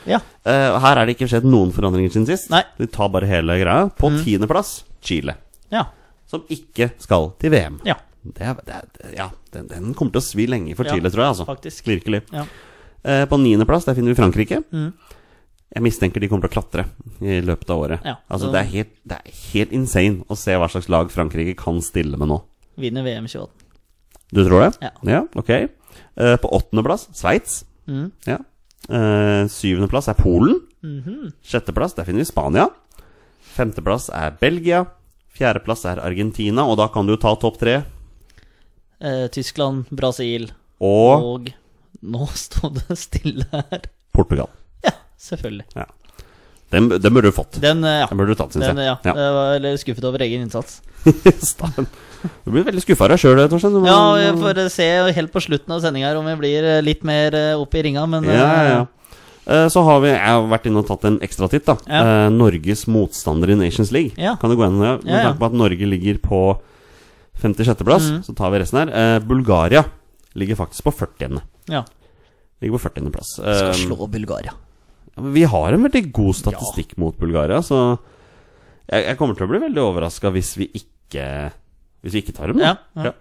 Ja. 0.08 0.20
Uh, 0.46 0.78
her 0.80 0.96
er 1.02 1.06
det 1.08 1.16
ikke 1.16 1.28
skjedd 1.28 1.44
noen 1.48 1.72
forandringer 1.76 2.12
siden 2.14 2.26
sist. 2.28 2.50
Nei. 2.52 2.62
De 2.78 2.86
tar 2.90 3.10
bare 3.12 3.28
hele 3.28 3.58
greia. 3.60 3.88
På 3.98 4.10
tiendeplass 4.22 4.84
Chile. 5.04 5.34
Ja. 5.72 5.86
Som 6.30 6.44
ikke 6.52 6.92
skal 7.02 7.32
til 7.42 7.50
VM. 7.56 7.80
ja. 7.88 7.98
Det 8.20 8.44
er, 8.44 8.58
det 8.66 8.74
er, 8.76 9.12
ja, 9.16 9.26
den, 9.54 9.64
den 9.70 9.94
kommer 9.96 10.12
til 10.12 10.20
å 10.20 10.24
svi 10.26 10.44
lenge 10.44 10.74
for 10.76 10.84
Ja, 10.84 10.92
Chile, 10.92 11.08
tror 11.08 11.22
jeg. 11.22 11.30
Altså. 11.32 11.46
faktisk. 11.48 11.86
Virkelig. 11.88 12.18
Ja. 12.36 12.42
Uh, 13.00 13.24
på 13.30 13.38
niendeplass 13.40 13.86
finner 13.88 14.12
vi 14.12 14.18
Frankrike. 14.18 14.58
Mm. 14.76 14.90
Jeg 15.70 15.82
mistenker 15.86 16.20
de 16.20 16.28
kommer 16.28 16.44
til 16.44 16.50
å 16.50 16.56
klatre 16.58 16.84
i 17.24 17.38
løpet 17.40 17.70
av 17.72 17.80
året. 17.80 18.04
Ja, 18.04 18.18
altså, 18.28 18.50
så- 18.50 18.52
det, 18.52 18.60
er 18.60 18.70
helt, 18.74 18.92
det 19.08 19.18
er 19.22 19.38
helt 19.54 19.72
insane 19.72 20.24
å 20.28 20.36
se 20.36 20.52
hva 20.52 20.68
slags 20.68 20.90
lag 20.92 21.08
Frankrike 21.14 21.56
kan 21.56 21.80
stille 21.80 22.18
med 22.20 22.28
nå. 22.28 22.40
Vinner 22.76 23.06
VM 23.06 23.24
28. 23.30 23.48
Du 24.36 24.44
tror 24.44 24.66
det? 24.66 24.90
Ja. 25.08 25.22
ok. 25.34 25.50
Uh, 26.20 26.36
på 26.42 26.50
åttendeplass 26.60 27.08
Sveits. 27.16 27.64
Mm. 27.88 28.10
Ja. 28.28 28.36
Eh, 28.88 29.44
syvendeplass 29.52 30.08
er 30.08 30.14
Polen. 30.18 30.60
Mhm. 30.82 31.32
Sjetteplass 31.44 31.94
der 31.94 32.04
finner 32.08 32.24
vi 32.24 32.30
Spania. 32.30 32.68
Femteplass 33.54 34.08
er 34.14 34.30
Belgia. 34.40 34.84
Fjerdeplass 35.36 35.84
er 35.86 36.00
Argentina, 36.02 36.64
og 36.66 36.78
da 36.80 36.88
kan 36.88 37.06
du 37.06 37.16
ta 37.20 37.34
topp 37.38 37.58
tre. 37.60 37.80
Eh, 39.00 39.26
Tyskland, 39.32 39.86
Brasil 39.90 40.50
Og 40.80 41.22
og 41.24 41.52
Nå 42.02 42.26
sto 42.36 42.68
det 42.72 42.96
stille 42.98 43.44
her. 43.52 43.82
Portugal. 44.16 44.48
Ja, 44.84 44.92
selvfølgelig. 45.20 45.66
Ja. 45.76 45.84
Den, 46.70 46.88
den 46.88 47.12
burde 47.14 47.30
du 47.30 47.34
fått. 47.34 47.58
Den, 47.62 47.82
eh, 47.84 48.00
ja. 48.02 48.06
Den 48.10 48.18
burde 48.20 48.34
du 48.34 48.38
tatt, 48.38 48.52
syns 48.54 48.66
jeg. 48.70 48.76
ja. 48.86 48.96
Jeg 49.04 49.32
var 49.36 49.58
litt 49.64 49.80
skuffet 49.82 50.04
over 50.06 50.22
egen 50.26 50.46
innsats. 50.46 50.80
Du 52.44 52.50
blir 52.52 52.66
veldig 52.66 52.82
skuffa 52.84 53.06
av 53.06 53.14
deg 53.14 53.20
sjøl, 53.22 53.38
Torstein. 53.48 53.78
Ja, 53.88 54.00
vi 54.20 54.40
får 54.42 54.58
eh, 54.60 54.66
se 54.68 54.86
helt 55.16 55.30
på 55.32 55.40
slutten 55.40 55.72
av 55.72 55.80
sendinga 55.80 56.10
om 56.20 56.26
vi 56.28 56.34
blir 56.36 56.66
eh, 56.68 56.80
litt 56.84 57.00
mer 57.08 57.32
opp 57.56 57.72
i 57.74 57.82
ringa, 57.86 58.02
men 58.12 58.26
ja, 58.28 58.34
ja, 58.36 58.48
eh, 58.60 58.72
ja. 58.74 59.14
Eh, 59.48 59.68
Så 59.72 59.80
har 59.86 60.02
vi 60.04 60.10
Jeg 60.10 60.20
har 60.20 60.44
vært 60.50 60.66
inne 60.68 60.82
og 60.82 60.88
tatt 60.90 61.06
en 61.08 61.16
ekstra 61.24 61.48
titt, 61.48 61.64
da. 61.64 61.78
Ja. 61.88 62.02
Eh, 62.26 62.26
Norges 62.34 62.84
motstander 62.92 63.54
i 63.54 63.56
Nations 63.56 63.88
League. 63.96 64.12
Ja. 64.20 64.34
Kan 64.36 64.52
du 64.52 64.56
gå 64.60 64.66
gjennom 64.66 64.84
det? 64.84 64.92
Med 65.06 65.14
Ja, 65.14 65.16
ja. 65.16 65.30
tanke 65.30 65.40
på 65.40 65.48
at 65.48 65.56
Norge 65.62 65.88
ligger 65.94 66.20
på 66.20 66.42
56.-plass, 67.40 68.10
mm. 68.12 68.22
så 68.28 68.34
tar 68.36 68.52
vi 68.52 68.60
resten 68.60 68.82
her. 68.82 68.92
Eh, 68.92 69.18
Bulgaria 69.24 69.84
ligger 70.36 70.60
faktisk 70.60 70.84
på 70.84 70.92
40. 70.92 71.40
ja. 71.72 71.84
Ligger 72.60 72.76
på 72.76 72.90
40.-plass. 72.90 73.38
Skal 73.40 73.70
Eh, 73.72 73.72
slå 73.80 74.06
Bulgaria. 74.12 74.52
Ja, 75.20 75.30
Vi 75.36 75.44
har 75.44 75.72
en 75.76 75.84
veldig 75.86 76.02
god 76.16 76.34
statistikk 76.38 76.96
mot 76.98 77.16
Bulgaria, 77.20 77.60
så 77.62 77.98
jeg, 78.90 79.04
jeg 79.06 79.18
kommer 79.20 79.36
til 79.38 79.46
å 79.46 79.50
bli 79.52 79.60
veldig 79.62 79.82
overraska 79.84 80.32
hvis 80.34 80.54
vi 80.58 80.70
ikke 80.80 81.52
Hvis 82.02 82.14
vi 82.16 82.22
ikke 82.24 82.34
tar 82.36 82.48
dem. 82.48 82.58
Ja, 82.64 82.74
ja. 82.96 83.12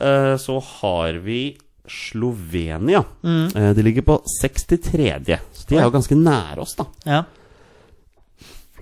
Eh, 0.00 0.36
så 0.36 0.58
har 0.60 1.16
vi 1.24 1.56
Slovenia. 1.90 3.00
Mm. 3.24 3.46
Eh, 3.56 3.70
de 3.74 3.82
ligger 3.82 4.02
på 4.06 4.18
63. 4.42 5.38
Så 5.56 5.66
de 5.70 5.78
er 5.78 5.86
jo 5.86 5.94
ganske 5.94 6.14
nære 6.18 6.60
oss, 6.62 6.74
da. 6.78 6.84
Ja. 7.08 7.22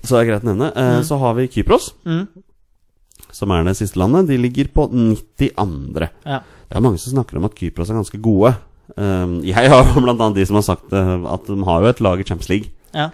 Så 0.02 0.14
det 0.16 0.20
er 0.24 0.28
greit 0.32 0.44
å 0.44 0.50
nevne. 0.50 0.72
Eh, 0.76 1.00
Så 1.06 1.18
har 1.18 1.34
vi 1.38 1.46
Kypros, 1.48 1.92
Mm. 2.04 2.26
som 3.32 3.50
er 3.50 3.64
det 3.64 3.76
siste 3.76 3.96
landet. 3.98 4.26
De 4.28 4.36
ligger 4.38 4.68
på 4.74 4.88
92. 4.90 6.10
ja. 6.26 6.40
Det 6.68 6.76
er 6.76 6.80
mange 6.84 6.98
som 6.98 7.12
snakker 7.14 7.38
om 7.38 7.46
at 7.46 7.54
Kypros 7.56 7.88
er 7.90 7.94
ganske 7.94 8.20
gode. 8.20 8.54
Um, 8.96 9.42
jeg 9.44 9.54
har 9.54 9.84
jo 9.84 10.00
blant 10.04 10.20
annet 10.20 10.36
de 10.40 10.46
som 10.48 10.56
har 10.56 10.62
sagt 10.66 10.92
eh, 10.96 11.14
at 11.28 11.46
de 11.46 11.58
har 11.66 11.82
jo 11.84 11.88
et 11.92 12.00
lag 12.00 12.20
i 12.20 12.24
Champions 12.24 12.48
League. 12.48 12.70
Ja. 12.94 13.10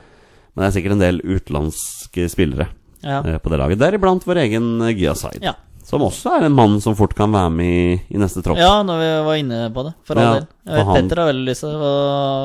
Men 0.54 0.62
det 0.62 0.68
er 0.70 0.74
sikkert 0.80 0.92
en 0.94 1.02
del 1.02 1.18
utenlandske 1.24 2.28
spillere 2.30 2.68
Ja. 3.02 3.18
eh, 3.26 3.38
på 3.42 3.50
det 3.50 3.58
laget. 3.58 3.78
Deriblant 3.80 4.24
vår 4.26 4.38
egen 4.46 4.68
uh, 4.82 4.92
Gyasaid. 4.94 5.42
Ja. 5.42 5.54
Som 5.84 6.00
også 6.06 6.30
er 6.38 6.46
en 6.46 6.54
mann 6.56 6.78
som 6.80 6.94
fort 6.96 7.12
kan 7.14 7.32
være 7.34 7.50
med 7.52 7.66
i, 7.68 8.14
i 8.14 8.20
neste 8.22 8.40
tropp. 8.40 8.56
ja, 8.56 8.78
når 8.86 9.02
vi 9.02 9.08
var 9.26 9.34
inne 9.42 9.58
på 9.74 9.82
det, 9.84 9.90
for 10.08 10.16
all 10.16 10.24
Ja, 10.24 10.32
del. 10.38 10.46
Jeg 10.64 10.74
vet 10.78 10.86
han- 10.88 10.96
Petter 10.96 11.20
har 11.20 11.28
veldig 11.28 11.44
lyst 11.50 11.60
til 11.66 11.74
å 11.76 11.90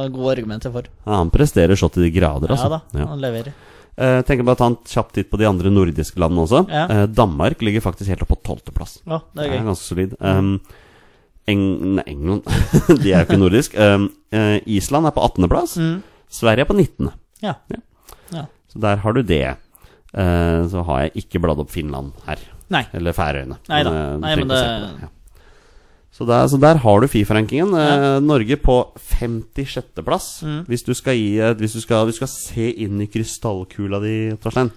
og 0.03 0.11
gode 0.17 0.33
argumenter 0.33 0.73
for. 0.73 0.89
Ja, 1.05 1.13
han 1.21 1.31
presterer 1.31 1.79
så 1.79 1.87
til 1.93 2.03
de 2.03 2.11
grader, 2.17 2.49
Ja 2.51 2.57
altså. 2.57 2.69
da, 2.73 2.99
Ja. 2.99 3.05
han 3.13 3.21
leverer. 3.23 3.53
Eh, 3.99 4.21
tenker 4.27 4.43
bare 4.43 4.55
å 4.55 4.59
ta 4.59 4.67
en 4.67 4.75
kjapp 4.87 5.13
titt 5.15 5.29
på 5.31 5.37
de 5.39 5.45
andre 5.47 5.69
nordiske 5.71 6.19
landene 6.19 6.43
også. 6.47 6.65
Eh, 6.69 7.05
Danmark 7.07 7.61
ligger 7.63 7.81
faktisk 7.83 8.07
helt 8.11 8.21
oppe 8.23 8.35
på 8.35 8.43
tolvteplass. 8.51 8.99
Ja, 9.07 9.21
det 9.35 9.45
er 9.45 9.49
Det 9.51 9.59
er 9.61 9.65
ganske 9.71 9.87
solid. 9.87 10.13
Um, 10.19 10.59
Eng 11.47 11.95
nei, 11.95 12.03
England 12.11 12.43
De 13.03 13.11
er 13.13 13.23
jo 13.23 13.25
ikke 13.27 13.39
nordisk. 13.39 13.77
Um, 13.79 14.09
uh, 14.35 14.57
Island 14.69 15.07
er 15.09 15.15
på 15.15 15.23
18.-plass. 15.25 15.77
Mm. 15.79 16.01
Sverige 16.29 16.65
er 16.65 16.69
på 16.69 16.75
19. 16.77 17.09
Ja. 17.41 17.55
Ja. 17.71 17.79
ja. 18.35 18.43
Så 18.69 18.81
der 18.83 19.01
har 19.01 19.13
du 19.17 19.21
det. 19.25 19.45
Uh, 20.13 20.67
så 20.69 20.83
har 20.85 21.05
jeg 21.07 21.23
ikke 21.23 21.41
bladd 21.41 21.61
opp 21.63 21.71
Finland 21.73 22.11
her. 22.27 22.41
Nei. 22.69 22.83
Eller 22.93 23.15
Færøyene. 23.17 23.57
Nei 23.69 23.79
da. 23.85 23.93
Men, 23.93 24.19
du 24.19 24.27
Nei, 24.27 24.35
men 24.43 24.51
det- 24.53 24.59
det, 24.65 24.91
ja. 25.07 25.09
Så, 26.19 26.25
der, 26.27 26.47
så 26.51 26.57
der 26.59 26.75
har 26.81 26.99
du 26.99 27.07
Fifa-rankingen. 27.07 27.69
Eh, 27.79 28.19
Norge 28.19 28.57
på 28.59 28.73
56.-plass. 28.97 30.41
Mm. 30.43 30.63
Hvis, 30.67 30.83
du 30.83 30.93
skal 30.97 31.15
gi 31.15 31.37
hvis, 31.61 31.77
du 31.77 31.81
skal, 31.83 32.03
hvis 32.09 32.17
du 32.17 32.25
skal 32.25 32.31
se 32.33 32.65
inn 32.83 32.99
i 32.99 33.07
krystallkula 33.07 34.01
di, 34.03 34.15
Torstein 34.41 34.71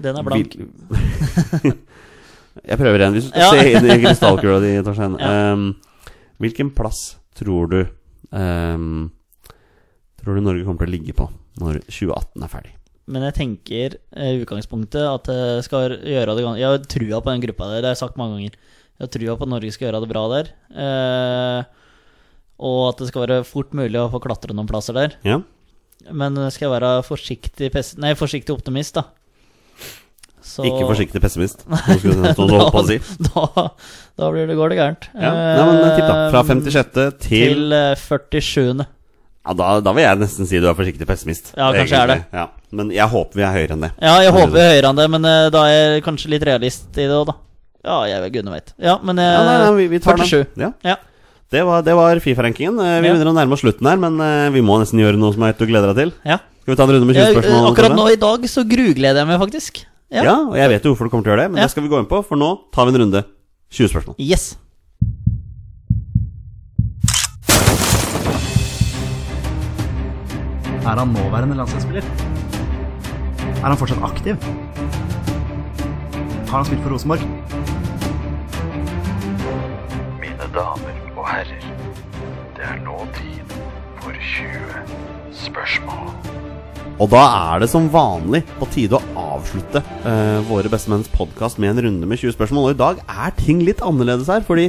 Den 0.00 0.16
er 0.16 0.24
blank. 0.24 0.54
Vil- 0.56 1.76
Jeg 2.60 2.78
prøver 2.78 3.00
igjen. 3.00 3.16
Hvis 3.16 3.28
du 3.28 3.32
skal 3.32 3.56
se 3.56 3.72
inn 3.72 3.88
i 3.88 3.98
krystallkula 4.02 4.60
di, 4.62 4.74
Torstein 4.86 5.16
ehm, 5.16 5.66
Hvilken 6.42 6.72
plass 6.76 7.02
tror 7.38 7.70
du 7.72 7.80
um, 8.34 9.08
Tror 10.20 10.36
du 10.38 10.44
Norge 10.44 10.66
kommer 10.66 10.84
til 10.84 10.90
å 10.90 10.94
ligge 10.96 11.16
på 11.16 11.28
når 11.62 11.82
2018 11.88 12.44
er 12.44 12.50
ferdig? 12.52 12.74
Men 13.12 13.24
jeg 13.26 13.34
tenker 13.36 13.96
eh, 14.14 14.34
i 14.36 14.42
utgangspunktet 14.44 15.02
at 15.02 15.26
det 15.26 15.64
skal 15.66 15.96
gjøre 16.06 16.36
det 16.38 16.44
Jeg 16.60 16.68
har 16.70 16.84
trua 16.86 17.18
på 17.18 17.32
den 17.32 17.42
gruppa 17.42 17.68
der, 17.68 17.80
det 17.82 17.90
har 17.90 17.96
jeg 17.96 18.02
sagt 18.04 18.20
mange 18.20 18.36
ganger. 18.38 18.54
Jeg 18.94 19.02
har 19.02 19.10
trua 19.16 19.34
på 19.36 19.48
at 19.48 19.50
Norge 19.50 19.72
skal 19.74 19.88
gjøre 19.88 20.02
det 20.04 20.10
bra 20.12 20.22
der. 20.30 20.52
Eh, 20.84 21.88
og 22.62 22.78
at 22.92 23.02
det 23.02 23.08
skal 23.10 23.24
være 23.26 23.40
fort 23.48 23.74
mulig 23.74 23.98
å 23.98 24.06
få 24.12 24.22
klatre 24.22 24.54
noen 24.54 24.70
plasser 24.70 24.96
der. 24.96 25.16
Ja? 25.26 25.40
Men 26.14 26.38
skal 26.54 26.68
jeg 26.68 26.76
være 26.76 26.92
forsiktig, 27.06 27.72
nei, 28.02 28.14
forsiktig 28.18 28.54
optimist, 28.54 28.94
da. 29.00 29.08
Så 30.42 30.64
Ikke 30.66 30.86
forsiktig 30.88 31.20
pessimist, 31.22 31.62
på 31.68 32.80
å 32.80 32.82
si. 32.88 32.96
Da, 33.28 33.68
da 34.18 34.30
blir 34.34 34.48
det, 34.50 34.56
går 34.58 34.72
det 34.72 34.78
gærent. 34.80 35.06
Ja. 35.14 35.30
Nei, 35.30 35.66
men 35.68 35.84
tipp, 35.94 36.08
da. 36.08 36.16
Fra 36.32 36.42
Eh, 36.42 36.48
56. 36.48 36.90
til, 36.96 37.12
til 37.28 37.76
eh, 37.76 37.92
47. 37.98 38.82
ja, 38.82 39.54
da, 39.58 39.68
da 39.86 39.94
vil 39.94 40.04
jeg 40.06 40.20
nesten 40.24 40.48
si 40.50 40.58
du 40.62 40.66
er 40.70 40.74
forsiktig 40.78 41.06
pessimist. 41.06 41.52
Ja, 41.54 41.70
kanskje 41.74 41.94
egentlig. 42.00 42.02
er 42.02 42.12
det 42.34 42.40
Ja. 42.42 42.48
Men 42.72 42.90
jeg 42.94 43.08
håper 43.12 43.38
vi 43.38 43.46
er 43.46 43.54
høyere 43.54 43.76
enn 43.76 43.86
det. 43.86 43.92
Ja, 44.00 44.16
jeg 44.24 44.34
håper 44.34 44.52
vi 44.56 44.64
er 44.64 44.74
høyere 44.74 44.90
enn 44.92 45.00
det, 45.02 45.08
men 45.14 45.30
uh, 45.30 45.46
da 45.54 45.64
er 45.70 45.80
jeg 45.96 46.04
kanskje 46.08 46.30
litt 46.34 46.44
realist 46.48 46.90
i 46.98 47.06
det 47.06 47.16
òg, 47.16 47.26
da. 47.30 47.38
Ja, 47.82 47.96
jeg 48.08 48.30
gudene 48.34 48.54
veit. 48.54 48.74
Ja, 48.80 48.98
men 49.02 49.18
uh, 49.18 49.26
Ja, 49.26 49.40
nei, 49.46 49.56
nei, 49.62 49.72
vi, 49.80 49.88
vi 49.96 50.02
tar 50.02 50.18
47. 50.18 50.54
den. 50.56 50.68
Ja. 50.68 50.72
Ja. 50.94 50.96
Det 51.52 51.60
var, 51.68 51.82
var 51.84 52.16
Fifa-rankingen. 52.24 52.78
Eh, 52.80 52.94
Vi 53.02 53.10
begynner 53.10 53.28
å 53.28 53.34
nærme 53.36 53.52
oss 53.52 53.60
slutten 53.60 53.84
her, 53.84 53.98
men 54.00 54.16
eh, 54.24 54.46
vi 54.54 54.62
må 54.64 54.78
nesten 54.80 55.02
gjøre 55.02 55.18
noe 55.20 55.34
som 55.34 55.42
er 55.44 55.52
et 55.52 55.58
du 55.60 55.66
gleder 55.68 55.92
deg 55.92 55.98
til. 56.06 56.12
ja. 56.24 56.38
Skal 56.62 56.72
vi 56.72 56.78
ta 56.78 56.84
en 56.86 56.92
runde 56.94 57.06
med 57.08 57.16
20 57.18 57.32
spørsmål? 57.34 57.56
Ja, 57.58 57.70
akkurat 57.72 57.94
nå 57.98 58.04
i 58.08 58.18
dag 58.22 58.44
så 58.46 58.62
grugleder 58.70 59.18
jeg 59.18 59.28
meg 59.28 59.40
faktisk. 59.42 59.80
Ja. 60.12 60.22
Ja. 60.26 60.34
og 60.44 60.56
jeg 60.58 60.68
vet 60.68 60.84
jo 60.84 60.92
hvorfor 60.92 61.08
du 61.08 61.10
kommer 61.10 61.24
til 61.24 61.32
å 61.32 61.36
gjøre 61.36 61.44
det, 61.46 61.50
men 61.52 61.62
Ja. 61.62 61.64
det 61.66 61.70
skal 61.72 61.82
vi 61.82 61.88
gå 61.88 61.98
inn 61.98 62.06
på, 62.10 62.20
for 62.24 62.36
nå 62.36 62.50
tar 62.72 62.84
vi 62.86 62.92
en 62.94 63.00
runde. 63.06 63.24
20 63.72 63.88
spørsmål. 63.88 64.16
Yes. 64.20 64.56
Er 70.84 70.96
han 70.98 71.08
nåværende 71.08 71.54
landslagsspiller? 71.56 72.02
Er 73.62 73.66
han 73.68 73.76
fortsatt 73.78 74.02
aktiv? 74.02 74.36
Har 76.48 76.56
han 76.56 76.64
spilt 76.64 76.82
for 76.82 76.90
Rosenborg? 76.90 77.20
Mine 80.20 80.48
damer 80.54 80.98
og 81.16 81.28
herrer, 81.28 81.64
det 82.56 82.66
er 82.72 82.82
nå 82.84 82.98
tid 83.14 83.54
for 84.02 84.12
20 84.12 84.82
spørsmål. 85.46 86.31
Og 87.02 87.08
da 87.10 87.22
er 87.26 87.62
det 87.64 87.68
som 87.72 87.88
vanlig 87.90 88.42
på 88.60 88.68
tide 88.70 88.94
å 88.98 89.26
avslutte 89.34 89.80
eh, 90.06 90.38
Våre 90.46 90.70
bestemenns 90.70 91.08
podkast 91.10 91.58
med 91.62 91.72
en 91.74 91.86
runde 91.88 92.06
med 92.08 92.20
20 92.20 92.36
spørsmål. 92.36 92.68
Og 92.70 92.76
i 92.76 92.82
dag 92.82 93.00
er 93.10 93.32
ting 93.40 93.62
litt 93.66 93.82
annerledes 93.82 94.30
her, 94.30 94.44
fordi 94.46 94.68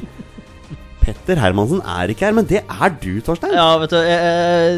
Petter 1.04 1.36
Hermansen 1.38 1.82
er 1.84 2.10
ikke 2.14 2.30
her, 2.30 2.36
men 2.38 2.48
det 2.48 2.62
er 2.64 2.94
du, 3.04 3.12
Torstein. 3.26 3.52
Ja, 3.58 3.68
vet 3.82 3.92
du, 3.92 3.98
jeg, 4.08 4.78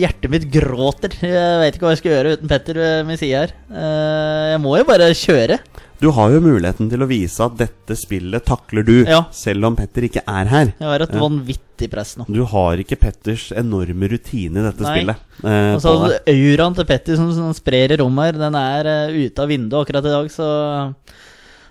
hjertet 0.00 0.32
mitt 0.32 0.46
gråter. 0.54 1.12
Jeg 1.20 1.58
vet 1.60 1.76
ikke 1.76 1.84
hva 1.86 1.92
jeg 1.92 2.00
skal 2.00 2.14
gjøre 2.14 2.32
uten 2.38 2.50
Petter 2.50 2.80
ved 2.80 3.04
min 3.10 3.20
side 3.20 3.42
her. 3.44 3.52
Eh, 3.68 4.46
Jeg 4.54 4.62
må 4.64 4.74
jo 4.80 4.86
bare 4.88 5.10
kjøre. 5.12 5.60
Du 6.00 6.10
har 6.14 6.30
jo 6.30 6.38
muligheten 6.44 6.86
til 6.92 7.02
å 7.02 7.08
vise 7.10 7.42
at 7.42 7.56
dette 7.58 7.96
spillet 7.98 8.44
takler 8.46 8.84
du, 8.86 9.04
Ja. 9.04 9.24
selv 9.34 9.64
om 9.66 9.74
Petter 9.76 10.02
ikke 10.06 10.22
er 10.26 10.44
her. 10.46 10.66
Jeg 10.78 10.86
har 10.86 11.02
et 11.02 11.10
Ja. 11.12 11.18
vanvittig 11.18 11.90
press 11.90 12.16
nå. 12.16 12.24
Du 12.30 12.44
har 12.44 12.76
ikke 12.78 12.98
Petters 13.00 13.50
enorme 13.50 14.08
rutine 14.08 14.58
i 14.58 14.62
dette 14.70 14.80
Nei. 14.80 14.92
spillet. 15.00 15.16
eh, 15.42 15.74
Altså. 15.74 16.20
Auraen 16.26 16.74
til 16.76 16.84
Petter 16.84 17.16
som, 17.16 17.32
som 17.34 17.52
sprer 17.52 17.90
i 17.90 17.96
rommet 17.98 18.26
her, 18.26 18.32
den 18.38 18.54
er 18.54 19.08
uh, 19.08 19.10
ute 19.10 19.38
av 19.42 19.48
vinduet 19.48 19.86
akkurat 19.86 20.04
i 20.06 20.14
dag, 20.14 20.26
så 20.30 20.94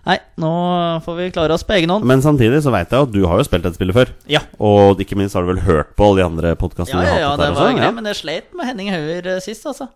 Nei, 0.08 0.20
nå 0.40 1.04
får 1.04 1.16
vi 1.18 1.32
klare 1.36 1.52
oss 1.52 1.64
på 1.68 1.76
egen 1.76 1.90
hånd. 1.90 2.06
Men 2.08 2.22
samtidig 2.22 2.62
så 2.64 2.72
veit 2.72 2.90
jeg 2.90 3.02
at 3.02 3.12
du 3.12 3.26
har 3.28 3.38
jo 3.40 3.44
spilt 3.44 3.64
dette 3.64 3.76
spillet 3.76 3.94
før. 3.94 4.08
Ja. 4.32 4.40
Og 4.58 4.98
ikke 5.04 5.18
minst 5.20 5.36
har 5.36 5.44
du 5.44 5.52
vel 5.52 5.60
hørt 5.66 5.98
på 5.98 6.06
alle 6.08 6.22
de 6.22 6.24
andre 6.24 6.56
podkastene 6.56 6.96
Ja, 6.96 7.02
vi 7.02 7.08
ja, 7.08 7.12
har 7.12 7.20
ja, 7.20 7.30
hatt 7.32 7.40
det 7.40 7.56
var 7.58 7.74
greit, 7.74 7.84
Ja. 7.84 7.92
men 7.92 8.06
jeg 8.06 8.16
slet 8.16 8.54
med 8.56 8.66
Henning 8.68 8.88
Hauger 8.90 9.28
eh, 9.36 9.40
sist, 9.44 9.66
altså. 9.68 9.90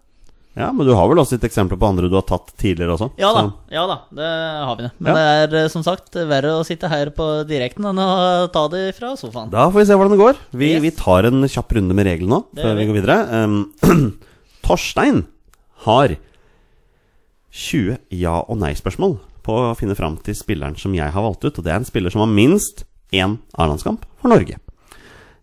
Ja, 0.55 0.67
men 0.75 0.85
du 0.85 0.91
har 0.93 1.07
vel 1.07 1.17
også 1.21 1.37
et 1.37 1.45
eksempel 1.47 1.77
på 1.79 1.87
andre 1.87 2.09
du 2.11 2.15
har 2.17 2.25
tatt 2.27 2.49
tidligere 2.59 2.95
også? 2.97 3.07
Ja 3.21 3.29
da, 3.37 3.43
ja 3.71 3.85
da, 3.87 3.95
det 4.11 4.31
har 4.67 4.75
vi 4.75 4.83
det. 4.83 4.91
Men 4.99 5.15
Ja. 5.15 5.45
det 5.47 5.59
er 5.59 5.63
eh, 5.65 5.69
som 5.71 5.83
sagt 5.85 6.11
verre 6.27 6.55
å 6.59 6.65
sitte 6.67 6.89
her 6.91 7.09
på 7.15 7.27
direkten 7.47 7.85
enn 7.87 8.01
å 8.03 8.49
ta 8.51 8.67
det 8.67 8.95
fra 8.97 9.13
sofaen. 9.15 9.49
Da 9.53 9.69
får 9.71 9.79
vi 9.79 9.85
se 9.91 9.95
hvordan 9.95 10.11
det 10.17 10.19
går. 10.23 10.41
Vi, 10.51 10.71
Yes. 10.73 10.81
vi 10.83 10.91
tar 10.91 11.23
en 11.29 11.41
kjapp 11.47 11.71
runde 11.77 11.95
med 11.95 12.05
reglene 12.05 12.29
nå, 12.35 12.41
Det 12.53 12.63
før 12.65 12.75
vi 12.75 12.83
vi. 12.85 12.89
går 12.91 12.99
videre. 13.01 13.19
Um, 13.31 13.73
Torstein 14.67 15.23
har 15.87 16.17
20 17.51 17.97
ja- 18.11 18.43
og 18.47 18.57
nei-spørsmål 18.61 19.17
på 19.43 19.55
å 19.57 19.75
finne 19.79 19.95
fram 19.97 20.17
til 20.23 20.35
spilleren 20.37 20.77
som 20.77 20.93
jeg 20.95 21.11
har 21.11 21.23
valgt 21.25 21.43
ut. 21.47 21.57
Og 21.57 21.63
det 21.65 21.71
er 21.73 21.79
en 21.81 21.87
spiller 21.87 22.11
som 22.13 22.21
har 22.23 22.29
minst 22.31 22.83
én 23.11 23.39
A-landskamp 23.57 24.03
for 24.21 24.29
Norge. 24.31 24.59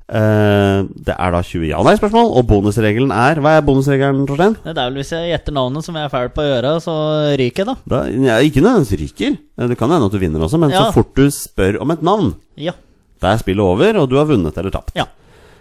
Eh, 0.08 0.78
det 1.04 1.12
er 1.12 1.32
da 1.34 1.40
20 1.44 1.66
ja- 1.68 1.76
og 1.76 2.46
bonusregelen 2.48 3.10
er 3.12 3.40
Hva 3.44 3.58
er 3.58 3.60
bonusregelen, 3.66 4.24
Torstein? 4.26 4.54
Det 4.64 4.72
er 4.72 4.88
vel 4.88 4.94
hvis 5.02 5.10
jeg 5.12 5.28
gjetter 5.34 5.52
navnet 5.52 5.84
som 5.84 5.94
jeg 5.94 6.04
er 6.06 6.08
fæl 6.14 6.30
på 6.32 6.40
å 6.40 6.48
gjøre, 6.48 6.70
så 6.80 6.94
ryker 7.36 7.64
jeg, 7.64 7.66
da. 7.66 7.74
Da, 7.86 8.00
ja, 8.08 8.38
ikke 8.40 8.62
nødvendigvis 8.64 9.02
ryker. 9.02 9.36
Eh, 9.58 9.66
Det 9.68 9.76
kan 9.76 9.90
hende 9.90 10.06
at 10.06 10.12
du 10.12 10.18
vinner 10.18 10.40
også, 10.40 10.58
men 10.58 10.70
Ja. 10.70 10.86
så 10.88 10.94
fort 10.94 11.14
du 11.14 11.26
spør 11.28 11.80
om 11.82 11.90
et 11.90 12.02
navn, 12.02 12.34
Ja. 12.56 12.72
da 13.20 13.34
er 13.34 13.38
spillet 13.38 13.60
over, 13.60 13.98
og 14.00 14.08
du 14.08 14.16
har 14.16 14.24
vunnet 14.24 14.56
eller 14.56 14.70
tapt. 14.70 14.92
Ja. 14.96 15.04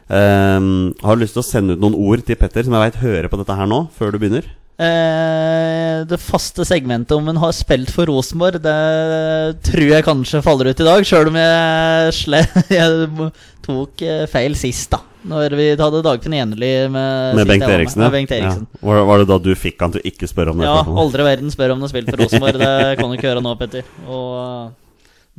Um, 0.10 0.94
har 1.04 1.16
du 1.18 1.22
lyst 1.26 1.34
til 1.36 1.44
å 1.44 1.46
sende 1.46 1.74
ut 1.74 1.82
noen 1.82 1.94
ord 1.96 2.24
til 2.26 2.38
Petter, 2.38 2.64
som 2.64 2.72
jeg 2.72 2.94
vet 2.94 3.02
hører 3.02 3.28
på 3.28 3.38
dette 3.38 3.54
her 3.58 3.66
nå, 3.68 3.90
før 3.92 4.14
du 4.14 4.20
begynner? 4.20 4.46
Eh, 4.78 6.04
det 6.06 6.20
faste 6.22 6.62
segmentet 6.68 7.16
om 7.18 7.26
hun 7.32 7.40
har 7.42 7.54
spilt 7.58 7.90
for 7.90 8.06
Rosenborg, 8.12 8.60
det 8.62 9.62
tror 9.66 9.88
jeg 9.90 10.06
kanskje 10.06 10.42
faller 10.46 10.70
ut 10.70 10.82
i 10.84 10.86
dag. 10.86 11.06
Sjøl 11.08 11.32
om 11.32 11.38
jeg, 11.40 12.44
jeg 12.78 13.30
tok 13.66 14.04
eh, 14.06 14.26
feil 14.30 14.58
sist, 14.60 14.92
da. 14.94 15.02
Når 15.28 15.56
vi 15.60 15.66
hadde 15.76 16.04
Dagfinn 16.06 16.36
Enerly 16.38 16.70
med, 16.94 17.34
Med 17.36 17.50
Bengt 17.50 17.66
Eriksen, 17.68 18.04
Med 18.06 18.14
Bengt 18.14 18.32
Eriksen. 18.32 18.68
Ja. 18.70 18.84
Var, 18.88 19.02
var 19.10 19.24
det 19.24 19.26
da 19.32 19.40
du 19.44 19.50
fikk 19.60 19.82
han 19.84 19.96
til 19.98 20.06
ikke 20.08 20.30
spørre 20.30 20.54
om 20.54 20.62
det? 20.62 20.70
Ja, 20.70 20.78
aldri 21.02 21.26
verden 21.26 21.52
spør 21.52 21.74
om 21.74 21.82
du 21.82 21.88
har 21.88 21.92
spilt 21.92 22.12
for 22.14 22.22
Rosenborg. 22.22 22.62
Det 22.62 22.70
kan 23.02 23.10
du 23.10 23.18
ikke 23.18 23.28
gjøre 23.32 23.44
nå, 23.44 23.56
Petter. 23.60 23.90
Og 24.06 24.72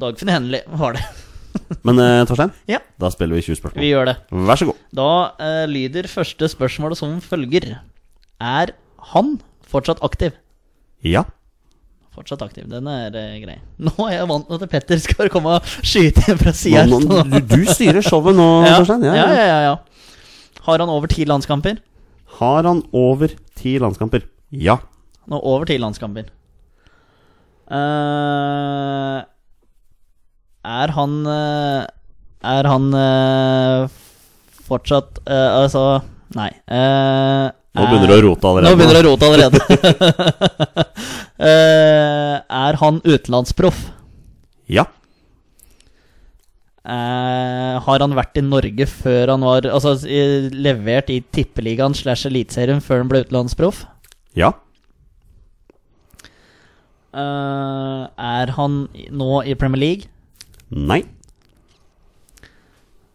Dagfinn 0.02 0.34
Henley 0.34 0.66
var 0.82 0.98
det. 0.98 1.06
Men 1.86 2.02
eh, 2.02 2.24
Torstein, 2.28 2.52
Ja, 2.68 2.82
da 3.00 3.08
spiller 3.14 3.38
vi 3.38 3.46
20 3.46 3.62
spørsmål. 3.62 3.80
vi 3.86 3.94
gjør 3.94 4.10
det. 4.10 4.16
Vær 4.50 4.60
så 4.60 4.68
god. 4.68 4.82
Da 4.98 5.08
eh, 5.46 5.62
lyder 5.70 6.10
første 6.10 6.50
spørsmål 6.52 6.98
som 6.98 7.16
følger. 7.24 7.70
Er 8.42 8.74
han 9.14 9.34
fortsatt 9.68 10.00
aktiv? 10.06 10.36
Ja. 11.04 11.24
Fortsatt 12.14 12.42
aktiv. 12.42 12.66
Den 12.70 12.88
er 12.90 13.14
eh, 13.14 13.36
grei. 13.42 13.58
Nå 13.78 13.92
er 14.08 14.16
jeg 14.18 14.28
vant 14.30 14.48
til 14.48 14.58
at 14.64 14.70
Petter 14.72 14.98
skal 15.02 15.30
komme 15.32 15.58
og 15.58 15.68
skyte 15.86 16.24
inn 16.32 16.40
fra 16.40 16.54
sida. 16.56 16.86
nå, 16.90 16.98
du, 17.04 17.38
du 17.52 17.60
styrer 17.68 18.02
showet 18.04 18.34
nå, 18.38 18.48
ja. 18.66 18.78
Torstein. 18.80 19.04
Ja, 19.06 19.28
ja, 19.28 19.44
ja, 19.52 19.58
ja. 19.68 19.76
Har 20.68 20.82
han 20.82 20.90
over 20.92 21.08
ti 21.12 21.24
landskamper? 21.28 21.78
Har 22.38 22.66
han 22.68 22.82
over 22.96 23.32
ti 23.58 23.76
landskamper? 23.82 24.26
Ja. 24.52 24.78
Nå 25.28 25.38
over 25.44 25.68
ti 25.68 25.76
landskamper. 25.80 26.28
Eh, 27.68 29.18
er 30.68 30.92
han 30.96 31.16
eh, 31.28 31.82
Er 32.48 32.68
han 32.70 32.86
eh, 32.96 33.98
fortsatt 34.68 35.20
eh, 35.28 35.50
Altså, 35.58 35.82
nei. 36.36 36.48
Eh, 36.64 37.50
Nå 37.78 37.86
begynner 37.86 38.10
du 38.10 38.16
å 38.16 38.22
rote 38.26 38.50
allerede. 38.50 38.68
Nå 38.68 38.78
begynner 38.78 38.98
du 38.98 39.00
å 39.00 39.12
rote 39.12 39.24
allerede. 39.32 39.58
Eh, 41.38 42.34
er 42.50 42.76
han 42.80 42.96
utenlandsproff? 43.04 43.76
Ja. 44.66 44.88
Uh, 46.82 47.76
har 47.84 48.02
han 48.02 48.16
vært 48.16 48.40
i 48.40 48.42
Norge 48.42 48.86
før 48.88 49.34
han 49.34 49.42
var 49.44 49.66
Altså 49.68 49.92
levert 50.56 51.10
i 51.12 51.18
Tippeligaen 51.20 51.92
slash 51.94 52.26
Eliteserien 52.30 52.80
før 52.80 53.02
han 53.02 53.10
ble 53.12 53.20
utenlandsproff? 53.26 53.82
Ja. 54.34 54.54
Uh, 57.12 58.08
er 58.16 58.54
han 58.56 58.80
nå 59.14 59.30
i 59.44 59.54
Premier 59.58 59.82
League? 59.84 60.10
Nei. 60.74 61.02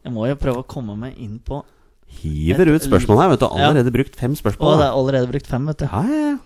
Jeg 0.03 0.16
må 0.16 0.30
jo 0.30 0.39
prøve 0.39 0.64
å 0.64 0.70
komme 0.70 0.95
meg 0.99 1.18
inn 1.18 1.39
på 1.43 1.64
Hiver 2.22 2.70
ut 2.76 2.86
spørsmål 2.86 3.22
her. 3.22 3.30
Vet 3.34 3.39
du, 3.39 3.45
Ja. 3.47 3.70
allerede 3.70 3.91
brukt 3.95 4.16
fem 4.20 4.32
Å, 4.34 4.39
spørsmål. 4.41 4.78
det 4.80 4.86
er 4.88 4.91
allerede 4.99 5.28
brukt 5.32 5.47
fem, 5.47 5.66
vet 5.68 5.78
du. 5.78 5.86
Ja, 5.86 6.01
ja, 6.03 6.20
ja. 6.32 6.38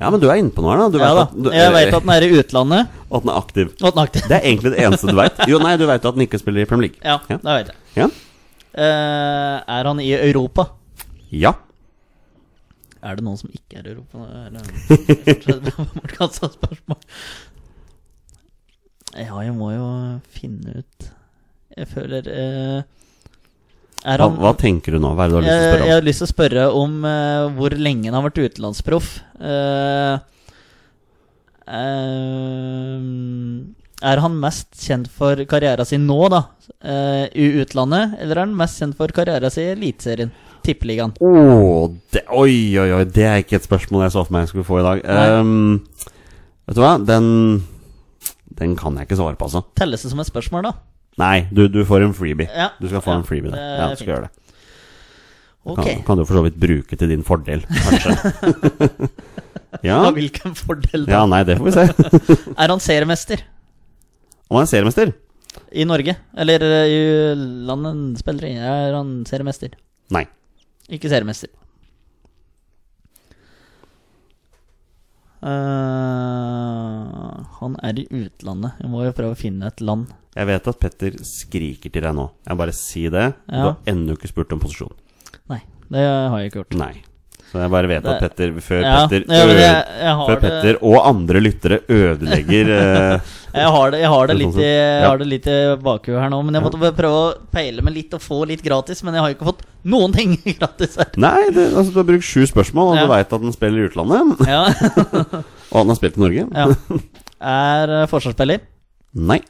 Ja, 0.00 0.08
men 0.08 0.20
du 0.20 0.30
er 0.30 0.38
inne 0.40 0.48
på 0.50 0.62
noe 0.64 0.72
her, 0.72 0.78
da. 0.80 0.88
Du 0.88 0.96
Ja 0.98 1.08
vet 1.10 1.16
da. 1.16 1.22
at, 1.22 1.32
du, 1.44 1.50
Jeg 1.52 1.72
veit 1.74 1.94
at 1.94 2.02
den 2.02 2.10
er 2.14 2.22
i 2.24 2.30
utlandet. 2.40 2.88
at 3.12 3.22
den 3.22 3.30
er 3.30 3.36
aktiv. 3.36 3.66
Og 3.82 3.86
at 3.88 3.94
den 3.94 4.00
er 4.00 4.06
aktiv. 4.08 4.22
Det 4.28 4.36
er 4.38 4.46
egentlig 4.48 4.72
det 4.72 4.80
eneste 4.86 5.06
du 5.10 5.16
veit. 5.18 5.40
Jo, 5.46 5.58
nei, 5.60 5.76
du 5.76 5.84
veit 5.86 6.04
at 6.08 6.14
den 6.16 6.24
ikke 6.26 6.38
spiller 6.40 6.62
i 6.62 6.68
Premier 6.70 6.88
League. 6.88 7.00
Ja, 7.04 7.18
Ja. 7.28 7.36
det 7.36 7.56
vet 7.58 7.66
jeg. 7.68 7.76
Ja. 8.00 8.06
Uh, 8.70 9.56
er 9.66 9.84
han 9.90 10.00
i 10.00 10.12
Europa? 10.14 10.70
ja. 11.30 11.52
Er 13.02 13.16
det 13.16 13.24
noen 13.24 13.38
som 13.40 13.48
ikke 13.48 13.78
er 13.80 13.86
i 13.88 13.92
Europa? 13.94 14.26
Eller- 14.46 14.60
spørsmål. 16.52 16.98
Ja, 19.16 19.38
jeg 19.40 19.54
må 19.56 19.70
jo 19.72 19.86
finne 20.30 20.82
ut 20.84 21.06
Jeg 21.76 21.88
føler 21.88 22.28
Er 22.28 22.82
Hva, 24.00 24.28
hva 24.32 24.52
tenker 24.56 24.96
du 24.96 25.00
nå? 25.02 25.12
Hva 25.12 25.26
er 25.26 25.32
det 25.32 25.34
du 25.34 25.38
har 25.40 25.44
lyst 25.44 25.52
til 25.52 25.60
å 25.60 25.66
spørre 25.68 25.80
om? 25.80 25.88
jeg 25.88 25.96
har 25.98 26.06
lyst 26.06 26.22
til 26.22 26.26
å 26.26 26.34
spørre 26.34 26.68
om 26.80 26.94
uh, 27.04 27.48
hvor 27.56 27.74
lenge 27.76 28.08
han 28.08 28.16
har 28.16 28.24
vært 28.24 28.40
utenlandsproff. 28.40 29.10
Uh, 29.36 30.14
uh, 31.68 32.96
er 34.10 34.22
han 34.24 34.38
mest 34.40 34.70
kjent 34.80 35.10
for 35.12 35.42
karrieren 35.50 35.88
sin 35.88 36.06
nå, 36.08 36.20
da, 36.32 36.46
i 37.36 37.50
utlandet, 37.60 38.14
eller 38.22 38.38
er 38.38 38.46
han 38.46 38.54
mest 38.56 38.80
kjent 38.80 38.96
for 38.96 39.12
karrieren 39.12 39.52
sin 39.52 39.68
i 39.68 39.74
Eliteserien? 39.74 40.32
Tippeligaen. 40.64 41.12
Oh, 41.24 41.92
det, 42.12 42.22
oi, 42.32 42.78
oi, 42.80 42.88
oi, 42.96 43.04
det 43.08 43.26
er 43.28 43.42
ikke 43.42 43.58
et 43.58 43.68
spørsmål 43.68 44.06
jeg 44.06 44.14
så 44.16 44.24
for 44.24 44.36
meg 44.36 44.46
jeg 44.46 44.52
skulle 44.54 44.68
få 44.68 44.80
i 44.80 44.86
dag. 44.86 45.02
Ehm, 45.04 45.76
vet 46.68 46.76
du 46.76 46.82
hva? 46.84 46.94
Den 47.00 47.28
Den 48.60 48.74
kan 48.76 48.96
jeg 48.96 49.08
ikke 49.08 49.20
svare 49.20 49.36
på, 49.40 49.48
altså. 49.48 49.62
Telles 49.76 50.04
det 50.04 50.10
som 50.12 50.20
et 50.20 50.28
spørsmål, 50.28 50.68
da? 50.68 50.89
Nei, 51.18 51.48
du, 51.50 51.66
du 51.68 51.82
får 51.84 52.04
en 52.06 52.14
freebie. 52.14 52.46
Ja. 52.54 52.70
Du 52.80 52.86
skal 52.88 53.02
få 53.04 53.16
en 53.18 53.24
freebie. 53.26 53.50
er 53.52 53.80
Ja, 53.82 53.88
du 53.90 53.98
skal 53.98 54.14
gjøre 54.14 54.28
det. 54.28 54.34
Ok. 55.70 55.82
Kan, 55.82 56.02
kan 56.06 56.20
du 56.20 56.24
for 56.24 56.38
så 56.38 56.44
vidt 56.46 56.56
bruke 56.60 56.96
til 56.96 57.10
din 57.10 57.24
fordel, 57.26 57.64
kanskje. 57.68 58.14
ja. 59.88 59.98
Ja, 60.06 60.10
hvilken 60.16 60.54
fordel, 60.56 61.04
da? 61.04 61.18
ja, 61.18 61.24
nei, 61.28 61.42
det 61.48 61.58
får 61.58 61.68
vi 61.68 61.74
se. 61.76 61.84
Er 62.60 62.72
han 62.72 62.80
seriemester 62.82 63.42
Om 64.48 64.58
han 64.58 64.66
er 64.66 64.70
seriemester? 64.72 65.12
i 65.74 65.84
Norge? 65.86 66.14
Eller 66.38 66.62
eh, 66.62 66.90
i 66.90 66.98
landet 67.66 67.90
han 67.90 68.02
spiller 68.18 68.46
i? 68.48 68.52
Er 68.56 68.94
han 68.96 69.12
seriemester? 69.28 69.74
Nei. 70.14 70.24
Ikke 70.90 71.10
seriemester. 71.10 71.50
Eh, 75.40 77.36
han 77.60 77.76
er 77.82 78.00
i 78.00 78.06
utlandet. 78.08 78.80
Jeg 78.82 78.90
må 78.92 79.04
jo 79.06 79.14
prøve 79.16 79.36
å 79.36 79.40
finne 79.40 79.70
et 79.70 79.80
land. 79.84 80.10
Jeg 80.36 80.46
vet 80.46 80.68
at 80.70 80.80
Petter 80.82 81.16
skriker 81.26 81.90
til 81.90 82.04
deg 82.06 82.14
nå. 82.16 82.28
Jeg 82.46 82.60
bare 82.60 82.74
si 82.76 83.06
det. 83.12 83.26
Du 83.50 83.58
har 83.58 83.78
ennå 83.90 84.14
ikke 84.18 84.30
spurt 84.30 84.52
om 84.54 84.62
posisjon. 84.62 84.94
Nei, 85.50 85.62
det 85.90 86.04
har 86.06 86.38
jeg 86.38 86.52
ikke 86.52 86.62
gjort. 86.62 86.78
Nei. 86.80 86.94
Så 87.50 87.58
jeg 87.58 87.70
bare 87.72 87.88
vet 87.90 88.04
at 88.06 88.20
Petter 88.22 88.52
Før 88.62 88.82
Ja, 88.84 88.96
Petter, 89.10 89.24
ja, 89.34 89.46
jeg, 89.50 89.78
jeg, 90.04 90.16
før 90.22 90.36
det, 90.36 90.40
Petter 90.44 90.76
og 90.86 90.98
andre 91.08 91.40
lyttere 91.42 91.78
ødelegger 91.90 92.68
eh, 92.76 93.30
jeg 93.60 93.72
har 93.74 93.90
det, 93.90 94.00
jeg 94.04 94.10
har 94.12 94.30
det, 94.30 94.36
litt, 94.38 94.52
sånn 94.54 94.62
i, 94.62 94.68
Ja. 94.70 95.08
har 95.08 95.18
det 95.18 95.26
litt 95.26 95.48
i 95.50 95.56
bakhuet 95.82 96.20
her 96.22 96.30
nå. 96.30 96.38
Men 96.46 96.54
jeg 96.54 96.62
måtte 96.68 96.92
prøve 96.94 97.22
å 97.24 97.32
peile 97.50 97.82
meg 97.82 97.96
litt 97.96 98.14
og 98.14 98.22
få 98.22 98.38
litt 98.46 98.62
gratis. 98.62 99.02
Men 99.02 99.18
jeg 99.18 99.24
har 99.24 99.34
ikke 99.34 99.48
fått 99.50 99.64
noen 99.90 100.14
ting 100.14 100.36
gratis 100.60 100.94
her. 101.00 101.10
Nei, 101.18 101.48
det, 101.50 101.66
altså, 101.74 101.90
du 101.90 101.98
har 101.98 102.06
brukt 102.12 102.28
sju 102.28 102.44
spørsmål, 102.46 102.92
og 102.94 103.02
du 103.02 103.10
veit 103.10 103.34
at 103.34 103.42
den 103.42 103.56
spiller 103.56 103.82
i 103.82 103.88
utlandet. 103.90 104.44
Ja. 104.46 104.62
Og 105.70 105.76
han 105.82 105.90
har 105.90 105.98
spilt 105.98 106.18
i 106.18 106.22
Norge. 106.22 106.46
ja. 106.54 107.00
Er 107.40 107.96
eh, 108.02 108.06
forsvarsspiller. 108.10 108.62
Nei. 109.18 109.40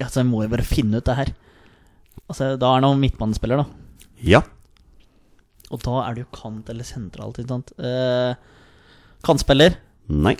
Ja, 0.00 0.06
så 0.10 0.24
jeg 0.24 0.28
må 0.30 0.42
jo 0.42 0.50
bare 0.50 0.66
finne 0.66 0.98
ut 0.98 1.06
det 1.06 1.14
her. 1.18 1.30
Altså, 2.26 2.56
Da 2.58 2.74
er 2.74 2.82
han 2.86 3.00
midtbanespiller, 3.02 3.62
da. 3.62 3.66
Ja. 4.26 4.42
Og 5.68 5.82
da 5.84 6.02
er 6.06 6.16
det 6.16 6.24
jo 6.24 6.30
kant 6.32 6.68
eller 6.72 6.86
sentralt, 6.86 7.40
ikke 7.40 7.52
sant. 7.52 7.72
Eh, 7.76 8.34
kantspiller. 9.26 9.76
Nei. 10.08 10.36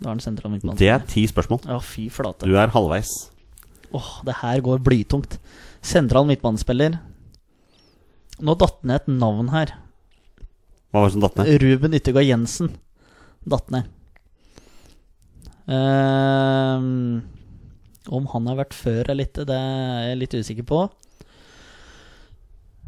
Da 0.00 0.10
er 0.10 0.16
han 0.16 0.22
sentral 0.22 0.56
Det 0.76 0.88
er 0.90 1.04
ti 1.08 1.26
spørsmål. 1.28 1.64
Ja, 1.68 1.78
fy 1.80 2.08
flate. 2.12 2.48
Du 2.48 2.56
er 2.58 2.72
halvveis. 2.72 3.30
Åh, 3.94 4.10
det 4.26 4.40
her 4.40 4.60
går 4.64 4.82
blytungt. 4.84 5.38
Sentral 5.84 6.26
midtbanespiller. 6.28 6.98
Nå 8.44 8.56
datt 8.58 8.82
ned 8.82 9.04
et 9.04 9.12
navn 9.12 9.52
her. 9.52 9.76
Hva 10.90 11.04
var 11.04 11.08
det 11.08 11.14
som 11.14 11.24
datt 11.24 11.38
ned? 11.38 11.52
Ruben 11.62 11.94
Yttergård 11.96 12.26
Jensen. 12.26 12.72
Datt 13.46 13.70
ned. 13.70 13.88
Ehm, 15.70 17.22
om 18.12 18.26
han 18.34 18.50
har 18.50 18.58
vært 18.60 18.76
før 18.76 19.08
eller 19.12 19.28
ikke, 19.28 19.46
det 19.48 19.56
er 19.56 20.10
jeg 20.10 20.20
litt 20.20 20.36
usikker 20.36 20.68
på. 20.68 20.82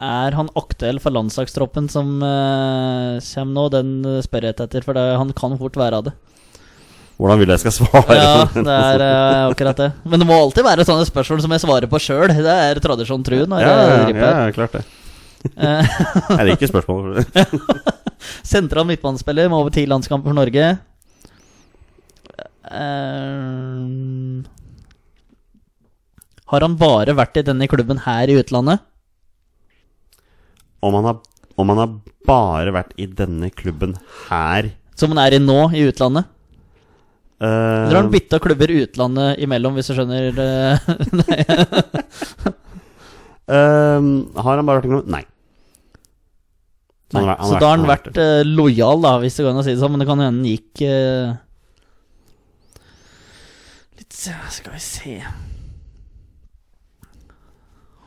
Er 0.00 0.32
han 0.32 0.48
aktuell 0.56 0.96
for 1.02 1.12
landslagstroppen 1.12 1.88
som 1.92 2.22
uh, 2.24 3.20
kommer 3.20 3.54
nå? 3.56 3.64
Den 3.74 3.90
spør 4.24 4.46
jeg 4.48 4.56
etter, 4.56 4.80
for 4.86 4.96
det, 4.96 5.04
han 5.20 5.32
kan 5.36 5.58
fort 5.60 5.76
være 5.76 5.98
av 6.00 6.06
det. 6.08 6.14
Hvordan 7.20 7.36
vil 7.42 7.52
jeg 7.52 7.60
skal 7.60 7.74
svare? 7.76 8.16
Ja, 8.16 8.46
det 8.56 8.76
er 8.78 9.04
uh, 9.04 9.50
akkurat 9.52 9.76
det. 9.82 9.90
Men 10.08 10.22
det 10.22 10.28
må 10.30 10.38
alltid 10.40 10.64
være 10.64 10.86
sånne 10.88 11.04
spørsmål 11.08 11.42
som 11.44 11.52
jeg 11.52 11.64
svarer 11.66 11.88
på 11.92 12.00
sjøl. 12.00 12.32
Det 12.32 12.56
er 12.70 12.80
tradisjon 12.80 13.26
tru. 13.26 13.42
ja, 13.44 13.58
ja, 13.60 14.08
ja, 14.08 14.48
klart 14.56 14.78
det. 14.78 14.84
Eh, 15.56 15.84
Jeg 16.36 16.46
liker 16.50 16.68
spørsmål. 16.68 17.24
Sentral 18.52 18.84
midtbanespiller 18.88 19.48
med 19.48 19.56
over 19.56 19.72
ti 19.72 19.86
landskamper 19.88 20.28
for 20.32 20.36
Norge. 20.36 20.66
Eh, 22.70 23.84
har 26.50 26.64
han 26.66 26.74
bare 26.80 27.14
vært 27.18 27.36
i 27.40 27.44
denne 27.46 27.68
klubben 27.70 28.00
her 28.06 28.30
i 28.32 28.36
utlandet? 28.40 28.82
Om 30.82 30.94
han, 30.96 31.04
har, 31.10 31.18
om 31.60 31.68
han 31.74 31.80
har 31.82 31.90
bare 32.26 32.72
vært 32.74 32.92
i 32.96 33.06
denne 33.06 33.50
klubben 33.52 33.96
her 34.30 34.70
Som 34.96 35.12
han 35.12 35.20
er 35.26 35.36
i 35.36 35.40
nå, 35.42 35.58
i 35.76 35.82
utlandet? 35.90 36.24
eh, 37.40 37.46
Eller 37.46 37.94
har 37.98 38.02
han 38.06 38.12
bytta 38.14 38.40
klubber 38.40 38.72
utlandet 38.72 39.38
imellom, 39.44 39.76
hvis 39.76 39.90
du 39.92 39.94
skjønner? 39.98 40.32
uh, 40.40 40.74
eh, 43.50 44.00
Har 44.40 44.56
han 44.56 44.66
bare 44.66 44.80
vært 44.80 44.88
i 44.88 44.92
klubben? 44.94 45.12
Nei. 45.12 45.24
Så 47.10 47.18
han 47.18 47.24
Nei, 47.26 47.30
vært- 47.32 47.40
han 47.42 47.48
så 47.50 47.58
da 47.60 47.66
har 47.68 47.76
han 47.76 47.86
vært- 47.90 48.10
vært 48.14 48.18
uh, 48.22 48.42
lojal, 48.46 49.00
da, 49.02 49.12
hvis 49.18 49.36
det 49.36 49.44
går 49.44 49.50
an 49.52 49.60
å 49.60 49.64
si 49.66 49.72
det 49.74 49.80
sånn. 49.82 49.90
Men 49.96 50.00
det 50.04 50.08
kan 50.08 50.20
hende 50.22 50.32
han 50.32 50.44
gikk 50.46 50.82
uh, 50.86 51.36
Litt 54.00 54.12
Skal 54.16 54.72
vi 54.76 54.80
se 54.84 55.16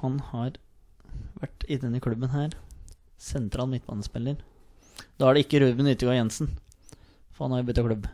Han 0.04 0.20
har 0.34 0.58
vært 1.40 1.64
i 1.72 1.78
denne 1.80 2.02
klubben 2.04 2.32
her. 2.34 2.52
Sentral 3.20 3.70
midtbanespiller. 3.72 4.36
Da 5.18 5.30
er 5.30 5.38
det 5.38 5.46
ikke 5.46 5.62
Ruben 5.64 5.88
Yttergård 5.88 6.20
Jensen. 6.20 6.52
For 7.34 7.46
han 7.46 7.56
har 7.56 7.64
jo 7.64 7.70
bytta 7.70 7.86
klubb. 7.86 8.10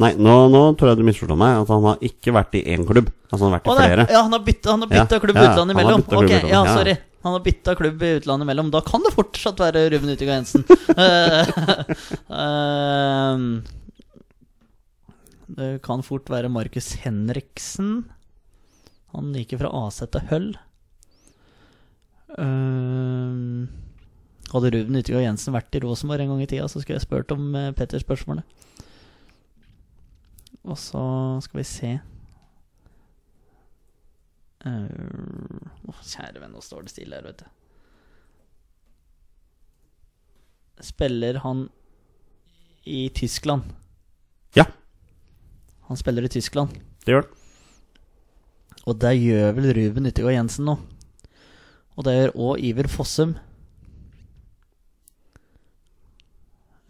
Nei, 0.00 0.14
nå, 0.16 0.34
nå 0.48 0.62
tror 0.80 0.90
jeg 0.90 1.00
du 1.00 1.04
misforstår 1.06 1.38
meg. 1.38 1.60
At 1.62 1.70
han 1.72 1.86
har 1.86 2.02
ikke 2.10 2.34
vært 2.34 2.56
i 2.58 2.64
én 2.74 2.86
klubb. 2.88 3.10
Altså 3.28 3.44
han 3.44 3.50
har 3.50 3.58
vært 3.58 3.68
i 3.68 3.70
Å, 3.70 3.76
nei, 3.78 3.88
flere. 3.90 4.06
ja, 4.10 4.24
han 4.26 4.34
har 4.34 4.44
bytta, 4.46 4.72
han 4.72 4.84
har 4.84 4.92
bytta 4.92 5.18
Ja, 5.18 5.22
klubb 5.24 5.38
i 5.38 5.40
ja, 5.44 5.50
utlandet 5.52 5.76
imellom. 5.76 6.04
Ok, 6.04 6.12
utlandet, 6.24 6.50
ja, 6.50 6.62
sorry. 6.74 6.94
Han 7.20 7.36
har 7.36 7.42
bytta 7.44 7.74
klubb 7.76 8.02
i 8.02 8.12
utlandet 8.18 8.48
imellom. 8.48 8.70
Da 8.72 8.80
kan 8.86 9.04
det 9.04 9.12
fortsatt 9.14 9.60
være 9.62 9.86
Ruben 9.94 10.14
Yttergård 10.14 10.40
Jensen. 10.40 10.64
Eh, 11.00 11.50
ehm, 12.34 13.44
det 15.56 15.68
kan 15.84 16.02
fort 16.06 16.28
være 16.32 16.50
Markus 16.52 16.92
Henriksen. 17.04 17.92
Han 19.12 19.32
gikk 19.34 19.56
fra 19.60 19.70
AC 19.86 20.02
til 20.14 20.26
Høll. 20.30 20.50
Ehm, 22.38 23.68
hadde 24.52 24.70
Ruben 24.74 24.98
Yttergård 25.00 25.24
Jensen 25.26 25.54
vært 25.56 25.74
i 25.74 25.82
Rosenborg 25.82 26.22
en 26.24 26.32
gang 26.34 26.44
i 26.44 26.50
tida, 26.50 26.68
så 26.70 26.82
skulle 26.82 26.98
jeg 27.00 27.06
spurt 27.08 27.34
om 27.34 27.50
uh, 27.58 27.72
Petters 27.74 28.04
spørsmålet. 28.06 28.46
Og 30.62 30.76
så 30.78 31.02
skal 31.46 31.62
vi 31.62 31.68
se 31.68 31.92
Eh, 34.60 34.68
Å, 35.88 35.92
kjære 36.04 36.36
venn, 36.42 36.52
nå 36.52 36.60
står 36.60 36.84
det 36.84 36.90
stille 36.92 37.16
her, 37.16 37.24
vet 37.30 37.40
du. 37.40 37.46
Spiller 40.84 41.38
han 41.44 41.62
i 42.84 43.06
Tyskland? 43.16 43.70
Ja, 44.56 44.66
Han 45.88 45.96
spiller 45.96 46.28
i 46.28 46.32
Tyskland. 46.32 46.76
det 47.06 47.14
gjør 47.14 47.24
det. 47.24 47.39
Og 48.88 48.96
det 49.02 49.12
gjør 49.20 49.54
vel 49.56 49.70
Ruben 49.76 50.08
Yttergård 50.08 50.36
Jensen 50.36 50.68
nå. 50.68 50.76
Og 51.98 52.06
det 52.06 52.14
gjør 52.16 52.36
òg 52.48 52.62
Iver 52.64 52.88
Fossum. 52.88 53.34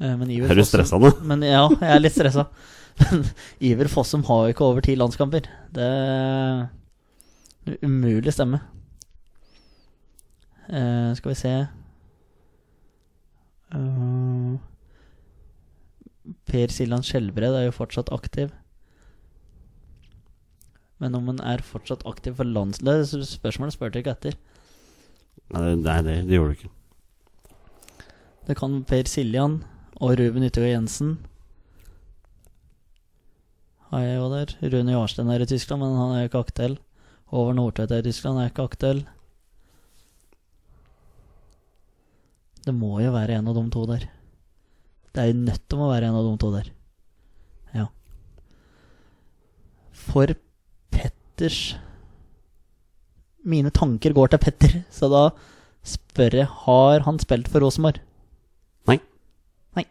Eh, 0.01 0.17
Men 0.17 0.31
Iver 0.31 0.53
Er 0.53 0.61
du 0.61 0.65
stressa 0.65 1.01
nå? 1.01 1.11
Men 1.27 1.43
ja, 1.45 1.65
jeg 1.69 1.95
er 1.97 2.05
litt 2.05 2.15
stressa. 2.17 2.47
Men 3.01 3.25
Iver 3.61 3.91
Fossum 3.91 4.23
har 4.29 4.47
jo 4.47 4.55
ikke 4.55 4.69
over 4.69 4.87
ti 4.87 4.95
landskamper. 4.99 5.49
Det 5.75 5.89
er 5.89 6.69
umulig 7.83 8.33
stemme. 8.35 8.63
Uh, 10.71 11.11
skal 11.19 11.33
vi 11.33 11.35
se 11.35 11.51
uh, 13.75 14.53
Per 16.47 16.71
Siljan 16.71 17.03
Skjelbred 17.03 17.57
er 17.59 17.65
jo 17.67 17.75
fortsatt 17.75 18.13
aktiv. 18.15 18.53
Men 21.01 21.17
om 21.17 21.31
han 21.33 21.41
er 21.41 21.65
fortsatt 21.65 22.05
aktiv 22.09 22.37
for 22.37 22.49
landslaget 22.49 23.25
spørsmålet 23.29 23.77
spurte 23.77 23.99
jeg 23.99 24.05
ikke 24.05 24.17
etter. 24.19 24.37
Nei, 25.51 25.63
det, 25.81 25.97
det, 26.07 26.17
det 26.29 26.37
gjorde 26.37 26.53
du 26.53 26.59
ikke. 26.59 26.75
Det 28.51 28.57
kan 28.59 28.81
Per 28.89 29.09
Siljan 29.09 29.61
og 30.01 30.17
Ruben 30.21 30.45
Yttergård 30.47 30.73
Jensen. 30.75 31.15
Har 33.91 34.05
jeg 34.05 34.19
jo 34.21 34.29
der. 34.33 34.53
Rune 34.75 34.95
Jarstein 34.95 35.33
er 35.33 35.43
i 35.43 35.49
Tyskland, 35.51 35.83
men 35.83 35.97
han 35.99 36.13
er 36.15 36.23
jo 36.23 36.31
ikke 36.31 36.45
aktuell. 36.45 36.77
Håvard 37.33 37.57
Nordtvedt 37.59 37.95
er 37.95 38.05
i 38.05 38.09
Tyskland, 38.09 38.39
er 38.39 38.53
ikke 38.53 38.67
aktuell. 38.69 39.03
Det 42.67 42.75
må 42.77 42.99
jo 43.01 43.15
være 43.15 43.39
en 43.39 43.49
av 43.51 43.57
de 43.57 43.65
to 43.73 43.87
der. 43.89 44.07
Det 45.11 45.23
er 45.23 45.33
jo 45.33 45.41
nødt 45.41 45.65
til 45.67 45.81
å 45.81 45.91
være 45.91 46.11
en 46.11 46.19
av 46.21 46.29
de 46.29 46.35
to 46.43 46.53
der. 46.55 46.71
Ja. 47.75 47.87
For 49.97 50.35
Petters 51.41 51.75
Mine 53.49 53.71
tanker 53.73 54.13
går 54.13 54.29
til 54.29 54.41
Petter, 54.43 54.73
så 54.93 55.09
da 55.09 55.21
spør 55.89 56.35
jeg 56.37 56.49
Har 56.67 57.07
han 57.07 57.17
spilt 57.23 57.49
for 57.49 57.65
Rosenborg. 57.65 58.03
Nei. 58.91 58.99
Nei. 59.79 59.87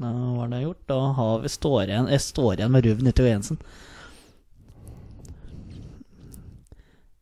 Da 0.00 0.12
var 0.38 0.48
det 0.48 0.62
gjort. 0.62 0.80
Da 0.88 0.96
har 1.18 1.42
vi, 1.42 1.50
står 1.52 1.82
igjen, 1.90 2.08
jeg 2.08 2.24
står 2.24 2.54
igjen 2.56 2.72
med 2.72 2.88
Ruven 2.88 3.10
Yttergård 3.12 3.34
Jensen. 3.34 3.60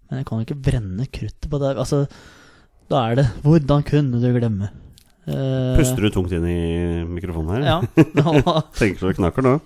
Men 0.07 0.23
jeg 0.23 0.31
kan 0.31 0.39
jo 0.39 0.47
ikke 0.47 0.61
brenne 0.71 1.09
kruttet 1.19 1.51
på 1.51 1.63
det. 1.65 1.75
Altså, 1.75 2.05
da 2.93 3.03
er 3.09 3.19
det 3.19 3.29
Hvordan 3.43 3.83
kunne 3.91 4.23
du 4.23 4.31
glemme? 4.39 4.71
Eh, 5.27 5.75
Puster 5.81 6.07
du 6.07 6.15
tungt 6.15 6.39
inn 6.39 6.47
i 6.47 7.03
mikrofonen 7.11 7.57
her? 7.59 7.67
Ja. 7.67 7.79
Nå, 8.23 8.59
Tenker 8.79 9.03
så 9.03 9.11
det 9.11 9.19
knaker 9.19 9.51
nå? 9.51 9.59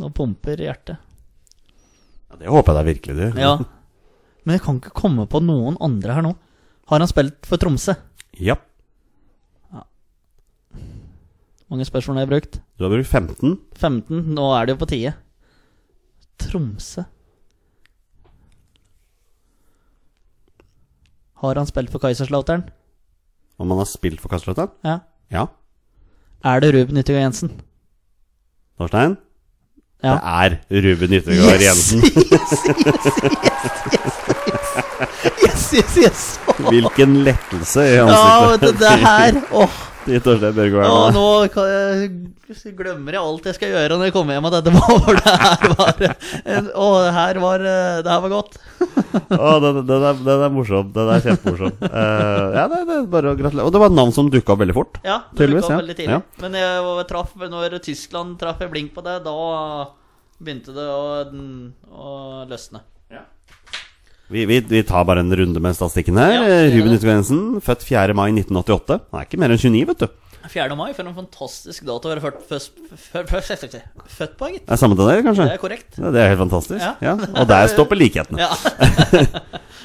nå 0.00 0.14
pumper 0.16 0.64
hjertet. 0.64 1.11
Ja, 2.32 2.38
det 2.40 2.48
håper 2.52 2.72
jeg 2.72 2.78
da 2.80 2.88
virkelig 2.88 3.16
du. 3.18 3.40
Ja. 3.40 3.52
Men 4.44 4.56
jeg 4.56 4.64
kan 4.64 4.80
ikke 4.80 4.94
komme 4.96 5.28
på 5.30 5.40
noen 5.44 5.76
andre 5.84 6.16
her 6.16 6.24
nå. 6.24 6.32
Har 6.90 6.98
han 7.04 7.10
spilt 7.10 7.46
for 7.46 7.60
Tromsø? 7.62 7.94
Ja. 8.40 8.56
Mange 11.72 11.86
spørsmål 11.88 12.18
har 12.18 12.26
jeg 12.26 12.32
brukt? 12.34 12.56
Du 12.76 12.84
har 12.84 12.90
brukt 12.92 13.08
15. 13.08 13.54
15. 13.80 14.24
Nå 14.36 14.48
er 14.58 14.66
det 14.66 14.74
jo 14.74 14.80
på 14.82 14.88
tide. 14.90 15.14
Tromsø. 16.42 17.04
Har 21.42 21.58
han 21.58 21.66
spilt 21.70 21.90
for 21.94 22.02
Kaiserslautern? 22.02 22.66
Om 23.56 23.72
han 23.72 23.80
har 23.80 23.88
spilt 23.88 24.20
for 24.20 24.28
Kaiserslautern? 24.32 24.74
Ja. 24.84 24.98
Ja. 25.32 25.46
Er 26.44 26.60
det 26.60 26.74
Ruben 26.74 26.98
Yttergård 27.00 27.24
Jensen? 27.24 27.54
Torstein? 28.78 29.16
Ja. 30.02 30.16
Det 30.68 30.78
er 30.78 30.82
Ruben 30.82 31.12
Yttergård 31.14 31.60
Jensen. 31.62 32.02
Yes, 32.02 32.54
yes, 32.66 32.76
yes! 32.82 33.12
yes, 35.42 35.72
yes, 35.72 35.96
yes, 35.96 35.96
yes, 36.04 36.40
Hvilken 36.58 37.16
lettelse 37.26 37.84
i 37.86 37.94
Ja, 37.94 38.06
ansiktet 38.08 38.50
vet 38.50 38.80
du, 38.80 38.84
det 38.84 38.96
her 39.04 39.40
Åh, 39.62 39.78
til 40.06 40.20
Torstein 40.24 40.56
åh, 40.82 41.04
her 41.06 41.14
nå. 41.14 41.24
jeg, 41.70 42.10
glemmer 42.76 43.16
jeg 43.16 43.22
alt 43.22 43.46
jeg 43.48 43.56
skal 43.56 43.72
gjøre 43.72 43.96
når 43.98 44.08
jeg 44.08 44.14
kommer 44.16 44.36
hjem. 44.36 44.48
At 44.48 44.56
dette 44.58 44.74
var 44.76 45.18
det 45.18 45.34
her 45.44 45.74
var 45.78 46.02
en- 46.56 46.70
det 47.06 47.14
her 47.16 47.40
var 47.42 47.64
Det 48.06 48.12
her 48.12 48.24
var 48.26 48.34
godt. 48.34 48.58
Å, 49.32 49.54
den, 49.62 49.80
den, 49.88 50.06
er, 50.10 50.20
den 50.26 50.44
er 50.48 50.52
morsom. 50.52 50.92
Den 50.94 51.10
er 51.14 51.24
kjempemorsom. 51.24 51.74
Uh, 51.80 52.46
ja, 52.58 52.66
det, 52.72 52.82
det 52.88 52.98
er 52.98 53.08
bare 53.16 53.32
å 53.32 53.38
gratulere. 53.38 53.66
Og 53.66 53.74
det 53.74 53.82
var 53.82 53.92
et 53.92 53.98
navn 53.98 54.14
som 54.14 54.30
dukka 54.32 54.54
opp 54.54 54.62
veldig 54.64 54.76
fort. 54.76 55.00
Ja, 55.06 55.22
det 55.32 55.48
opp 55.62 55.74
ja. 55.76 55.80
veldig 55.82 55.98
tidlig. 55.98 56.18
Ja. 56.18 56.22
Men 56.44 56.60
jeg 56.60 56.86
var- 56.88 57.08
traff, 57.12 57.34
når 57.42 57.78
Tyskland 57.84 58.38
traff 58.40 58.62
jeg 58.62 58.72
blink 58.72 58.94
på 58.96 59.04
det, 59.06 59.20
da 59.26 59.36
begynte 60.42 60.74
det 60.74 60.88
å, 60.90 61.02
å 61.92 62.12
løsne. 62.50 62.82
Vi, 64.32 64.46
vi, 64.48 64.58
vi 64.72 64.82
tar 64.88 65.04
bare 65.08 65.20
en 65.24 65.32
runde 65.36 65.60
med 65.62 65.76
statistikken 65.76 66.16
her. 66.20 66.32
Ja, 66.38 66.42
Eh, 66.48 66.72
Ruben 66.74 66.94
Yttergrensen, 66.96 67.40
født 67.64 67.84
4. 67.84 68.14
mai 68.16 68.30
1988. 68.32 69.00
Han 69.12 69.20
er 69.20 69.26
ikke 69.28 69.40
mer 69.42 69.52
enn 69.54 69.60
29, 69.60 69.86
vet 69.92 70.04
du. 70.06 70.08
4. 70.52 70.74
mai, 70.74 70.88
for 70.96 71.06
en 71.06 71.14
fantastisk 71.14 71.84
dato 71.86 72.08
å 72.08 72.14
være 72.16 72.22
født, 72.24 72.40
født, 72.50 73.28
født, 73.30 73.76
født 74.16 74.32
på, 74.40 74.48
gitt. 74.56 74.64
Er 74.66 74.80
samme 74.80 74.96
til 74.98 75.06
deg, 75.06 75.20
kanskje? 75.28 75.46
Det 75.46 75.54
er 75.54 75.60
korrekt. 75.62 75.98
Ja, 76.00 76.10
det 76.16 76.22
er 76.24 76.32
helt 76.32 76.42
fantastisk. 76.42 76.80
Ja. 76.82 76.94
Ja. 77.04 77.14
Og 77.38 77.46
der 77.52 77.68
stopper 77.70 78.00
likhetene. 78.00 78.42
Ja. 78.42 78.50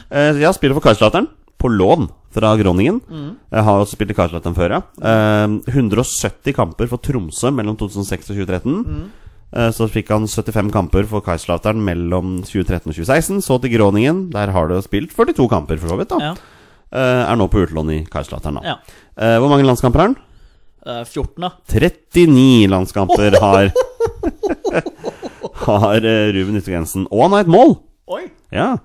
ja, 0.09 0.31
Jeg 0.47 0.55
spiller 0.57 0.79
for 0.79 0.87
Karlslateren. 0.87 1.27
på 1.57 1.69
lån 1.73 2.07
fra 2.33 2.51
Groningen. 2.57 2.99
Mm. 3.09 3.29
Jeg 3.51 3.63
har 3.65 3.79
også 3.81 3.95
spilt 3.97 4.11
i 4.13 4.17
Karlslateren 4.17 4.53
før, 4.57 4.75
ja. 4.77 4.81
Eh, 5.01 5.55
170 5.73 6.53
kamper 6.57 6.89
for 6.91 7.01
Tromsø 7.01 7.49
mellom 7.53 7.77
2006 7.79 8.29
og 8.33 8.37
2013. 8.37 8.83
Mm. 8.85 9.07
Eh, 9.53 9.69
Så 9.71 9.87
fikk 9.89 10.09
han 10.11 10.27
75 10.27 10.71
kamper 10.73 11.05
for 11.07 11.21
Kaiserslautern 11.23 11.79
mellom 11.83 12.41
2013 12.43 12.89
og 12.91 12.95
2016. 12.95 13.41
Så 13.41 13.59
til 13.61 13.71
Groningen. 13.77 14.29
Der 14.33 14.51
har 14.51 14.67
du 14.67 14.75
spilt 14.81 15.13
42 15.15 15.47
kamper, 15.49 15.77
for 15.79 15.87
så 15.93 15.97
vidt. 15.97 16.09
da 16.09 16.19
ja. 16.19 16.33
Eh, 16.91 17.31
Er 17.31 17.35
nå 17.35 17.47
på 17.51 17.63
utlån 17.65 17.91
i 17.95 18.05
Kaiserslautern. 18.05 18.55
da 18.61 18.61
ja. 18.63 18.75
Eh, 19.17 19.37
Hvor 19.39 19.49
mange 19.49 19.65
landskamper 19.65 19.99
har 19.99 20.07
han? 20.07 20.17
Eh, 20.85 21.03
14, 21.05 21.41
da. 21.41 21.49
39 21.67 22.67
landskamper 22.69 23.39
har 23.39 23.71
Har 25.67 25.99
Ruben 25.99 26.55
Yttergrensen. 26.59 27.07
Og 27.11 27.23
han 27.23 27.31
har 27.35 27.39
et 27.43 27.51
mål! 27.51 27.77
Oi! 28.07 28.27
Ja. 28.53 28.77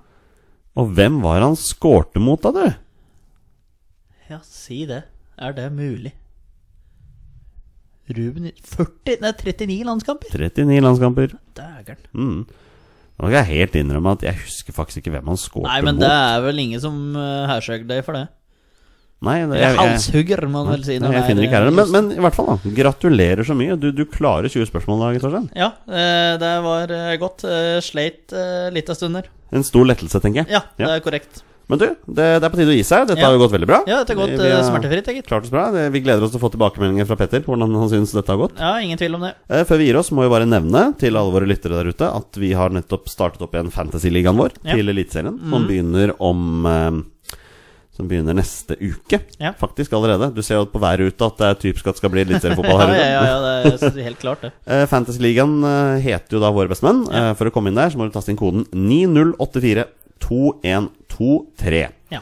Og 0.75 0.89
hvem 0.97 1.21
var 1.23 1.39
han 1.45 1.55
skårte 1.55 2.19
mot, 2.19 2.41
da, 2.41 2.51
du? 2.51 2.73
Ja, 4.29 4.39
si 4.43 4.85
det. 4.89 5.03
Er 5.37 5.53
det 5.53 5.69
mulig? 5.71 6.11
Ruben 8.11 8.51
40 8.51 9.21
Nei, 9.23 9.31
39 9.31 9.79
landskamper? 9.87 10.35
39 10.35 10.83
landskamper. 10.83 11.35
Dægeren. 11.55 12.05
Mm. 12.11 12.43
Nå 13.13 13.29
skal 13.29 13.37
jeg 13.39 13.49
helt 13.61 13.75
innrømme 13.79 14.15
at 14.17 14.23
jeg 14.25 14.39
husker 14.41 14.75
faktisk 14.75 15.03
ikke 15.03 15.13
hvem 15.13 15.29
han 15.31 15.39
skårte 15.39 15.69
Nei, 15.69 15.81
men 15.85 15.99
mot. 15.99 16.03
det 16.03 16.09
er 16.11 16.41
vel 16.43 16.63
ingen 16.63 16.81
som 16.83 16.97
uh, 17.15 17.45
hersøker 17.51 17.85
deg 17.87 18.01
for 18.05 18.17
det. 18.17 18.25
Nei, 19.23 19.37
det, 19.47 19.59
jeg, 19.61 19.75
halshugger, 19.79 20.41
må 20.51 20.65
man 20.65 20.73
vel 20.73 20.81
si. 20.83 20.97
nei, 20.99 21.13
jeg 21.13 21.21
er, 21.21 21.27
finner 21.29 21.45
ikke 21.45 21.55
her 21.55 21.69
eh, 21.69 21.75
men, 21.77 21.91
men 21.93 22.09
i 22.11 22.23
hvert 22.25 22.35
fall, 22.35 22.49
da. 22.49 22.71
Gratulerer 22.75 23.47
så 23.47 23.55
mye. 23.55 23.77
Du, 23.79 23.87
du 23.95 24.03
klarer 24.11 24.51
20 24.51 24.67
spørsmål 24.67 24.99
i 24.99 25.05
dag, 25.05 25.19
Torstein. 25.23 25.47
Ja, 25.55 25.69
eh, 25.87 26.33
det 26.41 26.51
var 26.65 26.91
eh, 26.91 27.13
godt. 27.21 27.45
Eh, 27.47 27.77
Sleit 27.85 28.35
litt 28.75 28.91
av 28.91 28.99
stunder. 28.99 29.29
En 29.55 29.63
stor 29.63 29.87
lettelse, 29.87 30.19
tenker 30.19 30.43
jeg. 30.43 30.51
Ja, 30.57 30.65
det 30.75 30.89
er 30.91 31.05
korrekt. 31.05 31.43
Men 31.71 31.79
du, 31.79 31.85
det, 32.07 32.25
det 32.41 32.43
er 32.43 32.49
på 32.51 32.57
tide 32.59 32.73
å 32.73 32.75
gi 32.75 32.83
seg. 32.83 33.05
Dette 33.07 33.19
Ja. 33.21 33.27
har 33.29 33.33
jo 33.37 33.39
gått 33.45 33.53
veldig 33.55 33.67
bra. 33.69 33.77
Ja, 33.87 34.01
dette 34.03 34.13
har 34.17 34.19
gått 34.27 34.41
har 34.41 34.63
smertefritt, 34.67 35.07
gitt. 35.15 35.27
Klart 35.29 35.45
oss 35.47 35.53
bra. 35.53 35.69
Vi 35.71 36.01
gleder 36.03 36.21
oss 36.25 36.31
til 36.35 36.41
å 36.41 36.43
få 36.43 36.51
tilbakemeldinger 36.51 37.07
fra 37.07 37.15
Petter 37.15 37.39
på 37.45 37.53
hvordan 37.55 37.71
han 37.79 37.89
syns 37.89 38.11
dette 38.11 38.27
har 38.33 38.37
gått. 38.41 38.57
Ja, 38.59 38.73
ingen 38.83 38.97
tvil 38.99 39.15
om 39.15 39.21
det. 39.23 39.33
Eh, 39.49 39.63
Før 39.63 39.77
vi 39.79 39.87
gir 39.87 39.95
oss, 40.01 40.11
må 40.11 40.25
vi 40.25 40.33
bare 40.33 40.45
nevne 40.49 40.89
til 40.99 41.15
alle 41.15 41.31
våre 41.31 41.47
lyttere 41.47 41.79
der 41.79 41.87
ute 41.93 42.09
at 42.09 42.35
vi 42.35 42.51
har 42.53 42.69
nettopp 42.69 43.07
startet 43.07 43.41
opp 43.41 43.55
igjen 43.55 43.71
Fantasy-ligaen 43.71 44.35
vår 44.35 44.51
Ja. 44.63 44.75
til 44.75 44.89
Eliteserien, 44.91 45.39
som 45.39 45.63
Mhm. 45.63 45.67
begynner 45.71 46.13
om 46.19 46.65
eh, 46.65 47.01
Som 47.95 48.07
begynner 48.09 48.33
neste 48.33 48.73
uke, 48.81 49.19
Ja. 49.39 49.51
faktisk 49.53 49.91
allerede. 49.93 50.33
Du 50.33 50.41
ser 50.41 50.55
jo 50.55 50.65
på 50.65 50.79
hver 50.81 50.97
ute 50.99 51.21
at 51.27 51.37
det 51.37 51.45
er 51.45 51.53
typisk 51.61 51.85
at 51.85 51.93
det 51.93 51.97
skal 52.01 52.09
bli 52.09 52.21
eliteseriefotball 52.25 52.79
her 52.81 52.87
ja, 52.97 53.05
ja, 53.05 53.23
ja, 53.23 53.69
det 53.69 53.83
er 53.83 54.03
helt 54.09 54.19
klart, 54.19 54.41
det. 54.41 54.51
Fantasy-ligaen 54.89 56.01
heter 56.01 56.31
jo 56.31 56.39
da 56.41 56.49
Våre 56.51 56.67
bestemenn. 56.73 57.05
Ja. 57.13 57.35
For 57.35 57.45
å 57.45 57.53
komme 57.53 57.67
inn 57.69 57.75
der 57.77 57.89
så 57.93 57.97
må 58.01 58.07
du 58.09 58.15
taste 58.15 58.29
inn 58.33 58.35
koden 58.41 58.65
90842123. 60.23 61.87
Ja. 62.13 62.19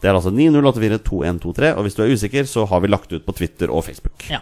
Det 0.00 0.08
er 0.08 0.16
altså 0.16 0.32
90842123, 0.32 1.74
og 1.76 1.82
hvis 1.84 1.96
du 1.98 2.02
er 2.04 2.12
usikker, 2.14 2.46
så 2.48 2.64
har 2.70 2.80
vi 2.80 2.88
lagt 2.88 3.12
ut 3.12 3.24
på 3.26 3.34
Twitter 3.36 3.68
og 3.72 3.84
Facebook. 3.84 4.24
Ja. 4.32 4.40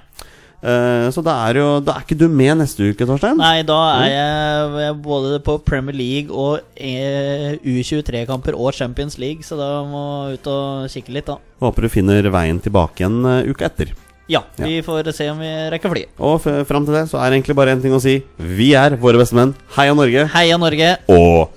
Eh, 0.58 1.06
Så 1.14 1.22
da 1.22 1.36
er 1.46 1.54
jo 1.60 1.66
Da 1.80 1.92
er 1.94 2.00
ikke 2.02 2.16
du 2.18 2.26
med 2.28 2.56
neste 2.58 2.88
uke, 2.90 3.06
Torstein? 3.06 3.36
Nei, 3.38 3.62
da 3.62 3.76
er 4.02 4.08
jeg, 4.10 4.96
både 5.02 5.38
på 5.46 5.54
Premier 5.62 5.94
League 5.94 6.34
og 6.34 6.58
eh, 6.74 7.54
U23-kamper 7.62 8.54
og 8.58 8.74
Champions 8.74 9.18
League, 9.18 9.42
så 9.46 9.54
da 9.58 9.84
må 9.86 10.02
jeg 10.30 10.40
ut 10.40 10.46
og 10.50 10.90
kikke 10.90 11.14
litt, 11.14 11.26
da. 11.30 11.38
Håper 11.62 11.82
du 11.86 11.88
finner 11.88 12.22
veien 12.34 12.58
tilbake 12.62 13.06
en 13.06 13.22
uke 13.50 13.64
etter. 13.66 13.94
Ja, 14.28 14.42
vi 14.60 14.82
får 14.84 15.06
se 15.16 15.30
om 15.32 15.38
vi 15.40 15.48
rekker 15.72 15.88
flyet. 15.88 16.10
Og 16.20 16.42
fram 16.68 16.84
til 16.84 16.92
det 16.98 17.06
så 17.08 17.16
er 17.22 17.30
det 17.30 17.38
egentlig 17.38 17.56
bare 17.56 17.72
én 17.72 17.80
ting 17.80 17.94
å 17.96 18.00
si. 18.02 18.18
Vi 18.36 18.74
er 18.76 18.98
våre 19.00 19.16
beste 19.22 19.34
menn. 19.38 19.54
Heia 19.78 19.94
Norge. 19.96 20.26
Heia 20.34 20.58
Norge! 20.60 20.90
Og 21.08 21.48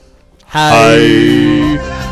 Hi. 0.53 2.10